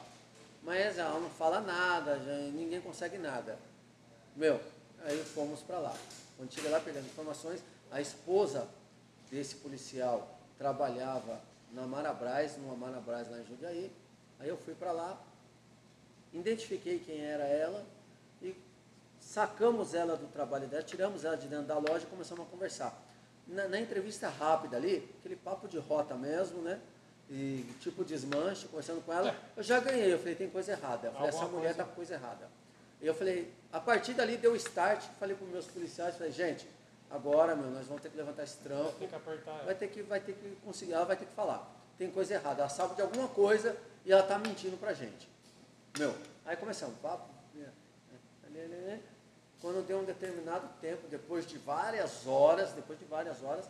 Mas 0.61 0.97
ela 0.97 1.19
não 1.19 1.29
fala 1.29 1.59
nada, 1.59 2.17
já, 2.19 2.37
ninguém 2.51 2.79
consegue 2.79 3.17
nada. 3.17 3.59
Meu, 4.33 4.61
aí 5.03 5.21
fomos 5.25 5.59
para 5.59 5.79
lá. 5.79 5.93
Quando 6.37 6.53
cheguei 6.53 6.71
lá 6.71 6.79
pegando 6.79 7.05
informações, 7.05 7.61
a 7.91 7.99
esposa 7.99 8.67
desse 9.29 9.55
policial 9.55 10.39
trabalhava 10.57 11.41
na 11.73 11.85
Marabras, 11.85 12.55
numa 12.57 12.75
Marabras 12.75 13.29
lá 13.29 13.39
em 13.39 13.45
Jundiaí. 13.45 13.91
Aí 14.39 14.47
eu 14.47 14.57
fui 14.57 14.73
para 14.73 14.91
lá, 14.91 15.19
identifiquei 16.33 16.99
quem 16.99 17.21
era 17.21 17.43
ela 17.43 17.83
e 18.41 18.55
sacamos 19.19 19.93
ela 19.93 20.15
do 20.17 20.27
trabalho 20.27 20.67
dela, 20.67 20.83
tiramos 20.83 21.23
ela 21.25 21.37
de 21.37 21.47
dentro 21.47 21.65
da 21.65 21.77
loja 21.77 22.03
e 22.03 22.07
começamos 22.07 22.45
a 22.45 22.49
conversar. 22.49 22.99
Na, 23.47 23.67
na 23.67 23.79
entrevista 23.79 24.29
rápida 24.29 24.77
ali, 24.77 25.09
aquele 25.19 25.35
papo 25.35 25.67
de 25.67 25.77
rota 25.77 26.15
mesmo, 26.15 26.61
né? 26.61 26.79
E 27.29 27.65
tipo 27.79 28.03
desmanche, 28.03 28.67
conversando 28.67 29.01
com 29.05 29.11
ela, 29.13 29.35
eu 29.55 29.63
já 29.63 29.79
ganhei. 29.79 30.13
Eu 30.13 30.19
falei, 30.19 30.35
tem 30.35 30.49
coisa 30.49 30.71
errada. 30.73 31.07
Eu 31.07 31.13
falei, 31.13 31.29
essa 31.29 31.37
Alguma 31.39 31.57
mulher 31.59 31.73
coisa- 31.73 31.83
tá 31.83 31.89
com 31.89 31.95
coisa 31.95 32.13
errada. 32.15 32.47
E 33.01 33.07
eu 33.07 33.13
falei, 33.13 33.51
a 33.71 33.79
partir 33.79 34.13
dali 34.13 34.37
deu 34.37 34.55
start, 34.55 35.01
falei 35.19 35.35
para 35.35 35.45
os 35.45 35.51
meus 35.51 35.65
policiais, 35.67 36.15
falei, 36.15 36.31
gente, 36.31 36.65
agora, 37.11 37.55
meu, 37.55 37.69
nós 37.71 37.85
vamos 37.87 38.01
ter 38.01 38.09
que 38.09 38.15
levantar 38.17 38.43
esse 38.43 38.57
trampo, 38.57 38.93
Tem 38.99 39.07
que 39.09 39.15
apertar. 39.15 39.63
vai 39.65 39.75
ter 39.75 39.87
que, 39.89 40.01
vai 40.03 40.19
ter 40.19 40.33
que 40.33 40.55
conseguir, 40.63 40.93
ela 40.93 41.05
vai 41.05 41.15
ter 41.17 41.25
que 41.25 41.33
falar. 41.33 41.69
Tem 41.97 42.09
coisa 42.09 42.33
errada, 42.35 42.61
ela 42.61 42.69
sabe 42.69 42.95
de 42.95 43.01
alguma 43.01 43.27
coisa 43.27 43.75
e 44.05 44.11
ela 44.11 44.21
está 44.21 44.37
mentindo 44.37 44.77
pra 44.77 44.93
gente. 44.93 45.27
Meu, 45.97 46.15
aí 46.45 46.55
começamos, 46.57 46.97
papo. 46.99 47.27
né, 47.53 47.69
né, 48.49 48.67
né, 48.67 48.67
né. 48.67 49.01
Quando 49.61 49.85
deu 49.85 49.99
um 49.99 50.03
determinado 50.03 50.67
tempo, 50.81 51.07
depois 51.07 51.45
de 51.47 51.57
várias 51.57 52.27
horas, 52.27 52.71
depois 52.73 52.99
de 52.99 53.05
várias 53.05 53.41
horas, 53.43 53.69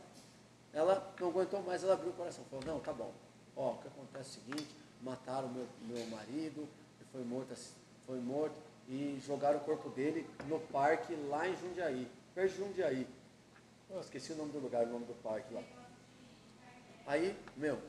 ela 0.74 1.14
não 1.20 1.30
aguentou 1.30 1.62
mais, 1.62 1.84
ela 1.84 1.94
abriu 1.94 2.10
o 2.10 2.14
coração. 2.14 2.44
Falou, 2.50 2.66
não, 2.66 2.80
tá 2.80 2.92
bom. 2.92 3.14
Ó, 3.56 3.74
o 3.74 3.78
que 3.78 3.88
acontece 3.88 4.40
é 4.40 4.42
o 4.42 4.46
seguinte, 4.46 4.76
mataram 5.02 5.50
meu, 5.50 5.68
meu 5.82 6.06
marido, 6.08 6.62
ele 6.62 7.10
foi 7.12 7.24
morto, 7.24 7.54
ass- 7.54 7.74
foi 8.08 8.20
morto, 8.20 8.56
e 8.90 9.22
jogaram 9.26 9.60
o 9.60 9.64
corpo 9.64 9.90
dele 9.90 10.28
no 10.48 10.60
parque 10.60 11.14
lá 11.30 11.48
em 11.48 11.56
Jundiaí, 11.56 12.10
perto 12.34 12.52
de 12.54 12.58
Jundiaí. 12.58 13.08
Eu 13.90 14.02
esqueci 14.02 14.34
o 14.34 14.36
nome 14.36 14.52
do 14.52 14.60
lugar, 14.60 14.84
o 14.86 14.90
nome 14.90 15.06
do 15.06 15.14
parque 15.22 15.54
lá. 15.54 15.62
Aí, 17.06 17.38
meu, 17.56 17.80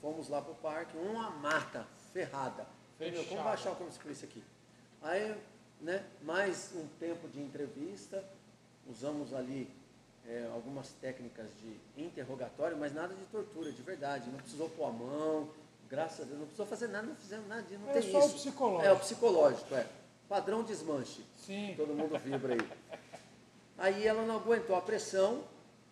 fomos 0.00 0.28
lá 0.28 0.40
pro 0.40 0.54
parque, 0.54 0.96
uma 0.96 1.30
mata 1.30 1.84
ferrada. 2.12 2.66
Como 2.98 3.10
Fechado. 3.10 3.42
vai 3.44 3.52
achar 3.54 3.72
o 3.72 3.76
polícia 3.76 4.26
aqui? 4.26 4.42
Aí, 5.02 5.34
né, 5.80 6.04
mais 6.22 6.70
um 6.74 6.86
tempo 6.98 7.28
de 7.28 7.40
entrevista, 7.40 8.24
usamos 8.88 9.34
ali 9.34 9.70
é, 10.26 10.48
algumas 10.54 10.88
técnicas 11.00 11.46
de 11.60 12.02
interrogatório, 12.02 12.76
mas 12.76 12.94
nada 12.94 13.14
de 13.14 13.24
tortura, 13.26 13.70
de 13.70 13.82
verdade. 13.82 14.30
Não 14.30 14.38
precisou 14.38 14.70
pôr 14.70 14.86
a 14.86 14.92
mão, 14.92 15.50
graças 15.90 16.20
a 16.20 16.24
Deus, 16.24 16.38
não 16.38 16.46
precisou 16.46 16.66
fazer 16.66 16.88
nada, 16.88 17.06
não 17.06 17.16
fizemos 17.16 17.46
nada, 17.46 17.64
não 17.78 17.90
É 17.90 18.00
tem 18.00 18.10
só 18.12 18.18
o 18.22 18.26
isso. 18.26 18.34
psicológico. 18.36 18.86
É, 18.86 18.92
o 18.92 18.98
psicológico, 18.98 19.74
é. 19.74 19.86
Padrão 20.28 20.62
desmanche. 20.62 21.24
Sim. 21.44 21.74
Todo 21.76 21.94
mundo 21.94 22.18
vibra 22.18 22.54
aí. 22.54 22.60
Aí 23.78 24.06
ela 24.06 24.22
não 24.24 24.36
aguentou 24.36 24.74
a 24.74 24.80
pressão 24.80 25.44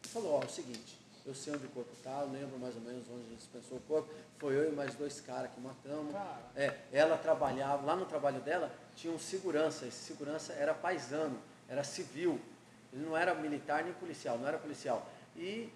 e 0.02 0.08
falou, 0.08 0.38
ó, 0.38 0.42
é 0.42 0.46
o 0.46 0.48
seguinte, 0.48 0.98
eu 1.26 1.34
sei 1.34 1.54
onde 1.54 1.64
o 1.64 1.70
corpo 1.70 1.90
está, 1.94 2.20
eu 2.20 2.30
lembro 2.30 2.58
mais 2.58 2.74
ou 2.74 2.82
menos 2.82 3.04
onde 3.10 3.34
dispensou 3.34 3.78
o 3.78 3.80
corpo, 3.82 4.08
foi 4.38 4.54
eu 4.54 4.70
e 4.70 4.72
mais 4.72 4.94
dois 4.94 5.20
caras 5.20 5.50
que 5.52 5.60
matamos. 5.60 6.12
Cara. 6.12 6.42
É, 6.54 6.78
ela 6.92 7.16
trabalhava, 7.16 7.84
lá 7.84 7.96
no 7.96 8.04
trabalho 8.04 8.40
dela, 8.40 8.70
tinha 8.94 9.12
um 9.12 9.18
segurança, 9.18 9.86
esse 9.86 10.04
segurança 10.04 10.52
era 10.52 10.74
paisano, 10.74 11.38
era 11.68 11.82
civil, 11.82 12.38
ele 12.92 13.04
não 13.06 13.16
era 13.16 13.34
militar 13.34 13.82
nem 13.84 13.92
policial, 13.94 14.36
não 14.38 14.46
era 14.46 14.58
policial. 14.58 15.06
E 15.34 15.72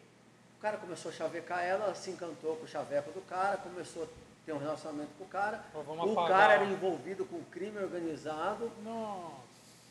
o 0.59 0.61
cara 0.61 0.77
começou 0.77 1.11
a 1.11 1.15
chavecar 1.15 1.65
ela, 1.65 1.87
ela 1.87 1.95
se 1.95 2.11
encantou 2.11 2.57
com 2.57 2.65
o 2.65 2.69
chaveco 2.69 3.11
do 3.13 3.23
cara, 3.23 3.57
começou 3.57 4.05
a 4.05 4.07
ter 4.45 4.53
um 4.53 4.59
relacionamento 4.59 5.11
com 5.17 5.25
o 5.25 5.29
cara. 5.29 5.65
O 5.75 5.81
apagar. 5.81 6.29
cara 6.29 6.53
era 6.55 6.65
envolvido 6.67 7.25
com 7.25 7.43
crime 7.45 7.79
organizado, 7.79 8.71
Nossa. 8.85 9.35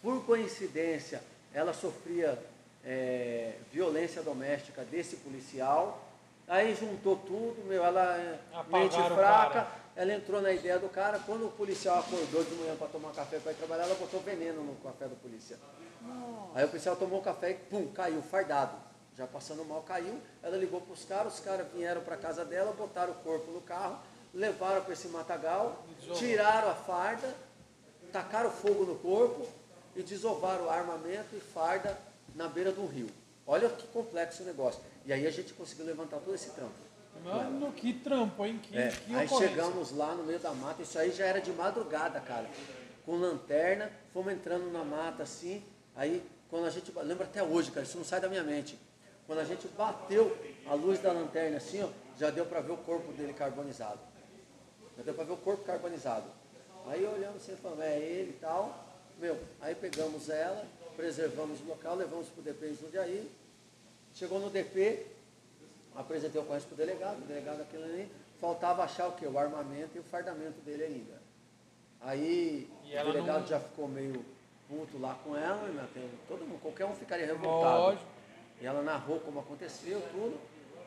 por 0.03 0.23
coincidência, 0.23 1.21
ela 1.51 1.73
sofria 1.73 2.37
é, 2.83 3.55
violência 3.71 4.21
doméstica 4.21 4.83
desse 4.83 5.17
policial. 5.17 6.03
Aí 6.47 6.73
juntou 6.75 7.17
tudo, 7.17 7.65
meu, 7.67 7.83
ela 7.83 8.17
é 8.17 8.39
Apagaram 8.53 8.79
mente 8.79 8.95
fraca, 8.95 9.67
ela 9.95 10.13
entrou 10.13 10.41
na 10.41 10.51
ideia 10.51 10.79
do 10.79 10.87
cara. 10.87 11.19
Quando 11.19 11.47
o 11.47 11.51
policial 11.51 11.99
acordou 11.99 12.43
de 12.43 12.55
manhã 12.55 12.75
para 12.77 12.87
tomar 12.87 13.11
café 13.11 13.39
para 13.39 13.51
ir 13.51 13.55
trabalhar, 13.55 13.83
ela 13.83 13.95
botou 13.95 14.21
veneno 14.21 14.63
no 14.63 14.75
café 14.75 15.07
do 15.07 15.15
policial. 15.17 15.59
Aí 16.55 16.63
o 16.63 16.67
policial 16.69 16.95
tomou 16.95 17.19
o 17.19 17.21
café 17.21 17.51
e 17.51 17.53
pum, 17.55 17.87
caiu, 17.91 18.21
fardado. 18.21 18.77
Já 19.17 19.27
passando 19.27 19.65
mal, 19.65 19.81
caiu. 19.81 20.21
Ela 20.41 20.55
ligou 20.55 20.79
para 20.79 20.93
os 20.93 21.03
caras, 21.03 21.33
os 21.33 21.39
caras 21.39 21.67
vieram 21.73 22.01
para 22.01 22.15
casa 22.15 22.45
dela, 22.45 22.71
botaram 22.71 23.11
o 23.11 23.15
corpo 23.15 23.51
no 23.51 23.61
carro, 23.61 23.97
levaram 24.33 24.83
para 24.83 24.93
esse 24.93 25.07
matagal, 25.07 25.83
tiraram 26.13 26.69
a 26.69 26.75
farda, 26.75 27.35
tacaram 28.13 28.51
fogo 28.51 28.85
no 28.85 28.95
corpo 28.95 29.45
e 29.95 30.03
desovaram 30.03 30.65
o 30.65 30.69
armamento 30.69 31.35
e 31.35 31.39
farda 31.39 31.97
na 32.37 32.47
beira 32.47 32.71
do 32.71 32.85
rio. 32.85 33.09
Olha 33.45 33.67
que 33.69 33.87
complexo 33.87 34.43
o 34.43 34.45
negócio. 34.45 34.79
E 35.05 35.11
aí 35.11 35.25
a 35.25 35.31
gente 35.31 35.53
conseguiu 35.53 35.85
levantar 35.85 36.17
todo 36.17 36.35
esse 36.35 36.51
trampo. 36.51 36.75
Mano, 37.23 37.71
que 37.71 37.93
trampo, 37.93 38.45
hein? 38.45 38.59
Que, 38.61 38.77
É, 38.77 38.89
que 38.89 39.15
aí 39.15 39.27
chegamos 39.27 39.91
lá 39.91 40.13
no 40.13 40.23
meio 40.23 40.39
da 40.39 40.53
mata, 40.53 40.83
isso 40.83 40.99
aí 40.99 41.11
já 41.11 41.25
era 41.25 41.41
de 41.41 41.51
madrugada, 41.51 42.19
cara. 42.19 42.47
Com 43.05 43.15
lanterna, 43.15 43.91
fomos 44.13 44.31
entrando 44.31 44.71
na 44.71 44.83
mata 44.83 45.23
assim. 45.23 45.63
Aí, 45.95 46.21
quando 46.49 46.65
a 46.65 46.69
gente. 46.69 46.91
Lembra 46.95 47.25
até 47.25 47.41
hoje, 47.41 47.71
cara, 47.71 47.85
isso 47.85 47.97
não 47.97 48.05
sai 48.05 48.21
da 48.21 48.29
minha 48.29 48.43
mente. 48.43 48.77
Quando 49.25 49.39
a 49.39 49.43
gente 49.43 49.67
bateu 49.69 50.37
a 50.67 50.73
luz 50.75 50.99
da 50.99 51.11
lanterna 51.11 51.57
assim, 51.57 51.83
ó, 51.83 51.89
já 52.17 52.29
deu 52.29 52.45
para 52.45 52.61
ver 52.61 52.71
o 52.73 52.77
corpo 52.77 53.11
dele 53.13 53.33
carbonizado. 53.33 53.99
Já 54.95 55.03
deu 55.03 55.13
para 55.13 55.23
ver 55.23 55.33
o 55.33 55.37
corpo 55.37 55.63
carbonizado. 55.63 56.25
Aí 56.85 57.05
olhamos 57.05 57.37
assim, 57.37 57.55
falamos, 57.55 57.83
é 57.83 57.97
ele 57.99 58.29
e 58.31 58.39
tal. 58.39 58.85
Meu, 59.19 59.37
aí 59.59 59.73
pegamos 59.73 60.29
ela, 60.29 60.63
preservamos 60.97 61.61
o 61.61 61.65
local, 61.65 61.95
levamos 61.95 62.27
para 62.27 62.41
o 62.41 62.43
DP 62.43 62.65
em 62.71 62.75
Jundiaí. 62.75 63.31
Chegou 64.15 64.39
no 64.39 64.49
DP, 64.49 65.05
apresentei 65.95 66.41
o 66.41 66.43
ocorrência 66.43 66.67
para 66.67 66.73
o 66.73 66.77
delegado, 66.77 67.17
o 67.19 67.25
delegado 67.27 67.61
aquilo 67.61 67.83
ali, 67.83 68.11
faltava 68.41 68.83
achar 68.83 69.07
o 69.07 69.11
quê? 69.13 69.27
O 69.27 69.37
armamento 69.37 69.91
e 69.95 69.99
o 69.99 70.03
fardamento 70.03 70.59
dele 70.61 70.83
ainda. 70.83 71.21
Aí 72.01 72.67
o 73.09 73.11
delegado 73.13 73.41
não- 73.41 73.47
já 73.47 73.59
ficou 73.59 73.87
meio 73.87 74.25
puto 74.67 74.97
lá 74.99 75.17
com 75.23 75.35
ela, 75.37 75.67
né? 75.69 75.87
Todo 76.27 76.39
mundo, 76.45 76.59
qualquer 76.61 76.85
um 76.85 76.95
ficaria 76.95 77.27
revoltado. 77.27 77.77
Lógico. 77.83 78.05
E 78.59 78.65
ela 78.65 78.81
narrou 78.81 79.19
como 79.19 79.39
aconteceu, 79.39 80.01
tudo. 80.11 80.37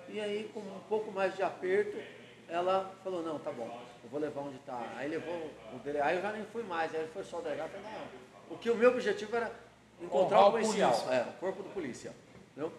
E 0.08 0.20
aí, 0.20 0.50
com 0.52 0.58
um 0.58 0.80
pouco 0.88 1.12
mais 1.12 1.36
de 1.36 1.42
aperto, 1.42 1.96
ela 2.48 2.92
falou, 3.04 3.22
não, 3.22 3.38
tá 3.38 3.52
bom, 3.52 3.80
eu 4.02 4.10
vou 4.10 4.18
levar 4.20 4.40
onde 4.40 4.56
está. 4.56 4.92
Aí 4.96 5.08
levou 5.08 5.48
o 5.72 5.78
delegado, 5.78 6.08
aí 6.08 6.16
eu 6.16 6.22
já 6.22 6.32
nem 6.32 6.44
fui 6.46 6.64
mais, 6.64 6.92
aí 6.92 7.06
foi 7.12 7.22
só 7.22 7.38
o 7.38 7.42
delegado, 7.42 7.70
falei, 7.70 7.86
não. 7.86 8.54
O 8.56 8.58
que 8.58 8.68
o 8.68 8.74
meu 8.74 8.90
objetivo 8.90 9.36
era 9.36 9.52
encontrar 10.00 10.46
o 10.46 10.52
policial, 10.52 10.92
polícia. 10.92 11.14
é, 11.14 11.22
o 11.22 11.32
corpo 11.34 11.62
do 11.62 11.68
polícia. 11.70 12.12
Entendeu? 12.52 12.72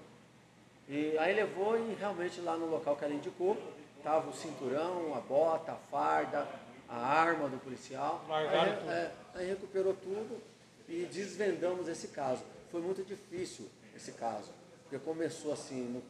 E 0.88 1.18
aí 1.18 1.34
levou 1.34 1.78
e 1.78 1.94
realmente 1.94 2.42
lá 2.42 2.58
no 2.58 2.66
local 2.68 2.96
que 2.96 3.06
ela 3.06 3.14
indicou, 3.14 3.56
tava 4.04 4.30
o 4.30 4.34
cinturão, 4.34 5.16
a 5.16 5.20
bota, 5.22 5.72
a 5.74 5.76
farda, 5.76 6.48
a 6.90 6.98
arma 6.98 7.48
do 7.48 7.58
policial. 7.58 8.24
Largaram 8.28 8.72
aí, 8.74 8.78
tudo. 8.78 8.92
é, 8.92 9.12
aí 9.36 9.48
recuperou 9.48 9.94
tudo 9.94 10.42
e 10.90 11.06
desvendamos 11.06 11.88
esse 11.88 12.10
caso. 12.10 12.44
Foi 12.72 12.82
muito 12.82 13.04
difícil 13.04 13.70
esse 13.96 14.12
caso, 14.14 14.50
porque 14.84 14.98
começou 15.00 15.54
assim, 15.54 15.82
no- 15.84 16.04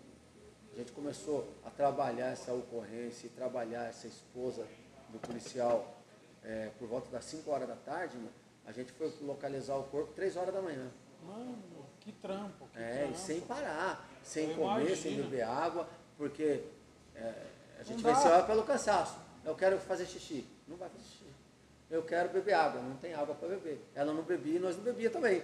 a 0.74 0.78
gente 0.80 0.92
começou 0.94 1.48
a 1.66 1.70
trabalhar 1.70 2.28
essa 2.32 2.54
ocorrência 2.54 3.28
e 3.28 3.30
trabalhar 3.30 3.86
essa 3.90 4.08
esposa 4.08 4.66
do 5.10 5.20
policial 5.20 5.98
é, 6.44 6.70
por 6.80 6.88
volta 6.88 7.08
das 7.12 7.26
5 7.26 7.52
horas 7.52 7.68
da 7.68 7.76
tarde, 7.76 8.18
né? 8.18 8.30
a 8.66 8.72
gente 8.72 8.92
foi 8.94 9.14
localizar 9.22 9.76
o 9.76 9.84
corpo 9.84 10.12
3 10.14 10.36
horas 10.38 10.54
da 10.54 10.62
manhã. 10.62 10.90
Mano, 11.26 11.58
que 12.00 12.12
trampo. 12.12 12.68
Que 12.74 12.80
É, 12.80 12.98
trampo. 13.00 13.14
e 13.14 13.18
sem 13.18 13.42
parar, 13.42 14.10
sem 14.24 14.50
Eu 14.52 14.58
comer, 14.58 14.96
sem 14.96 15.14
imagino. 15.14 15.30
beber 15.30 15.44
água, 15.44 15.88
porque 16.18 16.64
é, 17.16 17.34
a 17.80 17.84
gente 17.84 18.02
dá. 18.04 18.14
venceu 18.14 18.32
ela 18.32 18.44
pelo 18.44 18.64
cansaço. 18.64 19.18
Eu 19.46 19.56
quero 19.56 19.78
fazer 19.80 20.06
xixi. 20.06 20.46
Não 20.68 20.78
vai 20.78 20.90
fazer 20.90 21.04
xixi. 21.04 21.26
Eu 21.90 22.04
quero 22.04 22.30
beber 22.30 22.54
água, 22.54 22.82
não 22.82 22.96
tem 22.98 23.14
água 23.14 23.36
para 23.36 23.50
beber. 23.50 23.82
Ela 23.94 24.14
não 24.14 24.24
bebia 24.24 24.56
e 24.56 24.60
nós 24.60 24.76
não 24.78 24.84
bebia 24.84 25.10
também. 25.10 25.44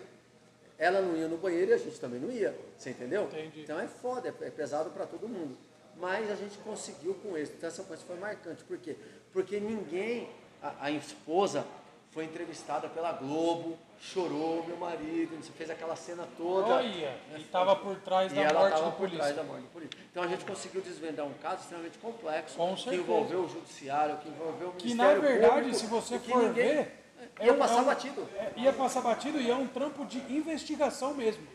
Ela 0.77 1.01
não 1.01 1.15
ia 1.17 1.27
no 1.27 1.37
banheiro 1.37 1.71
e 1.71 1.73
a 1.73 1.77
gente 1.77 1.99
também 1.99 2.19
não 2.19 2.31
ia. 2.31 2.57
Você 2.77 2.91
entendeu? 2.91 3.23
Entendi. 3.25 3.61
Então 3.63 3.79
é 3.79 3.87
foda, 3.87 4.29
é 4.41 4.49
pesado 4.49 4.89
para 4.91 5.05
todo 5.05 5.27
mundo. 5.27 5.57
Mas 5.97 6.29
a 6.29 6.35
gente 6.35 6.57
conseguiu 6.59 7.15
com 7.15 7.35
êxito. 7.35 7.57
Então 7.57 7.67
essa 7.67 7.83
coisa 7.83 8.03
foi 8.05 8.15
marcante. 8.17 8.63
Por 8.63 8.77
quê? 8.77 8.95
Porque 9.33 9.59
ninguém, 9.59 10.29
a, 10.61 10.85
a 10.85 10.91
esposa 10.91 11.65
foi 12.11 12.23
entrevistada 12.25 12.87
pela 12.87 13.11
Globo, 13.13 13.77
chorou, 13.99 14.63
meu 14.67 14.77
marido, 14.77 15.35
você 15.41 15.51
fez 15.51 15.69
aquela 15.69 15.95
cena 15.95 16.27
toda. 16.37 16.75
Olha, 16.75 17.17
e 17.37 17.43
tava 17.51 17.75
por 17.75 17.95
trás 17.97 18.31
da 18.31 18.41
ela 18.41 18.59
morte 18.59 18.73
estava 18.73 18.91
do 18.91 18.97
por 18.97 19.09
trás 19.09 19.21
polícia. 19.23 19.33
da 19.35 19.43
morte 19.43 19.61
do 19.63 19.67
polícia. 19.69 19.99
Então 20.11 20.23
a 20.23 20.27
gente 20.27 20.45
conseguiu 20.45 20.81
desvendar 20.81 21.25
um 21.25 21.33
caso 21.33 21.61
extremamente 21.61 21.97
complexo, 21.97 22.55
Com 22.57 22.75
que 22.75 22.81
certeza. 22.83 23.03
envolveu 23.03 23.39
o 23.41 23.49
judiciário, 23.49 24.17
que 24.17 24.29
envolveu 24.29 24.69
o 24.69 24.73
Que 24.73 24.85
Ministério 24.85 25.21
na 25.21 25.27
verdade, 25.27 25.53
Público, 25.55 25.75
se 25.77 25.85
você 25.87 26.19
que 26.19 26.31
for 26.31 26.43
ninguém- 26.43 26.67
ver, 26.75 27.03
ia 27.41 27.53
um- 27.53 27.57
passar 27.57 27.81
um- 27.81 27.85
batido. 27.85 28.29
é, 28.37 28.51
ia 28.57 28.73
passar 28.73 29.01
batido 29.01 29.39
e 29.41 29.49
é 29.49 29.55
um 29.55 29.67
trampo 29.67 30.05
de 30.05 30.19
investigação 30.31 31.13
mesmo. 31.13 31.45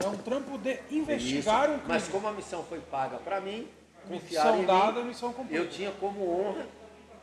É 0.00 0.06
um 0.06 0.16
trampo 0.16 0.58
de 0.58 0.78
investigar 0.90 1.64
um 1.70 1.74
crime. 1.74 1.82
Mas 1.86 2.08
como 2.08 2.26
a 2.26 2.32
missão 2.32 2.64
foi 2.64 2.80
paga 2.80 3.18
para 3.18 3.40
mim, 3.40 3.68
confiaram 4.08 4.58
Missão 4.58 4.62
em 4.62 4.66
dada, 4.66 5.00
mim, 5.00 5.08
missão 5.08 5.32
cumprida. 5.32 5.62
eu 5.62 5.68
tinha 5.70 5.90
como 5.92 6.28
honra 6.40 6.66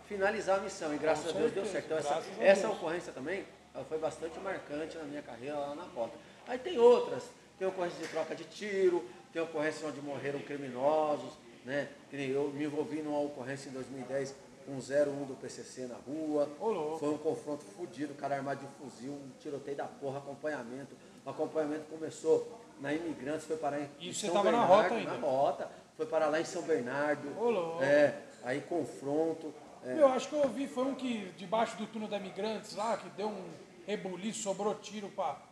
finalizar 0.07 0.59
a 0.59 0.61
missão. 0.61 0.93
E 0.93 0.97
graças 0.97 1.31
Com 1.31 1.37
a 1.37 1.41
Deus 1.41 1.51
deu 1.51 1.65
certo. 1.65 1.85
Então 1.85 1.97
essa, 1.97 2.21
essa 2.39 2.69
ocorrência 2.69 3.11
também 3.11 3.43
foi 3.87 3.97
bastante 3.97 4.39
marcante 4.39 4.97
na 4.97 5.03
minha 5.03 5.21
carreira 5.21 5.57
lá 5.57 5.75
na 5.75 5.83
Rota. 5.83 6.17
Aí 6.47 6.57
tem 6.57 6.77
outras, 6.77 7.29
tem 7.57 7.67
ocorrência 7.67 7.99
de 7.99 8.07
troca 8.07 8.35
de 8.35 8.43
tiro, 8.45 9.03
tem 9.31 9.41
ocorrência 9.41 9.87
onde 9.87 10.01
morreram 10.01 10.39
criminosos, 10.39 11.33
né? 11.63 11.89
Eu 12.11 12.49
me 12.49 12.65
envolvi 12.65 13.01
numa 13.01 13.19
ocorrência 13.19 13.69
em 13.69 13.73
2010 13.73 14.35
com 14.65 14.73
01 14.73 15.25
do 15.25 15.35
PCC 15.35 15.87
na 15.87 15.95
rua. 15.95 16.49
Ô, 16.59 16.69
louco. 16.69 16.99
Foi 16.99 17.09
um 17.09 17.17
confronto 17.17 17.63
fudido, 17.63 18.13
o 18.13 18.15
cara 18.15 18.35
armado 18.35 18.65
de 18.65 18.67
fuzil, 18.75 19.11
um 19.11 19.29
tiroteio 19.39 19.77
da 19.77 19.85
porra, 19.85 20.19
acompanhamento. 20.19 20.95
O 21.25 21.29
acompanhamento 21.29 21.85
começou 21.89 22.59
na 22.79 22.93
Imigrantes, 22.93 23.45
foi 23.45 23.57
parar 23.57 23.79
em, 23.79 23.89
E 23.99 24.13
você 24.13 24.27
São 24.27 24.35
tava 24.35 24.51
na 24.51 24.65
rota 24.65 24.93
ainda? 24.95 25.11
Na 25.11 25.19
rota, 25.19 25.71
foi 25.95 26.05
parar 26.05 26.27
lá 26.27 26.41
em 26.41 26.45
São 26.45 26.63
Bernardo. 26.63 27.39
Ô, 27.39 27.49
louco. 27.49 27.83
É, 27.83 28.21
aí 28.43 28.61
confronto. 28.61 29.53
É, 29.85 29.99
Eu 29.99 30.07
acho 30.07 30.29
que 30.29 30.35
eu 30.35 30.39
ouvi, 30.39 30.67
foi 30.67 30.85
um 30.85 30.95
que 30.95 31.31
debaixo 31.37 31.77
do 31.77 31.87
túnel 31.87 32.07
da 32.07 32.17
Imigrantes 32.17 32.75
lá, 32.75 32.97
que 32.97 33.09
deu 33.09 33.27
um 33.29 33.49
rebuliço, 33.85 34.43
sobrou 34.43 34.75
tiro 34.75 35.11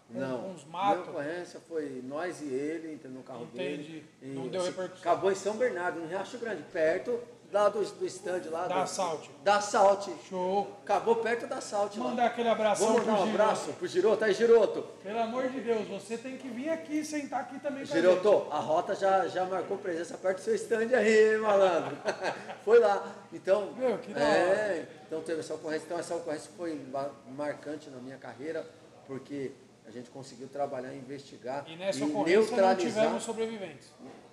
não, 0.10 0.42
com 0.42 0.50
uns 0.52 0.66
matos. 0.66 1.08
ocorrência 1.08 1.60
foi 1.68 2.02
nós 2.04 2.42
e 2.42 2.46
ele, 2.46 2.94
entrando 2.94 3.16
no 3.16 3.24
carro 3.24 3.44
Entendi. 3.44 3.84
dele. 3.84 4.06
e, 4.22 4.28
Não 4.28 4.48
deu 4.48 4.62
assim, 4.62 4.70
repercussão. 4.72 5.12
Acabou 5.12 5.32
em 5.32 5.36
São 5.36 5.58
Bernardo, 5.58 6.00
no 6.00 6.08
Riacho 6.08 6.38
Grande, 6.38 6.64
perto 6.64 7.20
lá 7.52 7.70
do, 7.70 7.84
do 7.84 8.06
stand 8.06 8.42
lá. 8.52 8.68
Da 8.68 8.76
do, 8.76 8.82
Assalte. 8.82 9.30
Da 9.44 9.56
Assalte. 9.58 10.12
Show. 10.30 10.68
Acabou 10.84 11.16
perto 11.18 11.48
da 11.48 11.58
Assalte 11.58 12.00
lá. 12.00 12.06
Mandar 12.10 12.26
aquele 12.28 12.50
abração 12.50 12.88
Vou 12.88 12.98
mandar 13.00 13.12
um 13.14 13.16
Giroto. 13.18 13.30
abraço 13.42 13.74
pro 13.74 13.88
Giroto. 13.88 14.24
Aí, 14.24 14.34
Giroto. 14.34 14.82
Pelo 15.04 15.20
amor 15.20 15.50
de 15.50 15.60
Deus, 15.62 15.88
você 15.88 16.18
tem 16.18 16.38
que 16.38 16.48
vir 16.50 16.70
aqui, 16.70 17.04
sentar 17.04 17.42
aqui 17.42 17.60
também 17.60 17.86
com 17.86 17.92
a 17.94 17.96
Giroto, 17.96 18.48
a 18.52 18.60
rota 18.60 18.94
já, 18.96 19.28
já 19.28 19.46
marcou 19.46 19.78
presença 19.78 20.18
perto 20.18 20.38
do 20.38 20.44
seu 20.44 20.56
stand 20.56 20.96
aí, 20.96 21.34
hein, 21.34 21.38
malandro. 21.40 21.98
foi 22.64 22.80
lá. 22.80 23.06
Então, 23.34 23.72
Meu, 23.78 23.98
que 23.98 24.14
da 24.14 24.22
é, 24.22 24.86
então 25.08 25.22
teve 25.22 25.40
essa 25.40 25.54
ocorrência. 25.56 25.86
Então 25.86 26.00
essa 26.00 26.16
ocorrência 26.16 26.52
foi 26.56 26.76
ma- 26.92 27.10
marcante 27.36 27.90
na 27.90 27.98
minha 28.00 28.18
carreira, 28.18 28.66
porque 29.08 29.52
a 29.88 29.92
gente 29.92 30.10
conseguiu 30.12 30.48
trabalhar, 30.48 30.94
investigar 30.94 31.66
E 31.68 31.76
nessa 31.76 32.00
e 32.00 32.04
ocorrência 32.04 32.40
não 32.42 32.48
neutralizar. 32.58 33.04
tivemos 33.04 33.24
sobreviventes. 33.24 33.88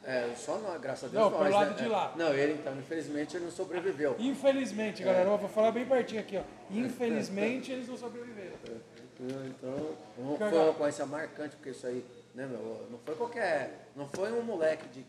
É, 0.07 0.33
só 0.37 0.57
nós, 0.59 0.81
graças 0.81 1.05
a 1.05 1.09
Deus. 1.09 1.33
Não, 1.33 1.39
nós, 1.39 1.53
lado 1.53 1.71
né? 1.71 1.83
de 1.83 1.89
lá. 1.89 2.15
Não, 2.17 2.33
ele 2.33 2.53
então, 2.53 2.73
infelizmente, 2.79 3.37
ele 3.37 3.47
não 3.47 3.51
sobreviveu. 3.51 4.15
Infelizmente, 4.21 5.03
galera, 5.03 5.29
eu 5.29 5.37
vou 5.37 5.49
falar 5.49 5.73
bem 5.73 5.85
pertinho 5.85 6.21
aqui, 6.21 6.37
ó. 6.39 6.43
Infelizmente 6.71 7.73
eles 7.73 7.89
não 7.89 7.97
sobreviveram. 7.97 8.53
Então, 9.19 9.97
não 10.17 10.37
Cara, 10.37 10.51
foi 10.51 10.61
uma 10.61 10.75
coisa 10.75 11.07
marcante, 11.07 11.57
porque 11.57 11.71
isso 11.71 11.87
aí, 11.87 12.05
né, 12.35 12.47
meu, 12.47 12.87
não 12.89 12.99
foi 13.01 13.17
qualquer. 13.17 13.89
Não 13.97 14.07
foi 14.07 14.31
um 14.33 14.43
moleque 14.43 14.87
de 14.89 15.05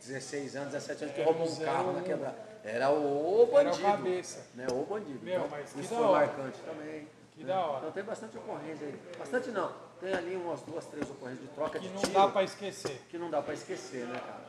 16 0.00 0.56
anos, 0.56 0.72
17 0.72 1.04
anos 1.04 1.14
que 1.14 1.20
Era 1.20 1.30
roubou 1.30 1.52
um 1.52 1.56
carro 1.56 1.92
na 1.92 2.02
quebrada. 2.02 2.36
Era 2.64 2.90
o 2.90 2.94
Era 2.94 3.00
o 3.42 3.46
bandido. 3.46 3.82
cabeça. 3.82 4.46
Né, 4.54 4.66
o 4.72 4.84
bandido. 4.84 5.20
Meu, 5.22 5.46
então, 5.46 5.80
isso 5.80 5.94
foi 5.94 6.06
marcante 6.06 6.58
também. 6.64 7.06
Que 7.32 7.44
da 7.44 7.60
hora. 7.64 7.78
Então 7.78 7.92
tem 7.92 8.04
bastante 8.04 8.36
ocorrência 8.36 8.86
aí. 8.86 8.98
Bastante 9.18 9.50
não. 9.50 9.72
Tem 10.02 10.12
ali 10.12 10.34
umas 10.34 10.60
duas, 10.62 10.84
três 10.86 11.08
ocorrências 11.08 11.48
de 11.48 11.54
troca 11.54 11.78
Que 11.78 11.86
de 11.86 11.94
não 11.94 12.00
tiro 12.00 12.12
dá 12.12 12.26
pra 12.26 12.42
esquecer. 12.42 13.00
que 13.08 13.16
não 13.16 13.30
dá 13.30 13.40
pra 13.40 13.54
esquecer, 13.54 14.04
né, 14.06 14.18
cara? 14.18 14.42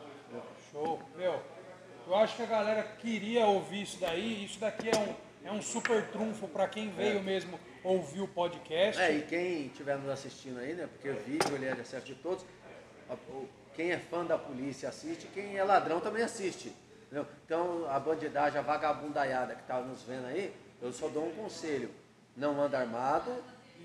Show. 0.71 0.99
Meu, 1.15 1.39
eu 2.07 2.15
acho 2.15 2.35
que 2.35 2.41
a 2.41 2.47
galera 2.47 2.81
queria 2.99 3.45
ouvir 3.45 3.83
isso 3.83 3.99
daí. 3.99 4.43
Isso 4.45 4.59
daqui 4.59 4.89
é 4.89 4.97
um, 4.97 5.47
é 5.47 5.51
um 5.51 5.61
super 5.61 6.07
trunfo 6.07 6.47
pra 6.47 6.67
quem 6.67 6.89
veio 6.89 7.21
mesmo 7.21 7.59
ouvir 7.83 8.21
o 8.21 8.27
podcast. 8.27 8.99
É, 8.99 9.11
e 9.15 9.21
quem 9.21 9.67
estiver 9.67 9.95
nos 9.99 10.09
assistindo 10.09 10.59
aí, 10.59 10.73
né? 10.73 10.87
Porque 10.91 11.09
o 11.09 11.15
vídeo 11.17 11.53
ele 11.55 11.67
é 11.67 11.75
de 11.75 11.81
acesso 11.81 12.05
de 12.07 12.15
todos. 12.15 12.43
Quem 13.75 13.91
é 13.91 13.99
fã 13.99 14.25
da 14.25 14.37
polícia 14.39 14.89
assiste, 14.89 15.27
quem 15.33 15.55
é 15.55 15.63
ladrão 15.63 15.99
também 15.99 16.23
assiste. 16.23 16.73
entendeu? 17.05 17.27
Então 17.45 17.85
a 17.91 17.99
bandidagem, 17.99 18.57
a 18.57 18.63
vagabundaiada 18.63 19.53
que 19.53 19.63
tá 19.63 19.79
nos 19.81 20.01
vendo 20.01 20.25
aí, 20.25 20.51
eu 20.81 20.91
só 20.91 21.07
dou 21.09 21.27
um 21.27 21.31
conselho. 21.35 21.91
Não 22.35 22.59
anda 22.59 22.79
armado 22.79 23.31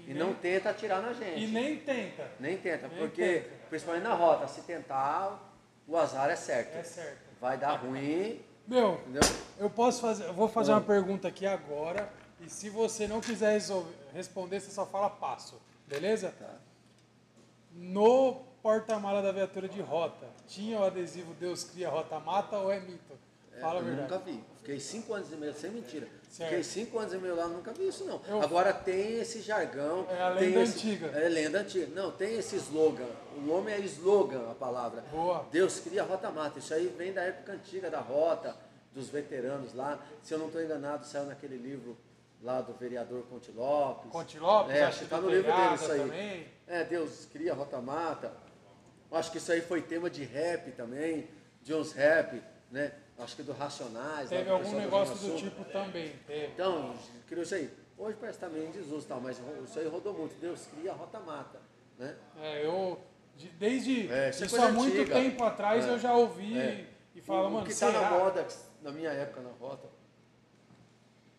e, 0.07 0.15
não 0.15 0.35
tenta 0.35 0.71
atirar 0.71 1.03
na 1.03 1.13
gente. 1.13 1.43
E 1.45 1.47
nem 1.49 1.77
tenta. 1.79 2.31
Nem 2.39 2.57
tenta, 2.59 2.89
nem 2.89 2.99
porque, 2.99 3.41
tenta. 3.41 3.51
principalmente 3.69 4.03
na 4.05 4.15
rota, 4.15 4.47
se 4.49 4.63
tentar, 4.63 5.53
o 5.87 5.97
azar 5.97 6.31
é 6.31 6.37
certo. 6.37 6.77
É 6.77 6.83
certo. 6.83 7.19
Vai 7.41 7.57
dar 7.57 7.75
ruim, 7.77 8.41
Meu, 8.67 8.95
entendeu? 9.07 9.23
eu 9.59 9.71
posso 9.71 10.01
fazer. 10.01 10.25
Eu 10.27 10.35
vou 10.35 10.49
fazer 10.49 10.73
uma 10.73 10.81
pergunta 10.81 11.29
aqui 11.29 11.47
agora. 11.47 12.09
E 12.41 12.49
se 12.49 12.69
você 12.71 13.07
não 13.09 13.21
quiser 13.21 13.53
resolver- 13.53 13.93
responder, 14.13 14.61
você 14.61 14.71
só 14.71 14.87
fala 14.87 15.11
passo. 15.11 15.61
Beleza? 15.87 16.33
Tá. 16.39 16.55
No 17.73 18.35
porta-mala 18.63 19.23
da 19.23 19.33
viatura 19.33 19.69
de 19.69 19.81
rota, 19.81 20.27
tinha 20.47 20.79
o 20.79 20.85
adesivo 20.85 21.33
Deus 21.35 21.65
cria 21.65 21.89
rota 21.89 22.19
mata 22.21 22.57
ou 22.59 22.71
é 22.73 22.81
mito? 22.81 23.15
Fala 23.61 23.81
a 23.81 23.83
eu 23.83 23.87
verdade. 23.87 24.13
nunca 24.13 24.25
vi. 24.25 24.45
Fiquei 24.59 24.79
cinco 24.81 25.15
anos 25.15 25.33
e 25.33 25.37
meio, 25.37 25.53
sem 25.55 25.71
mentira. 25.71 26.07
Certo. 26.29 26.49
Fiquei 26.51 26.63
cinco 26.63 26.99
anos 26.99 27.13
e 27.15 27.17
meio 27.19 27.35
lá, 27.35 27.49
nunca 27.49 27.73
vi 27.73 27.89
isso 27.89 28.05
não. 28.05 28.21
Eu- 28.29 28.43
Agora 28.43 28.73
tem 28.73 29.19
esse 29.19 29.41
jargão. 29.41 30.07
É 30.11 30.23
a 30.23 30.35
tem 30.37 30.49
lenda 30.49 30.61
esse- 30.61 30.73
antiga. 30.77 31.07
É 31.19 31.29
lenda 31.29 31.59
antiga. 31.61 31.87
Não, 31.95 32.11
tem 32.13 32.35
esse 32.39 32.57
slogan. 32.57 33.09
O 33.37 33.41
nome 33.41 33.73
é 33.73 33.79
slogan, 33.81 34.51
a 34.51 34.55
palavra. 34.55 35.01
Boa. 35.11 35.47
Deus 35.51 35.81
cria 35.81 36.03
a 36.03 36.05
rota 36.05 36.31
mata. 36.31 36.59
Isso 36.59 36.75
aí 36.75 36.87
vem 36.89 37.13
da 37.13 37.23
época 37.23 37.53
antiga 37.53 37.91
da 37.91 38.01
rota, 38.01 38.55
dos 38.93 39.09
veteranos 39.09 39.73
lá. 39.75 39.99
Se 40.23 40.35
eu 40.35 40.39
não 40.39 40.47
estou 40.47 40.63
enganado, 40.63 41.07
saiu 41.07 41.25
naquele 41.25 41.57
livro 41.57 41.97
lá 42.43 42.61
do 42.61 42.73
vereador 42.75 43.23
Conte 43.25 43.51
Lopes. 43.51 44.11
Conte 44.13 44.39
Lopes, 44.39 44.77
é, 44.77 44.85
acho 44.85 44.99
que 44.99 45.05
está 45.05 45.21
no 45.21 45.31
livro 45.31 45.51
dele 45.51 45.75
isso 45.75 45.91
aí. 45.93 45.99
também. 46.01 46.47
É, 46.67 46.85
Deus 46.85 47.27
cria 47.33 47.53
a 47.53 47.55
rota 47.55 47.81
mata. 47.81 48.33
Acho 49.11 49.33
que 49.33 49.39
isso 49.39 49.51
aí 49.51 49.63
foi 49.63 49.81
tema 49.81 50.11
de 50.11 50.23
rap 50.25 50.71
também, 50.73 51.27
de 51.63 51.73
uns 51.75 51.93
rap, 51.93 52.43
né? 52.71 52.93
Acho 53.19 53.37
que 53.37 53.43
do 53.43 53.53
Racionais. 53.53 54.29
Teve 54.29 54.45
do 54.45 54.53
algum 54.53 54.73
negócio 54.77 55.15
do 55.15 55.21
Sul. 55.21 55.37
tipo 55.37 55.65
também. 55.65 56.13
Teve. 56.27 56.47
Então, 56.53 56.95
criou 57.27 57.43
isso 57.43 57.55
aí. 57.55 57.69
Hoje 57.97 58.17
parece 58.21 58.39
que 58.39 58.45
tá 58.45 58.51
meio 58.51 58.67
em 58.69 58.71
desuso 58.71 59.05
e 59.05 59.09
tal, 59.09 59.21
mas 59.21 59.41
isso 59.65 59.79
aí 59.79 59.87
rodou 59.89 60.15
muito. 60.15 60.39
Deus 60.41 60.67
cria 60.73 60.93
a 60.93 60.95
rota 60.95 61.19
mata, 61.21 61.61
né? 61.99 62.15
É, 62.41 62.65
eu. 62.65 62.99
de- 63.37 63.49
desde. 63.51 64.11
É, 64.11 64.31
isso 64.31 64.45
é 64.45 64.47
isso 64.47 64.57
há 64.63 64.71
muito 64.71 64.97
antiga. 64.97 65.15
tempo 65.15 65.43
atrás 65.45 65.85
É. 65.85 65.91
eu 65.91 65.99
já 65.99 66.15
ouvi 66.15 66.57
É. 66.59 66.87
e 67.15 67.21
falava, 67.21 67.49
o, 67.49 67.51
mano, 67.51 67.63
o 67.65 67.67
que 67.67 67.73
está 67.73 67.91
na 67.91 68.09
moda, 68.11 68.47
na 68.83 68.93
minha 68.93 69.11
época 69.11 69.41
na 69.41 69.51
rota, 69.51 69.89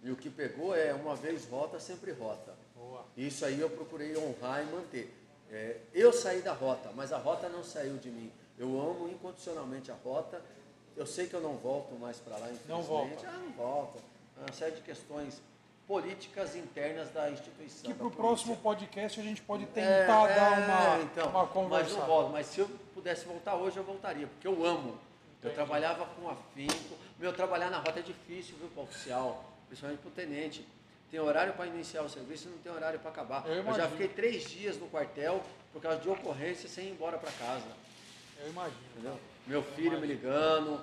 e 0.04 0.12
o 0.12 0.16
que 0.16 0.30
pegou 0.30 0.76
é 0.76 0.94
uma 0.94 1.16
vez 1.16 1.46
rota, 1.50 1.80
sempre 1.80 2.12
rota. 2.12 2.54
Boa. 2.76 3.06
Isso 3.18 3.46
aí 3.46 3.60
eu 3.60 3.70
procurei 3.70 4.16
honrar 4.18 4.62
e 4.62 4.66
manter. 4.72 5.14
É, 5.52 5.78
eu 5.94 6.12
saí 6.14 6.42
da 6.42 6.54
rota, 6.54 6.92
mas 6.96 7.12
a 7.12 7.18
rota 7.18 7.48
não 7.50 7.64
saiu 7.64 7.98
de 7.98 8.10
mim. 8.10 8.32
Eu 8.58 8.68
amo 8.80 9.08
incondicionalmente 9.10 9.92
a 9.92 9.96
rota. 9.96 10.42
Eu 11.00 11.06
sei 11.08 11.28
que 11.28 11.34
eu 11.34 11.40
não 11.40 11.56
volto 11.56 11.96
mais 11.98 12.18
para 12.18 12.34
lá, 12.34 12.48
infelizmente. 12.52 12.68
Não 12.68 12.82
volta. 12.84 13.26
Ah, 13.28 13.32
não 13.38 13.52
volto. 13.54 14.04
É 14.38 14.42
Uma 14.42 14.52
série 14.54 14.76
de 14.76 14.82
questões 14.82 15.42
políticas 15.88 16.58
internas 16.58 17.10
da 17.12 17.32
instituição. 17.32 17.84
Que 17.84 17.94
pro 17.94 18.10
polícia. 18.12 18.22
próximo 18.22 18.58
podcast 18.58 19.18
a 19.18 19.24
gente 19.24 19.42
pode 19.42 19.64
É, 19.64 19.68
tentar 19.68 20.28
dar 20.28 20.62
é, 20.62 20.66
uma, 20.98 21.04
então, 21.04 21.30
uma 21.30 21.44
Mas 21.44 21.52
conversa. 21.54 21.98
não 22.00 22.06
volto. 22.06 22.32
Mas 22.34 22.48
se 22.48 22.60
eu 22.60 22.68
pudesse 22.94 23.24
voltar 23.26 23.56
hoje, 23.56 23.78
eu 23.78 23.84
voltaria, 23.84 24.28
porque 24.28 24.46
eu 24.46 24.66
amo. 24.66 24.98
Eu 25.42 25.54
trabalhava 25.54 26.06
com 26.06 26.30
afinco. 26.30 26.96
Meu, 27.18 27.32
trabalhar 27.34 27.70
na 27.70 27.78
rota 27.78 28.00
é 28.00 28.04
difícil, 28.04 28.56
viu, 28.60 28.68
para 28.68 28.84
oficial, 28.84 29.46
principalmente 29.68 30.02
para 30.02 30.10
o 30.10 30.12
tenente. 30.12 30.68
Tem 31.10 31.20
horário 31.22 31.54
para 31.54 31.66
iniciar 31.66 32.02
o 32.04 32.10
serviço 32.10 32.50
e 32.50 32.52
não 32.52 32.58
tem 32.58 32.72
horário 32.74 33.00
para 33.00 33.10
acabar. 33.10 33.48
Eu 33.48 33.64
Eu, 33.64 33.74
já 33.74 33.88
fiquei 33.88 34.10
três 34.10 34.44
dias 34.50 34.78
no 34.78 34.88
quartel 34.90 35.42
por 35.72 35.82
causa 35.82 35.98
de 36.00 36.10
ocorrência 36.10 36.68
sem 36.68 36.88
ir 36.88 36.92
embora 36.92 37.18
para 37.18 37.32
casa. 37.32 37.66
Eu 38.42 38.50
imagino. 38.50 38.78
Entendeu? 38.94 39.18
Meu 39.48 39.64
filho 39.64 40.00
me 40.00 40.08
ligando. 40.08 40.80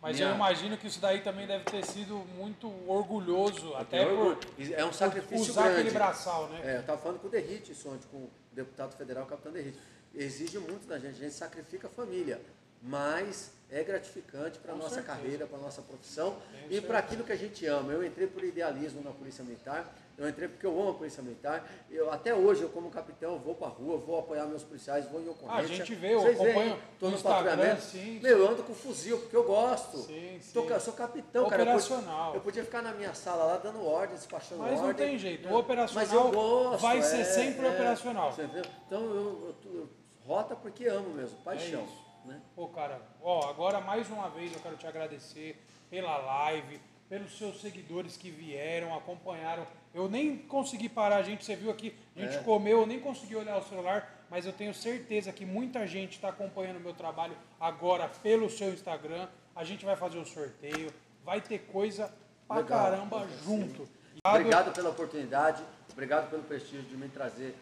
Mas 0.00 0.16
minha- 0.16 0.28
eu 0.30 0.34
imagino 0.34 0.76
que 0.76 0.86
isso 0.86 1.00
daí 1.00 1.20
também 1.20 1.46
deve 1.46 1.64
ter 1.64 1.84
sido 1.84 2.14
muito 2.36 2.70
orgulhoso, 2.88 3.74
até 3.74 4.04
tenho 4.04 4.36
por. 4.36 4.72
É 4.74 4.84
um 4.84 4.92
sacrifício 4.92 5.50
usar 5.52 5.62
grande. 5.64 5.80
aquele 5.80 5.94
braçal, 5.94 6.48
né? 6.48 6.60
É, 6.64 6.76
eu 6.76 6.80
estava 6.80 7.00
falando 7.00 7.18
com 7.20 7.26
o 7.26 7.30
Derrite 7.30 7.72
isso 7.72 7.88
ontem, 7.88 8.06
com 8.10 8.18
o 8.18 8.30
deputado 8.52 8.96
federal, 8.96 9.24
o 9.24 9.26
capitão 9.26 9.50
Derrite. 9.52 9.78
Exige 10.14 10.58
muito 10.58 10.86
da 10.86 10.98
gente, 10.98 11.16
a 11.16 11.24
gente 11.24 11.34
sacrifica 11.34 11.88
a 11.88 11.90
família, 11.90 12.40
mas 12.82 13.50
é 13.70 13.82
gratificante 13.82 14.58
para 14.58 14.72
a 14.72 14.76
nossa 14.76 14.94
certeza. 14.96 15.14
carreira, 15.16 15.46
para 15.46 15.58
a 15.58 15.60
nossa 15.62 15.82
profissão 15.82 16.36
Tenho 16.68 16.72
e 16.72 16.80
para 16.80 16.98
aquilo 16.98 17.24
que 17.24 17.32
a 17.32 17.36
gente 17.36 17.66
ama. 17.66 17.92
Eu 17.92 18.04
entrei 18.04 18.26
por 18.26 18.44
idealismo 18.44 19.02
na 19.02 19.10
Polícia 19.10 19.42
Militar, 19.44 19.92
eu 20.18 20.28
entrei 20.28 20.48
porque 20.48 20.64
eu 20.66 20.78
amo 20.80 20.90
a 20.90 20.94
Polícia 20.94 21.22
Militar. 21.22 21.68
Eu, 21.90 22.10
até 22.12 22.34
hoje, 22.34 22.62
eu 22.62 22.68
como 22.70 22.90
capitão, 22.90 23.32
eu 23.34 23.38
vou 23.38 23.54
para 23.54 23.66
a 23.68 23.70
rua, 23.70 23.98
vou 23.98 24.18
apoiar 24.18 24.46
meus 24.46 24.62
policiais, 24.62 25.06
vou 25.10 25.20
em 25.20 25.28
ocorrência. 25.28 25.54
Ah, 25.54 25.58
a 25.58 25.66
gente 25.66 25.94
vê, 25.94 26.14
eu 26.14 26.20
Vocês 26.20 26.38
veem, 26.38 26.50
acompanho 26.50 26.78
tô 26.98 27.10
no 27.10 27.18
patrulhamento. 27.20 27.82
sim, 27.82 28.20
Meu, 28.20 28.38
eu 28.38 28.48
ando 28.50 28.62
com 28.62 28.74
fuzil 28.74 29.18
porque 29.20 29.36
eu 29.36 29.44
gosto. 29.44 29.98
Sim, 29.98 30.38
sim. 30.40 30.52
Tô 30.54 30.62
ca- 30.64 30.80
sou 30.80 30.94
capitão, 30.94 31.48
cara. 31.48 31.62
Eu 31.62 31.66
podia- 31.66 31.86
Operacional. 31.96 32.34
Eu 32.34 32.40
podia 32.40 32.64
ficar 32.64 32.82
na 32.82 32.92
minha 32.92 33.12
sala 33.14 33.44
lá 33.44 33.56
dando 33.58 33.84
ordens, 33.84 34.20
despachando 34.20 34.62
Mas 34.62 34.78
não 34.80 34.88
ordem. 34.88 35.06
tem 35.08 35.18
jeito, 35.18 35.46
né? 35.48 35.54
o 35.54 35.58
operacional 35.58 36.04
Mas 36.06 36.12
eu 36.12 36.30
gosto, 36.32 36.80
vai 36.82 37.02
ser 37.02 37.20
é, 37.20 37.24
sempre 37.24 37.66
é. 37.66 37.70
operacional. 37.70 38.34
Então 38.86 39.00
eu, 39.02 39.14
eu- 39.14 39.72
eu- 39.74 39.88
rota 40.26 40.56
porque 40.56 40.86
amo 40.86 41.10
mesmo, 41.10 41.36
paixão. 41.44 41.80
É 41.80 41.84
isso. 41.84 42.06
né? 42.24 42.40
Pô, 42.56 42.66
cara, 42.68 43.00
ó, 43.22 43.48
agora 43.48 43.80
mais 43.80 44.08
uma 44.10 44.28
vez 44.30 44.52
eu 44.52 44.58
quero 44.60 44.76
te 44.76 44.84
agradecer 44.86 45.62
pela 45.88 46.16
live, 46.18 46.80
pelos 47.08 47.38
seus 47.38 47.60
seguidores 47.60 48.16
que 48.16 48.30
vieram, 48.30 48.92
acompanharam. 48.96 49.64
Eu 49.96 50.10
nem 50.10 50.36
consegui 50.36 50.90
parar, 50.90 51.16
a 51.16 51.22
gente, 51.22 51.42
você 51.42 51.56
viu 51.56 51.70
aqui, 51.70 51.96
a 52.14 52.20
gente 52.20 52.36
É. 52.36 52.42
comeu, 52.42 52.80
eu 52.80 52.86
nem 52.86 53.00
consegui 53.00 53.34
olhar 53.34 53.56
o 53.56 53.62
celular, 53.66 54.26
mas 54.30 54.44
eu 54.44 54.52
tenho 54.52 54.74
certeza 54.74 55.32
que 55.32 55.46
muita 55.46 55.86
gente 55.86 56.12
está 56.16 56.28
acompanhando 56.28 56.76
o 56.76 56.80
meu 56.80 56.92
trabalho 56.92 57.34
agora 57.58 58.06
pelo 58.22 58.50
seu 58.50 58.68
Instagram. 58.74 59.26
A 59.54 59.64
gente 59.64 59.86
vai 59.86 59.96
fazer 59.96 60.18
o 60.18 60.26
sorteio, 60.26 60.92
vai 61.24 61.40
ter 61.40 61.60
coisa 61.72 62.12
pra 62.46 62.58
Legal. 62.58 62.78
caramba 62.90 63.26
junto. 63.42 63.88
Obrigado 64.22 64.70
pela 64.74 64.90
oportunidade, 64.90 65.62
obrigado 65.90 66.28
pelo 66.28 66.42
prestígio 66.42 66.82
de 66.82 66.94
me 66.94 67.08
trazer 67.08 67.54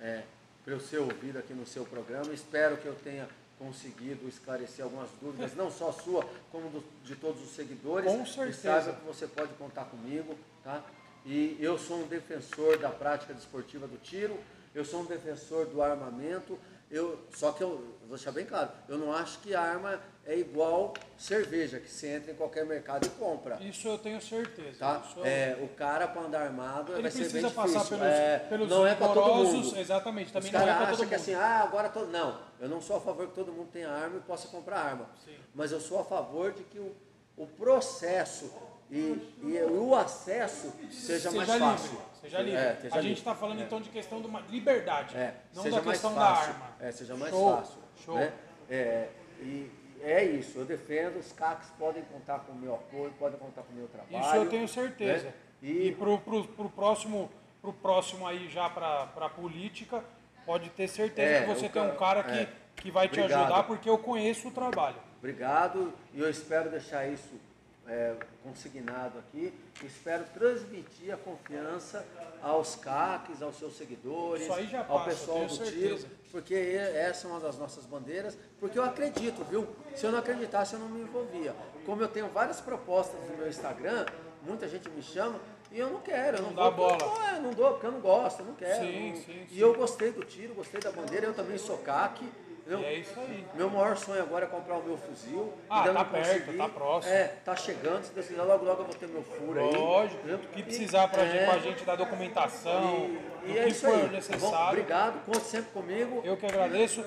é, 0.00 0.22
para 0.64 0.72
eu 0.72 0.80
ser 0.80 0.96
ouvido 0.96 1.38
aqui 1.38 1.52
no 1.52 1.66
seu 1.66 1.84
programa. 1.84 2.32
Espero 2.32 2.78
que 2.78 2.86
eu 2.86 2.94
tenha 2.94 3.28
conseguido 3.58 4.26
esclarecer 4.30 4.82
algumas 4.82 5.10
dúvidas, 5.20 5.52
não 5.56 5.70
só 5.70 5.92
sua, 5.92 6.26
como 6.50 6.70
do- 6.70 6.84
de 7.04 7.14
todos 7.16 7.42
os 7.42 7.50
seguidores. 7.54 8.10
Com 8.10 8.22
E 8.22 8.26
certeza. 8.26 8.62
saiba 8.82 8.92
que 8.94 9.04
você 9.04 9.26
pode 9.26 9.52
contar 9.54 9.84
comigo, 9.84 10.34
tá? 10.64 10.82
E 11.24 11.56
eu 11.60 11.78
sou 11.78 11.98
um 11.98 12.06
defensor 12.06 12.78
da 12.78 12.90
prática 12.90 13.32
desportiva 13.32 13.86
do 13.86 13.96
tiro, 13.98 14.36
eu 14.74 14.84
sou 14.84 15.00
um 15.00 15.04
defensor 15.04 15.66
do 15.66 15.80
armamento, 15.82 16.58
eu, 16.90 17.18
só 17.34 17.52
que 17.52 17.62
eu 17.62 17.96
vou 18.00 18.16
deixar 18.16 18.32
bem 18.32 18.44
claro, 18.44 18.70
eu 18.88 18.98
não 18.98 19.12
acho 19.12 19.38
que 19.38 19.54
arma 19.54 19.98
é 20.26 20.36
igual 20.36 20.92
cerveja, 21.16 21.80
que 21.80 21.88
você 21.90 22.08
entra 22.16 22.32
em 22.32 22.34
qualquer 22.34 22.64
mercado 22.66 23.06
e 23.06 23.10
compra. 23.10 23.56
Isso 23.62 23.88
eu 23.88 23.98
tenho 23.98 24.20
certeza. 24.20 24.78
Tá? 24.78 25.02
Isso 25.08 25.18
eu- 25.20 25.24
É, 25.24 25.58
o 25.62 25.68
cara 25.68 26.06
para 26.06 26.22
andar 26.22 26.42
armado 26.42 26.92
Ele 26.92 27.02
vai 27.02 27.10
ser 27.10 27.18
bem 27.20 27.28
precisa 27.30 27.48
difícil. 27.48 27.74
passar 27.74 27.88
pelos, 27.88 28.04
é, 28.06 28.38
pelos 28.40 28.68
não 28.68 28.86
é 28.86 28.94
para 28.94 29.08
todo 29.08 29.34
mundo. 29.34 29.78
exatamente, 29.78 30.32
também 30.32 30.48
Os 30.48 30.52
não 30.52 30.60
é 30.60 30.64
para 30.66 30.74
todo 30.74 30.82
acham 30.84 30.98
mundo. 30.98 31.08
que 31.08 31.14
assim, 31.14 31.34
ah, 31.34 31.60
agora 31.62 31.88
todo. 31.88 32.10
Não, 32.10 32.40
eu 32.60 32.68
não 32.68 32.80
sou 32.80 32.96
a 32.96 33.00
favor 33.00 33.26
que 33.28 33.34
todo 33.34 33.50
mundo 33.52 33.68
tenha 33.72 33.88
arma 33.90 34.18
e 34.18 34.20
possa 34.20 34.46
comprar 34.48 34.78
arma. 34.80 35.08
Sim. 35.24 35.36
Mas 35.54 35.72
eu 35.72 35.80
sou 35.80 35.98
a 36.00 36.04
favor 36.04 36.52
de 36.52 36.62
que 36.64 36.78
o, 36.78 36.94
o 37.36 37.46
processo 37.46 38.52
e, 38.92 39.34
e 39.42 39.62
o 39.70 39.94
acesso 39.94 40.72
seja, 40.90 41.30
mais 41.30 41.48
livre, 41.48 41.64
fácil. 41.64 41.98
Seja 42.20 42.38
livre. 42.42 42.60
É, 42.60 42.76
seja 42.82 42.96
a 42.96 43.02
gente 43.02 43.18
está 43.18 43.34
falando 43.34 43.60
É. 43.60 43.64
então 43.64 43.80
de 43.80 43.88
questão 43.88 44.20
de 44.20 44.26
uma 44.26 44.40
liberdade, 44.42 45.16
É, 45.16 45.34
não 45.54 45.62
seja 45.62 45.76
da 45.76 45.82
mais 45.82 45.98
questão 45.98 46.14
da 46.14 46.26
arma. 46.28 46.66
É, 46.78 46.92
seja 46.92 47.16
mais 47.16 47.30
Show, 47.32 47.56
fácil. 47.56 47.78
show. 48.04 48.14
né? 48.16 48.32
É, 48.70 49.08
e 49.40 49.70
é 50.02 50.24
isso, 50.24 50.58
eu 50.58 50.64
defendo, 50.64 51.18
os 51.18 51.32
CACs 51.32 51.70
podem 51.78 52.02
contar 52.04 52.40
com 52.40 52.52
o 52.52 52.56
meu 52.56 52.74
apoio, 52.74 53.12
podem 53.18 53.38
contar 53.38 53.62
com 53.62 53.72
o 53.72 53.76
meu 53.76 53.88
trabalho. 53.88 54.24
Isso 54.24 54.34
eu 54.36 54.48
tenho 54.50 54.68
certeza. 54.68 55.24
né? 55.26 55.32
E, 55.62 55.88
E, 55.88 55.94
pro, 55.94 56.18
pro 56.18 56.68
próximo, 56.70 57.30
pro 57.60 57.72
próximo 57.72 58.26
aí 58.26 58.48
já 58.50 58.68
para 58.68 59.08
a 59.16 59.28
política, 59.28 60.04
Pode 60.44 60.70
ter 60.70 60.88
certeza 60.88 61.34
É, 61.36 61.40
que 61.42 61.54
você 61.54 61.66
o 61.66 61.70
tem 61.70 61.80
um 61.82 61.94
cara- 61.94 62.24
que, 62.24 62.30
é. 62.36 62.48
que 62.74 62.90
vai 62.90 63.08
te 63.08 63.20
Obrigado. 63.20 63.42
ajudar, 63.42 63.62
porque 63.62 63.88
eu 63.88 63.96
conheço 63.96 64.48
o 64.48 64.50
trabalho. 64.50 64.96
Obrigado 65.18 65.92
e 66.12 66.18
eu 66.18 66.28
espero 66.28 66.68
deixar 66.68 67.06
isso 67.06 67.40
é, 67.86 68.14
consignado 68.42 69.18
aqui. 69.18 69.52
Espero 69.84 70.24
transmitir 70.34 71.12
a 71.12 71.16
confiança 71.16 72.04
aos 72.42 72.76
CACs, 72.76 73.42
aos 73.42 73.56
seus 73.58 73.76
seguidores, 73.76 74.46
já 74.68 74.80
ao 74.80 74.98
passa, 75.04 75.10
pessoal 75.10 75.46
do 75.46 75.54
certeza. 75.54 75.72
tiro, 76.06 76.10
porque 76.30 76.54
e- 76.54 76.76
essa 76.76 77.26
é 77.26 77.30
uma 77.30 77.40
das 77.40 77.56
nossas 77.58 77.84
bandeiras, 77.86 78.36
porque 78.58 78.78
eu 78.78 78.84
acredito, 78.84 79.44
viu? 79.44 79.66
Se 79.94 80.04
eu 80.06 80.12
não 80.12 80.18
acreditasse, 80.18 80.74
eu 80.74 80.80
não 80.80 80.88
me 80.88 81.02
envolvia. 81.02 81.54
Como 81.86 82.02
eu 82.02 82.08
tenho 82.08 82.28
várias 82.28 82.60
propostas 82.60 83.20
no 83.28 83.36
meu 83.36 83.48
Instagram, 83.48 84.06
muita 84.42 84.68
gente 84.68 84.88
me 84.90 85.02
chama 85.02 85.38
e 85.70 85.78
eu 85.78 85.90
não 85.90 86.00
quero, 86.00 86.38
eu 86.38 86.42
não, 86.42 86.48
Não 86.50 86.56
dá 86.56 86.70
vou, 86.70 86.96
bola. 86.96 87.32
Não, 87.34 87.42
não 87.42 87.50
dou 87.50 87.70
porque 87.72 87.86
eu 87.86 87.92
não 87.92 88.00
gosto, 88.00 88.40
eu 88.40 88.46
não 88.46 88.54
quero. 88.54 88.84
Sim, 88.84 89.10
não- 89.10 89.16
sim, 89.22 89.42
e 89.50 89.54
sim. 89.54 89.58
eu 89.58 89.74
gostei 89.74 90.10
do 90.12 90.24
tiro, 90.24 90.54
gostei 90.54 90.80
da 90.80 90.90
bandeira, 90.92 91.26
eu 91.26 91.34
também 91.34 91.58
sou 91.58 91.78
CAC. 91.78 92.24
Eu, 92.66 92.78
E 92.80 92.84
é 92.84 92.94
isso 92.94 93.18
aí. 93.18 93.44
meu 93.54 93.68
maior 93.68 93.96
sonho 93.96 94.22
agora 94.22 94.44
é 94.44 94.48
comprar 94.48 94.76
o 94.76 94.82
meu 94.84 94.96
fuzil. 94.96 95.52
Ah, 95.68 95.78
Ainda 95.80 95.92
tá 95.94 96.04
não 96.04 96.10
perto, 96.10 96.38
consegui. 96.44 96.58
tá 96.58 96.68
próximo. 96.68 97.12
É, 97.14 97.24
tá 97.44 97.56
chegando. 97.56 98.04
Se 98.04 98.12
quiser, 98.12 98.42
logo, 98.42 98.64
logo 98.64 98.82
eu 98.82 98.86
vou 98.86 98.94
ter 98.94 99.08
meu 99.08 99.22
furo 99.22 99.58
aí. 99.60 99.74
Lógico. 99.76 100.28
O 100.34 100.38
que 100.38 100.62
precisar 100.62 101.08
pra, 101.08 101.22
é, 101.24 101.44
com 101.46 101.52
a 101.52 101.58
gente 101.58 101.84
da 101.84 101.96
documentação, 101.96 103.10
E, 103.44 103.46
do 103.46 103.52
e 103.52 103.58
é 103.58 103.62
que 103.64 103.68
isso 103.70 103.86
for 103.86 103.94
aí. 103.94 104.02
Bom, 104.02 104.08
necessário. 104.12 104.68
obrigado, 104.68 105.24
conte 105.24 105.40
sempre 105.44 105.70
comigo. 105.72 106.20
Eu 106.24 106.36
que 106.36 106.46
agradeço. 106.46 107.04